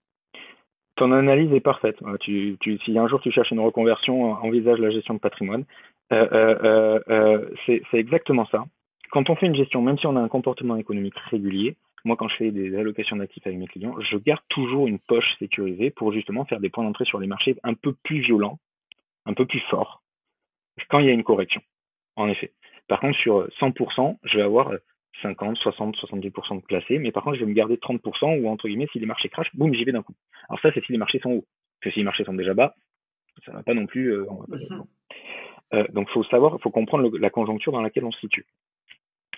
[0.96, 1.98] Ton analyse est parfaite.
[2.22, 5.66] Tu, tu, si un jour tu cherches une reconversion, envisage la gestion de patrimoine.
[6.12, 8.66] Euh, c'est exactement ça.
[9.12, 12.28] Quand on fait une gestion, même si on a un comportement économique régulier, moi quand
[12.28, 16.12] je fais des allocations d'actifs avec mes clients, je garde toujours une poche sécurisée pour
[16.14, 18.60] justement faire des points d'entrée sur les marchés un peu plus violents,
[19.26, 20.04] un peu plus forts,
[20.90, 21.62] quand il y a une correction.
[22.16, 22.52] En effet.
[22.88, 24.72] Par contre, sur 100%, je vais avoir
[25.22, 28.68] 50, 60, 70% de classés, mais par contre, je vais me garder 30% ou entre
[28.68, 30.16] guillemets, si les marchés crachent, boum, j'y vais d'un coup.
[30.50, 31.46] Alors ça, c'est si les marchés sont hauts.
[31.80, 32.76] Parce que si les marchés sont déjà bas,
[33.46, 34.14] ça va pas non plus.
[34.14, 34.84] Euh, mhm.
[35.74, 38.46] euh, donc, faut savoir, il faut comprendre la conjoncture dans laquelle on se situe.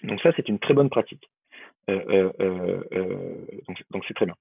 [0.03, 1.29] Donc ça, c'est une très bonne pratique.
[1.89, 2.31] Euh,
[3.91, 4.35] donc c'est très bien.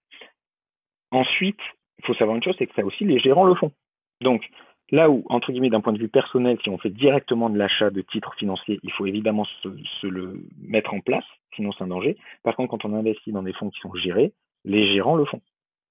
[1.11, 1.61] Ensuite,
[1.99, 3.73] il faut savoir une chose, c'est que ça aussi, les gérants le font.
[4.21, 4.45] Donc,
[4.91, 7.91] Là où, entre guillemets, d'un point de vue personnel, si on fait directement de l'achat
[7.91, 12.17] de titres financiers, il faut évidemment se, le mettre en place, sinon c'est un danger.
[12.43, 14.33] Par contre, quand on investit dans des fonds qui sont gérés,
[14.65, 15.43] les gérants le font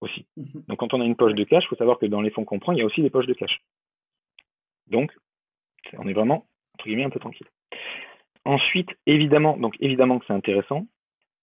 [0.01, 0.25] aussi.
[0.35, 0.63] Mhm.
[0.67, 2.43] Donc quand on a une poche de cash, il faut savoir que dans les fonds
[2.43, 3.59] qu'on prend, il y a aussi des poches de cash.
[4.87, 5.15] Donc,
[5.93, 7.47] on est vraiment, entre guillemets, un peu tranquille.
[8.47, 10.87] Ensuite, évidemment, donc évidemment que c'est intéressant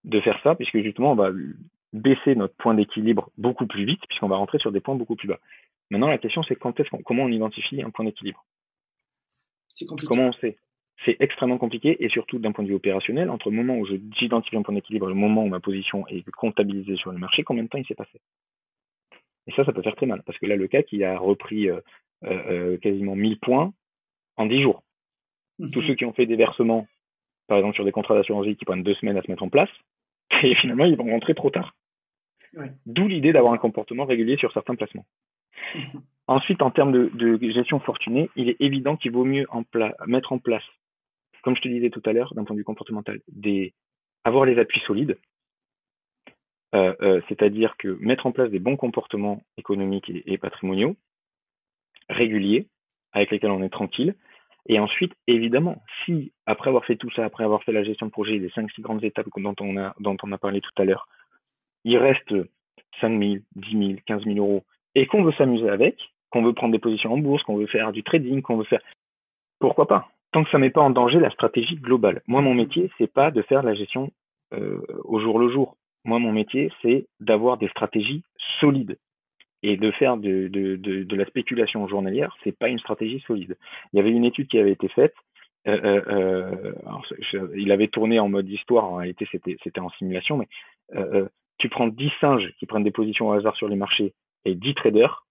[0.04, 1.30] de faire ça, puisque justement, on va
[1.92, 5.28] baisser notre point d'équilibre beaucoup plus vite, puisqu'on va rentrer sur des points beaucoup plus
[5.28, 5.38] bas.
[5.90, 8.42] Maintenant, la question, c'est quand est comment on identifie un point d'équilibre?
[9.68, 10.08] C'est compliqué.
[10.08, 10.56] Comment on sait?
[11.04, 13.86] C'est extrêmement compliqué et surtout d'un point de vue opérationnel, entre le moment où
[14.18, 17.42] j'identifie un point d'équilibre et le moment où ma position est comptabilisée sur le marché,
[17.42, 18.18] combien de temps il s'est passé?
[19.46, 21.68] Et ça, ça peut faire très mal parce que là, le CAC, il a repris
[21.68, 21.80] euh,
[22.24, 23.74] euh, quasiment 1000 points
[24.38, 24.82] en 10 jours.
[25.58, 25.70] Mhm.
[25.70, 26.86] Tous ceux qui ont fait des versements,
[27.46, 29.48] par exemple sur des contrats d'assurance vie qui prennent deux semaines à se mettre en
[29.48, 29.70] place,
[30.42, 31.74] et finalement, ils vont rentrer trop tard.
[32.86, 35.06] D'où l'idée d'avoir un comportement régulier sur certains placements.
[36.26, 39.46] Ensuite, en termes de, gestion fortunée, il est évident qu'il vaut mieux
[40.06, 40.62] mettre en place,
[41.42, 43.74] comme je te disais tout à l'heure, d'un point de vue comportemental, des,
[44.24, 45.18] avoir les appuis solides,
[46.74, 50.96] euh, euh, c'est-à-dire que mettre en place des bons comportements économiques et, patrimoniaux,
[52.08, 52.66] réguliers,
[53.12, 54.14] avec lesquels on est tranquille,
[54.66, 58.10] et ensuite, évidemment, si après avoir fait tout ça, après avoir fait la gestion de
[58.10, 61.06] projet, les 5-6 grandes étapes dont on, a, dont on a parlé tout à l'heure,
[61.84, 62.34] il reste
[63.00, 64.64] 5 000, 10 000, 15 000 euros
[64.94, 65.98] et qu'on veut s'amuser avec,
[66.30, 68.80] qu'on veut prendre des positions en bourse, qu'on veut faire du trading, qu'on veut faire,
[69.58, 70.08] pourquoi pas?
[70.32, 72.22] Tant que ça met pas en danger la stratégie globale.
[72.26, 74.10] Moi, mon métier, c'est pas de faire la gestion
[74.52, 75.76] euh, au jour le jour.
[76.04, 78.24] Moi, mon métier, c'est d'avoir des stratégies
[78.60, 78.98] solides.
[79.66, 83.56] Et de faire de, de, de, la spéculation journalière, c'est pas une stratégie solide.
[83.92, 85.14] Il y avait une étude qui avait été faite.
[85.66, 90.48] Euh, euh, euh il avait tourné en mode histoire, en réalité c'était en simulation, mais
[91.56, 94.12] tu prends 10 singes qui prennent des positions au hasard sur les marchés
[94.44, 95.24] et 10 traders,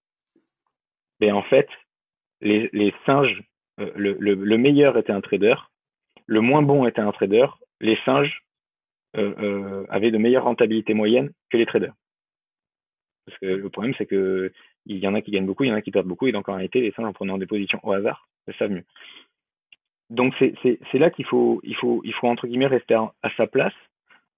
[1.21, 1.69] et en fait,
[2.41, 3.43] les, les singes,
[3.77, 5.55] le, le, meilleur était un trader,
[6.25, 7.45] le moins bon était un trader,
[7.81, 8.41] les singes
[9.13, 11.93] avaient de meilleures rentabilités moyennes que les traders.
[13.25, 14.51] Parce que le problème, c'est que
[14.85, 16.31] il y en a qui gagnent beaucoup, il y en a qui perdent beaucoup, et
[16.31, 18.83] donc en réalité, les singes, en prenant des positions au hasard, ça savent mieux.
[20.09, 21.61] Donc c'est là qu'il faut,
[22.23, 23.73] entre guillemets rester à, sa place.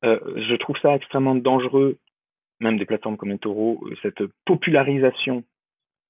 [0.04, 1.98] Euh, je trouve ça extrêmement dangereux,
[2.60, 5.44] même des plateformes comme eToro, euh, cette popularisation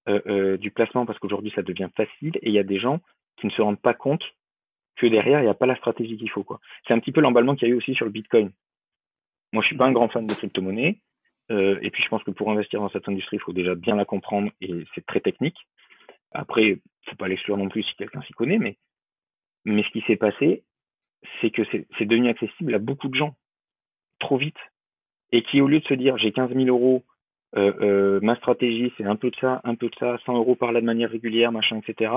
[0.10, 3.00] euh, du placement, parce qu'aujourd'hui ça devient facile, et il y a des gens
[3.38, 4.24] qui ne se rendent pas compte
[4.98, 6.46] que derrière il n'y a pas la stratégie qu'il faut.
[6.88, 8.52] C'est un petit peu l'emballement qu'il y a eu aussi sur le Bitcoin.
[9.52, 11.00] Moi, je suis pas un grand fan de crypto-monnaie.
[11.52, 13.96] Euh, et puis je pense que pour investir dans cette industrie, il faut déjà bien
[13.96, 15.58] la comprendre et c'est très technique.
[16.32, 20.64] Après, faut pas l'exclure non plus si quelqu'un s'y connaît, mais ce qui s'est passé,
[21.42, 23.36] c'est que c'est devenu accessible à beaucoup de gens
[24.20, 24.58] trop vite
[25.32, 27.04] et qui au lieu de se dire j'ai 15 000 euros,
[27.56, 30.56] euh, euh, ma stratégie c'est un peu de ça, un peu de ça, 100 euros
[30.56, 32.12] par là de manière régulière, machin, etc.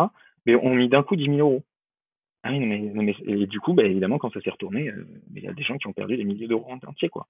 [0.46, 1.62] Mais on mis d'un coup 10 000 euros.
[2.44, 4.92] Ah oui, mais, et du coup, bah, évidemment, quand ça s'est retourné,
[5.34, 7.26] il y a des gens qui ont perdu des milliers d'euros en entier, quoi.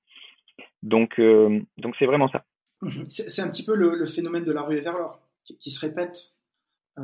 [0.83, 2.45] Donc, euh, donc c'est vraiment ça.
[2.83, 3.05] Mhm.
[3.09, 6.35] C'est un petit peu le, phénomène de la rue vers l'or qui, se répète.
[6.99, 7.03] Euh,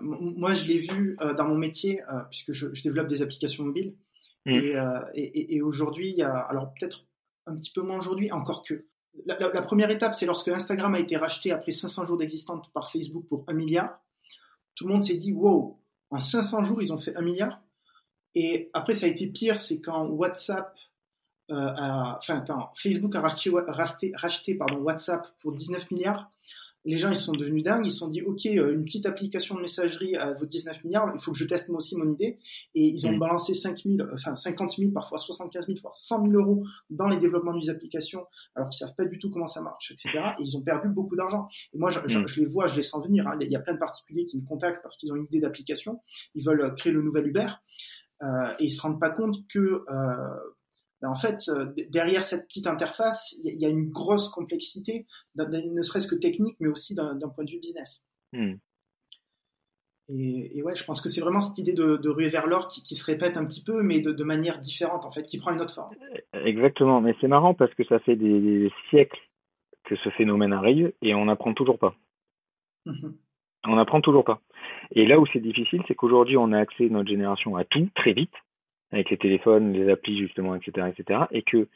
[0.00, 2.00] moi, je l'ai vu euh, dans mon métier,
[2.30, 3.94] puisque je, développe des applications mobiles.
[4.46, 5.06] Mhm.
[5.14, 7.06] Et, et, aujourd'hui, il y a, alors peut-être
[7.46, 8.86] un petit peu moins aujourd'hui, encore que.
[9.26, 12.90] La, la première étape, c'est lorsque Instagram a été racheté après 500 jours d'existence par
[12.90, 14.00] Facebook pour 1 milliard.
[14.74, 15.80] Tout le monde s'est dit, wow,
[16.10, 17.60] en 500 jours, ils ont fait 1 milliard.
[18.34, 20.76] Et après, ça a été pire, c'est quand WhatsApp
[21.50, 26.30] euh, enfin, quand Facebook a racheté, racheté, racheté pardon, WhatsApp pour 19 milliards,
[26.86, 29.54] les gens ils sont devenus dingues, ils se sont dit ok euh, une petite application
[29.54, 32.38] de messagerie à vaut 19 milliards, il faut que je teste moi aussi mon idée
[32.74, 33.18] et ils ont mm.
[33.18, 37.18] balancé 5 000, enfin 50 000, parfois 75 000, voire 100 000 euros dans les
[37.18, 40.10] développements des applications alors qu'ils savent pas du tout comment ça marche, etc.
[40.38, 41.48] Et ils ont perdu beaucoup d'argent.
[41.72, 42.26] Et moi je, mm.
[42.26, 43.26] je, les vois, je les sens venir.
[43.26, 43.38] Hein.
[43.40, 46.00] Il y a plein de particuliers qui me contactent parce qu'ils ont une idée d'application,
[46.34, 47.48] ils veulent créer le nouvel Uber.
[48.22, 50.38] Euh, et ils se rendent pas compte que euh,
[51.06, 55.06] en fait, euh, derrière cette petite interface, il y, a une grosse complexité,
[55.36, 58.06] ne serait-ce que technique, mais aussi d'un point de vue business.
[58.32, 58.54] Hmm.
[60.08, 62.94] Et, ouais, je pense que c'est vraiment cette idée de, de ruer vers l'or qui,
[62.94, 65.74] se répète un petit peu, mais de, manière différente, en fait, qui prend une autre
[65.74, 65.94] forme.
[66.32, 69.18] Exactement, mais c'est marrant parce que ça fait des, siècles
[69.84, 71.94] que ce phénomène arrive et on n'apprend toujours pas.
[72.86, 73.16] Mhm.
[73.66, 74.40] On n'apprend toujours pas.
[74.92, 78.12] Et là où c'est difficile, c'est qu'aujourd'hui, on a accès, notre génération, à tout très
[78.12, 78.34] vite
[78.94, 81.68] avec les téléphones, les applis justement, etc., etc., et que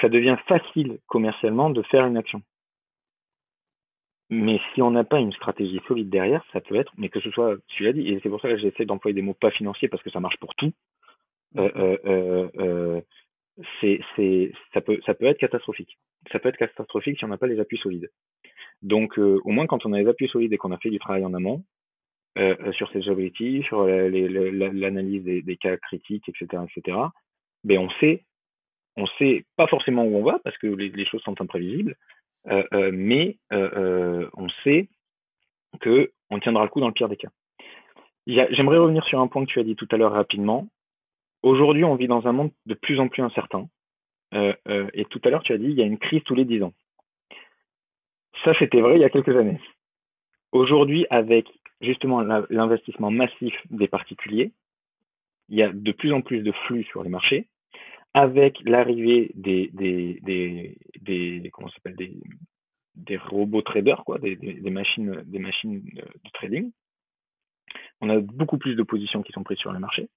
[0.00, 2.42] ça devient facile commercialement de faire une action.
[4.30, 7.30] Mais si on n'a pas une stratégie solide derrière, ça peut être, mais que ce
[7.30, 9.88] soit, tu l'as dit, et c'est pour ça que j'essaie d'employer des mots pas financiers
[9.88, 10.72] parce que ça marche pour tout.
[11.58, 13.00] Euh, euh, euh,
[13.80, 15.98] c'est, c'est, ça peut, ça peut être catastrophique.
[16.30, 18.10] Ça peut être catastrophique si on n'a pas les appuis solides.
[18.80, 21.26] Donc, au moins quand on a les appuis solides et qu'on a fait du travail
[21.26, 21.62] en amont,
[22.38, 26.96] euh, sur ces objectifs, sur l'analyse des, cas critiques, etc., etc.
[27.62, 28.24] Mais on sait,
[28.96, 31.94] on sait pas forcément où on va parce que les, choses sont imprévisibles,
[32.48, 34.88] euh, euh mais on sait
[35.80, 37.28] que on tiendra le coup dans le pire des cas.
[38.26, 40.68] J'aimerais revenir sur un point que tu as dit tout à l'heure rapidement.
[41.42, 43.68] Aujourd'hui, on vit dans un monde de plus en plus incertain.
[44.32, 46.62] et tout à l'heure, tu as dit, il y a une crise tous les dix
[46.62, 46.72] ans.
[48.42, 49.60] Ça, c'était vrai il y a quelques années.
[50.52, 51.46] Aujourd'hui, avec
[51.82, 54.52] justement l'investissement massif des particuliers,
[55.48, 57.46] il y a de plus en plus de flux sur les marchés,
[58.14, 62.12] avec l'arrivée des, des, des, des, comment des,
[62.94, 64.36] des robots traders, quoi, des,
[64.70, 66.70] machines, des machines de, trading.
[68.00, 70.08] On a beaucoup plus de positions qui sont prises sur le marché.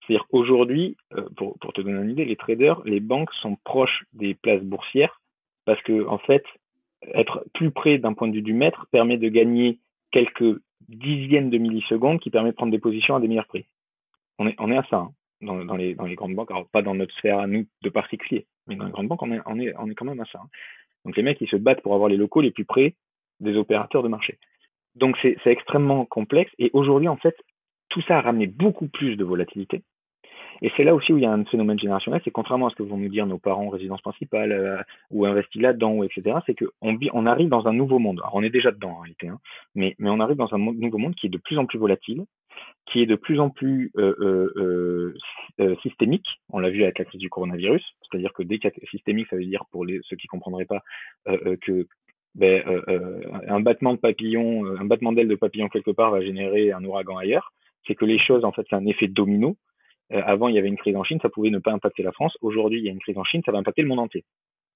[0.00, 4.04] C'est-à-dire aujourd'hui, euh, pour, pour te donner une idée, les traders, les banques sont proches
[4.12, 5.20] des places boursières
[5.64, 6.44] parce que en fait,
[7.14, 9.78] être plus près d'un point de vue du maître permet de gagner
[10.10, 13.66] quelques dixièmes de millisecondes qui permet de prendre des positions à des meilleurs prix.
[14.38, 16.82] On est, on est à ça hein, dans, les, dans les grandes banques, alors pas
[16.82, 19.58] dans notre sphère à nous de particulier, mais dans les grandes banques, on est, on
[19.58, 20.40] est, on est quand même à ça.
[20.42, 20.48] Hein.
[21.04, 22.94] Donc les mecs, ils se battent pour avoir les locaux les plus près
[23.40, 24.38] des opérateurs de marché.
[24.94, 27.36] Donc c'est extrêmement complexe et aujourd'hui, en fait,
[27.88, 29.82] tout ça a ramené beaucoup plus de volatilité.
[30.62, 32.76] Et c'est là aussi où il y a un phénomène générationnel, c'est contrairement à ce
[32.76, 34.80] que vont nous dire nos parents résidence principale euh,
[35.10, 38.20] ou investis là-dedans, etc., c'est qu'on on arrive dans un nouveau monde.
[38.20, 39.40] Alors on est déjà dedans en réalité, hein,
[39.74, 42.24] mais, on arrive dans un nouveau monde qui est de plus en plus volatile,
[42.86, 45.14] qui est de plus en plus euh,
[45.58, 46.26] euh, systémique.
[46.50, 49.44] On l'a vu avec la crise du coronavirus, c'est-à-dire que dès qu'il systémique, ça veut
[49.44, 50.82] dire pour ceux qui comprendraient pas
[51.26, 51.88] que
[52.36, 52.62] ben,
[53.48, 57.16] un battement de papillon, un battement d'aile de papillon quelque part va générer un ouragan
[57.16, 57.52] ailleurs.
[57.86, 59.56] C'est que les choses, en fait, c'est un effet domino
[60.12, 62.12] euh, avant, il y avait une crise en Chine, ça pouvait ne pas impacter la
[62.12, 62.36] France.
[62.40, 64.24] Aujourd'hui, il y a une crise en Chine, ça va impacter le monde entier.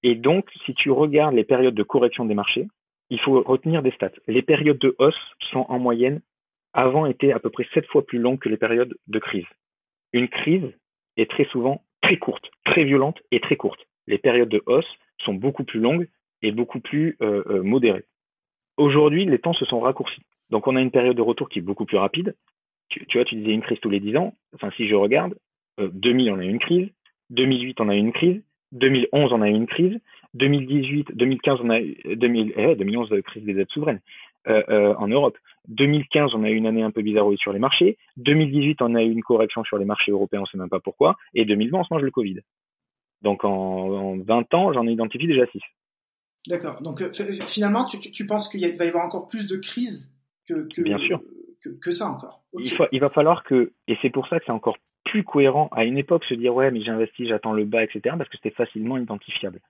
[0.02, 2.68] Et donc, si tu regardes les périodes de correction des marchés,
[3.10, 4.10] il faut retenir des stats.
[4.26, 5.18] Les périodes de hausse
[5.50, 6.20] sont en moyenne,
[6.72, 9.46] avant, étaient à peu près sept fois plus longues que les périodes de crise.
[10.12, 10.72] Une crise
[11.16, 13.80] est très souvent très courte, très violente et très courte.
[14.06, 16.08] Les périodes de hausse sont beaucoup plus longues
[16.42, 18.04] et beaucoup plus euh, euh, modérées.
[18.76, 20.22] Aujourd'hui, les temps se sont raccourcis.
[20.50, 22.36] Donc, on a une période de retour qui est beaucoup plus rapide,
[22.88, 24.34] tu, vois, tu disais une crise tous les 10 ans.
[24.54, 25.34] Enfin, si je regarde,
[25.78, 26.88] 2000, euh, on a eu une crise.
[27.30, 28.42] 2008, on a eu une crise.
[28.72, 29.98] 2011, on a eu une crise.
[30.34, 34.00] 2018, 2015, on a eu, 2000, eh, 2011, la crise des dettes souveraines
[34.48, 35.36] euh, euh, en Europe.
[35.68, 37.96] 2015, on a eu une année un peu bizarre sur les marchés.
[38.18, 40.80] 2018, on a eu une correction sur les marchés européens, on ne sait même pas
[40.80, 41.16] pourquoi.
[41.34, 42.40] Et 2020, on se mange le Covid.
[43.22, 45.60] Donc en, en 20 ans, j'en ai identifié déjà 6.
[46.48, 46.80] D'accord.
[46.82, 47.02] Donc
[47.48, 50.12] finalement, tu, tu, penses qu'il va y avoir encore plus de crises
[50.46, 51.20] que, que, Bien sûr
[51.60, 52.42] que, ça encore.
[52.92, 55.98] Il, va falloir que, et c'est pour ça que c'est encore plus cohérent à une
[55.98, 58.14] époque se dire ouais mais j'investis, j'attends le bas, etc.
[58.18, 59.60] parce que c'était facilement identifiable.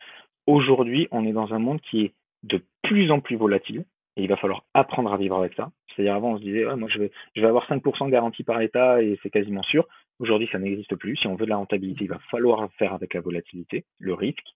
[0.46, 3.84] Aujourd'hui, on est dans un monde qui est de plus en plus volatile
[4.16, 5.70] et il va falloir apprendre à vivre avec ça.
[5.94, 9.18] C'est-à-dire avant on se disait ouais, moi je vais, avoir 5% garantie par l'État et
[9.22, 9.86] c'est quasiment sûr.
[10.18, 11.16] Aujourd'hui ça n'existe plus.
[11.16, 14.46] Si on veut de la rentabilité, il va falloir faire avec la volatilité, le risque.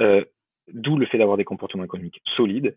[0.00, 0.24] Euh,
[0.72, 2.76] d'où le fait d'avoir des comportements économiques solides,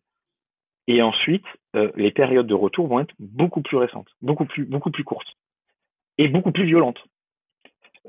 [0.88, 1.46] et ensuite,
[1.76, 5.36] euh, les périodes de retour vont être beaucoup plus récentes, beaucoup plus, beaucoup plus courtes
[6.18, 7.04] et beaucoup plus violentes.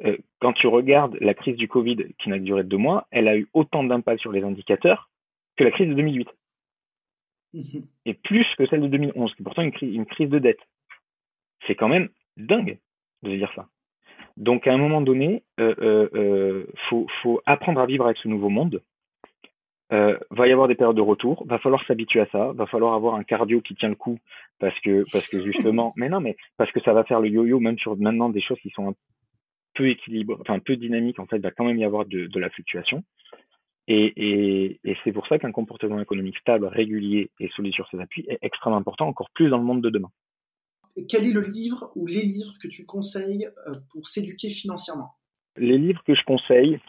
[0.04, 3.36] Euh, quand tu regardes la crise du Covid qui n'a duré deux mois, elle a
[3.36, 5.10] eu autant d'impact sur les indicateurs
[5.56, 6.28] que la crise de 2008.
[7.54, 7.86] Mhm.
[8.04, 10.60] Et plus que celle de 2011, qui est pourtant une, une crise de dette.
[11.66, 12.78] C'est quand même dingue
[13.22, 13.68] de dire ça.
[14.36, 15.74] Donc à un moment donné, euh,
[16.14, 18.82] euh, faut, faut apprendre à vivre avec ce nouveau monde
[19.92, 22.94] euh, va y avoir des périodes de retour, va falloir s'habituer à ça, va falloir
[22.94, 24.18] avoir un cardio qui tient le coup
[24.58, 27.60] parce que parce que justement, mais non, mais parce que ça va faire le yo-yo
[27.60, 28.94] même sur maintenant des choses qui sont un
[29.74, 32.40] peu équilibrées, enfin un peu dynamiques en fait, va quand même y avoir de, de
[32.40, 33.04] la fluctuation.
[33.88, 38.00] Et, et, et c'est pour ça qu'un comportement économique stable, régulier et solide sur ses
[38.00, 40.10] appuis est extrêmement important, encore plus dans le monde de demain.
[41.08, 45.12] Quel est le livre ou les livres que tu conseilles euh, pour s'éduquer financièrement?
[45.56, 46.80] Les livres que je conseille,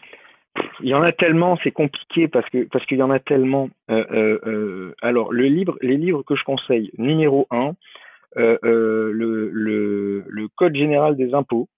[0.80, 3.68] il y en a tellement, c'est compliqué parce que parce qu'il y en a tellement.
[3.90, 7.72] Euh, euh, euh, alors le livre, les livres que je conseille, numéro un,
[8.36, 11.68] le, le, le code général des impôts.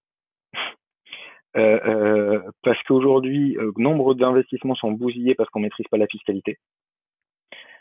[1.55, 6.59] parce qu'aujourd'hui, nombre d'investissements sont bousillés parce qu'on maîtrise pas la fiscalité.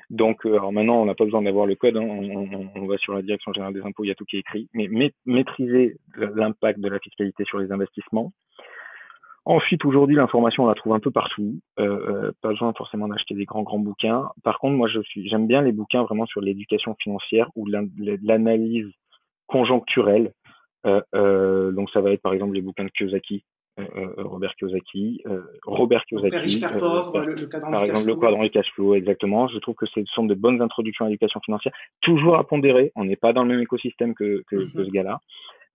[0.10, 3.14] Donc, alors maintenant, on n'a pas besoin d'avoir le code, hein, on, on, va sur
[3.14, 4.68] la direction générale des impôts, il y a tout qui est écrit.
[4.74, 4.90] Mais
[5.28, 8.32] maîtriser l'impact de la fiscalité sur les investissements,
[9.46, 11.60] Ensuite, aujourd'hui, l'information, on la trouve un peu partout.
[11.80, 11.84] Euh,
[12.28, 14.30] euh, pas besoin forcément d'acheter des grands, grands bouquins.
[14.44, 18.88] Par contre, moi, je suis, j'aime bien les bouquins vraiment sur l'éducation financière ou l'analyse
[19.48, 20.34] conjoncturelle.
[20.86, 23.44] Euh, euh, donc, ça va être par exemple les bouquins de Kiyosaki,
[23.80, 25.24] euh, euh, Robert Kiyosaki,
[25.64, 26.62] Robert Kiyosaki.
[26.78, 29.48] pauvre, le, cadran par exemple, le quadrant du cash flow, exactement.
[29.48, 32.92] Je trouve que ce sont de bonnes introductions à l'éducation financière, toujours à pondérer.
[32.96, 35.22] On n'est pas dans le même écosystème que, que, que ce gars-là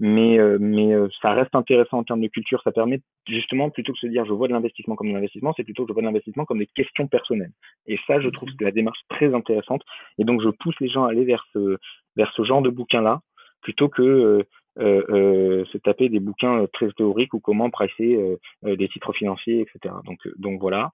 [0.01, 2.61] mais euh, mais euh, ça reste intéressant en termes de culture.
[2.65, 5.53] Ça permet justement plutôt que de se dire je vois de l'investissement comme de l'investissement,
[5.57, 7.53] c'est plutôt que je vois de l'investissement comme des questions personnelles.
[7.87, 9.83] Et ça, je trouve que la démarche très intéressante.
[10.19, 11.79] Et donc je pousse les gens à aller vers ce
[12.17, 13.21] vers ce genre de bouquin là
[13.63, 14.43] plutôt que euh,
[14.79, 18.19] euh, se taper des bouquins très théoriques ou comment pricer
[18.63, 19.95] des titres financiers, etc.
[20.05, 20.91] Donc, donc voilà.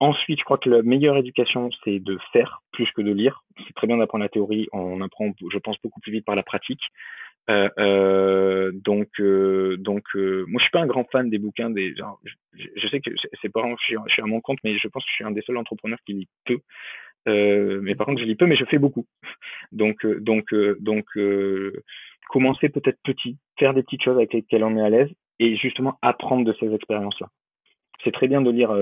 [0.00, 3.42] Ensuite, je crois que la meilleure éducation, c'est de faire plus que de lire.
[3.66, 6.44] C'est très bien d'apprendre la théorie, on apprend, je pense, beaucoup plus vite par la
[6.44, 6.82] pratique.
[7.50, 11.70] Euh, euh, donc, euh, donc, euh, moi, je suis pas un grand fan des bouquins.
[11.70, 12.20] Des, genre,
[12.54, 13.10] je, sais que
[13.40, 15.24] c'est pas, je suis, je suis à mon compte, mais je pense que je suis
[15.24, 16.58] un des seuls entrepreneurs qui lit peu.
[17.26, 19.06] Euh, mais par contre, je lis peu, mais je fais beaucoup.
[19.72, 21.06] Donc, donc, donc,
[22.28, 25.98] commencer peut-être petit, faire des petites choses avec lesquelles on est à l'aise, et justement
[26.02, 27.28] apprendre de ces expériences-là.
[28.04, 28.74] C'est très bien de lire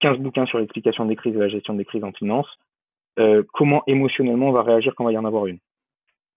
[0.00, 2.48] 15 bouquins sur l'explication des crises et la gestion des crises en finance.
[3.52, 5.58] comment émotionnellement on va réagir quand il va y en avoir une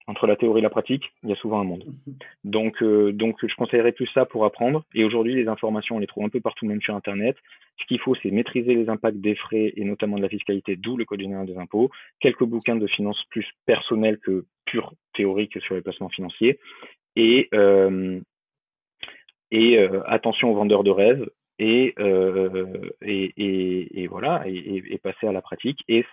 [0.08, 1.84] entre la théorie et la pratique, il y a souvent un monde.
[1.86, 2.14] Mhm.
[2.44, 4.86] Donc, euh, donc je conseillerais plus ça pour apprendre.
[4.94, 7.38] Et aujourd'hui, les informations, on les trouve un peu partout, même sur Internet.
[7.80, 10.96] Ce qu'il faut, c'est maîtriser les impacts des frais et notamment de la fiscalité, d'où
[10.96, 11.90] le Code général des impôts.
[12.20, 16.60] Quelques bouquins de finances plus personnels que pure théorique sur les placements financiers.
[17.16, 18.20] Et, euh,
[19.52, 21.30] et attention aux vendeurs de rêves
[21.60, 21.96] et,
[23.02, 25.80] et, et, et, voilà, et, et, passer à la pratique.
[25.88, 26.04] Et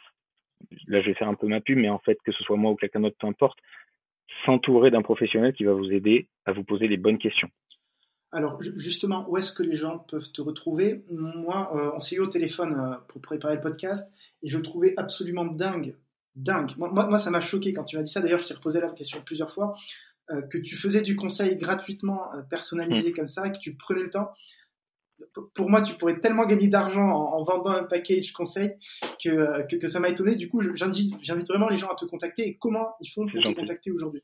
[0.87, 2.71] là, je vais faire un peu ma pub, mais en fait, que ce soit moi
[2.71, 3.59] ou quelqu'un d'autre, peu importe,
[4.45, 7.49] s'entourer d'un professionnel qui va vous aider à vous poser les bonnes questions.
[8.33, 11.05] Alors justement, où est-ce que les gens peuvent te retrouver?
[11.11, 14.11] Moi, euh, on s'est eu au téléphone euh, pour préparer le podcast
[14.43, 15.97] et je trouvais absolument dingue,
[16.35, 16.71] dingue.
[16.79, 18.23] Moi, moi, ça m'a choqué quand tu m'as dit ça.
[18.23, 19.75] D'ailleurs, je t'ai reposé la question plusieurs fois
[20.31, 23.15] euh, que tu faisais du conseil gratuitement personnalisé mmh.
[23.15, 24.31] comme ça et que tu prenais le temps.
[25.55, 28.73] Pour moi, tu pourrais tellement gagner d'argent en, vendant un package conseil
[29.23, 30.35] que, que, ça m'a étonné.
[30.35, 32.49] Du coup, j'invite vraiment les gens à te contacter.
[32.49, 34.23] Et comment ils font pour te contacter aujourd'hui?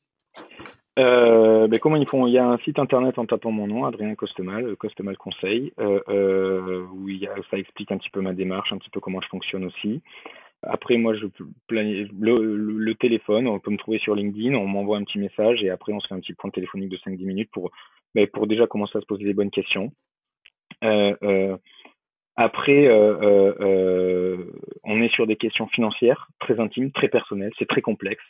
[0.99, 2.27] Euh, ben comment ils font?
[2.27, 5.73] Il y a un site internet en tapant mon nom, Adrien Costemal, euh, Costemal Conseil,
[5.79, 7.09] euh, où
[7.51, 10.03] ça explique un petit peu ma démarche, un petit peu comment je fonctionne aussi.
[10.65, 11.27] Après, moi, je
[11.71, 15.93] le, téléphone, on peut me trouver sur LinkedIn, on m'envoie un petit message et après,
[15.93, 17.71] on se fait un petit point téléphonique de 5-10 minutes pour,
[18.17, 19.93] ben, pour déjà commencer à se poser les bonnes questions.
[22.41, 24.45] Après, euh, euh, euh,
[24.85, 28.23] on est sur des questions financières très intimes, très personnelles, c'est très complexe.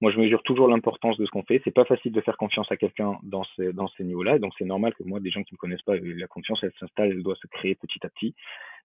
[0.00, 1.60] Moi, je mesure toujours l'importance de ce qu'on fait.
[1.62, 4.64] C'est pas facile de faire confiance à quelqu'un dans ces, dans ces niveaux-là, donc c'est
[4.64, 7.36] normal que moi, des gens qui me connaissent pas, la confiance, elle s'installe, elle doit
[7.36, 8.34] se créer petit à petit.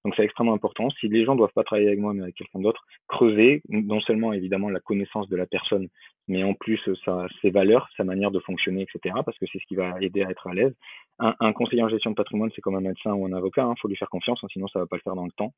[0.03, 0.89] Donc c'est extrêmement important.
[0.99, 4.33] Si les gens doivent pas travailler avec moi, mais avec quelqu'un d'autre, creuser non seulement
[4.33, 5.87] évidemment la connaissance de la personne,
[6.27, 9.15] mais en plus sa, ses valeurs, sa manière de fonctionner, etc.
[9.25, 10.73] Parce que c'est ce qui va aider à être à l'aise.
[11.19, 13.61] Un, conseiller en gestion de patrimoine, c'est comme un médecin ou un avocat.
[13.61, 15.31] Il hein, faut lui faire confiance, hein, sinon ça va pas le faire dans le
[15.31, 15.53] temps.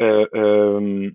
[0.00, 1.10] Euh, euh,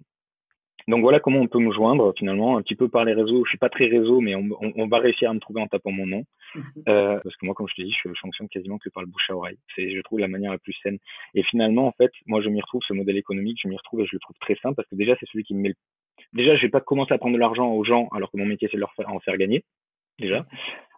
[0.87, 3.43] donc voilà comment on peut me joindre finalement, un petit peu par les réseaux.
[3.45, 5.67] Je suis pas très réseau, mais on, on, on va réussir à me trouver en
[5.67, 6.23] tapant mon nom.
[6.53, 6.63] Mhm.
[6.87, 9.09] Euh, parce que moi, comme je te dis, je, je, fonctionne quasiment que par le
[9.09, 9.57] bouche à oreille.
[9.75, 10.99] C'est, je trouve, la manière la plus saine.
[11.33, 14.05] Et finalement, en fait, moi, je m'y retrouve, ce modèle économique, je m'y retrouve et
[14.05, 15.75] je le trouve très simple parce que déjà, c'est celui qui me met le...
[16.33, 18.67] Déjà, je vais pas commencer à prendre de l'argent aux gens alors que mon métier,
[18.69, 19.63] c'est de leur faire, en faire gagner.
[20.19, 20.45] Déjà.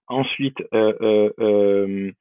[0.07, 2.11] Ensuite, euh, euh, euh,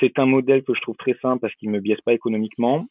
[0.00, 2.86] c'est un modèle que je trouve très simple parce qu'il me biaise pas économiquement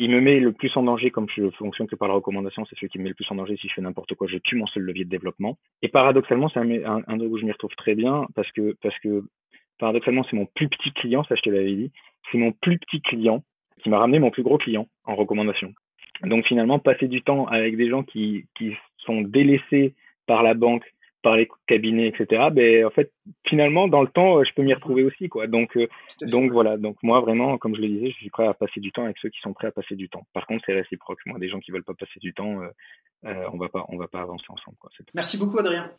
[0.00, 2.74] il me met le plus en danger, comme je fonctionne que par la recommandation, c'est
[2.76, 4.56] celui qui me met le plus en danger si je fais n'importe quoi, je tue
[4.56, 5.58] mon seul levier de développement.
[5.82, 9.24] Et paradoxalement, c'est un, un, où je m'y retrouve très bien parce que, parce que
[9.78, 11.92] paradoxalement, c'est mon plus petit client, ça je te l'avais dit,
[12.32, 13.44] c'est mon plus petit client
[13.82, 15.74] qui m'a ramené mon plus gros client en recommandation.
[16.22, 19.94] Donc finalement, passer du temps avec des gens qui, qui sont délaissés
[20.26, 20.84] par la banque,
[21.22, 22.48] par les cabinets, etc.
[22.52, 23.12] Ben en fait,
[23.46, 25.46] finalement, dans le temps, je peux m'y retrouver aussi, quoi.
[25.46, 25.86] Donc, euh,
[26.22, 26.76] donc voilà.
[26.76, 29.18] Donc moi, vraiment, comme je le disais, je suis prêt à passer du temps avec
[29.18, 30.26] ceux qui sont prêts à passer du temps.
[30.32, 31.18] Par contre, c'est réciproque.
[31.26, 32.68] Moi, des gens qui veulent pas passer du temps, euh,
[33.26, 34.90] euh, on va pas, on va pas avancer ensemble, quoi.
[35.14, 35.90] Merci beaucoup, Adrien.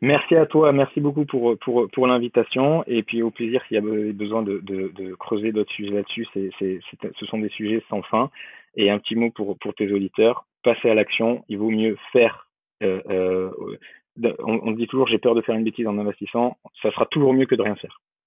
[0.00, 0.72] Merci à toi.
[0.72, 2.82] Merci beaucoup pour pour pour l'invitation.
[2.86, 6.26] Et puis au plaisir s'il y a besoin de de, de creuser d'autres sujets là-dessus.
[6.34, 6.80] C'est c'est
[7.18, 8.30] ce sont des sujets sans fin.
[8.76, 10.46] Et un petit mot pour pour tes auditeurs.
[10.64, 11.44] Passer à l'action.
[11.48, 12.48] Il vaut mieux faire.
[12.82, 13.50] Euh, euh,
[14.38, 17.46] on, dit toujours j'ai peur de faire une bêtise en investissant, ça sera toujours mieux
[17.46, 18.00] que de rien faire.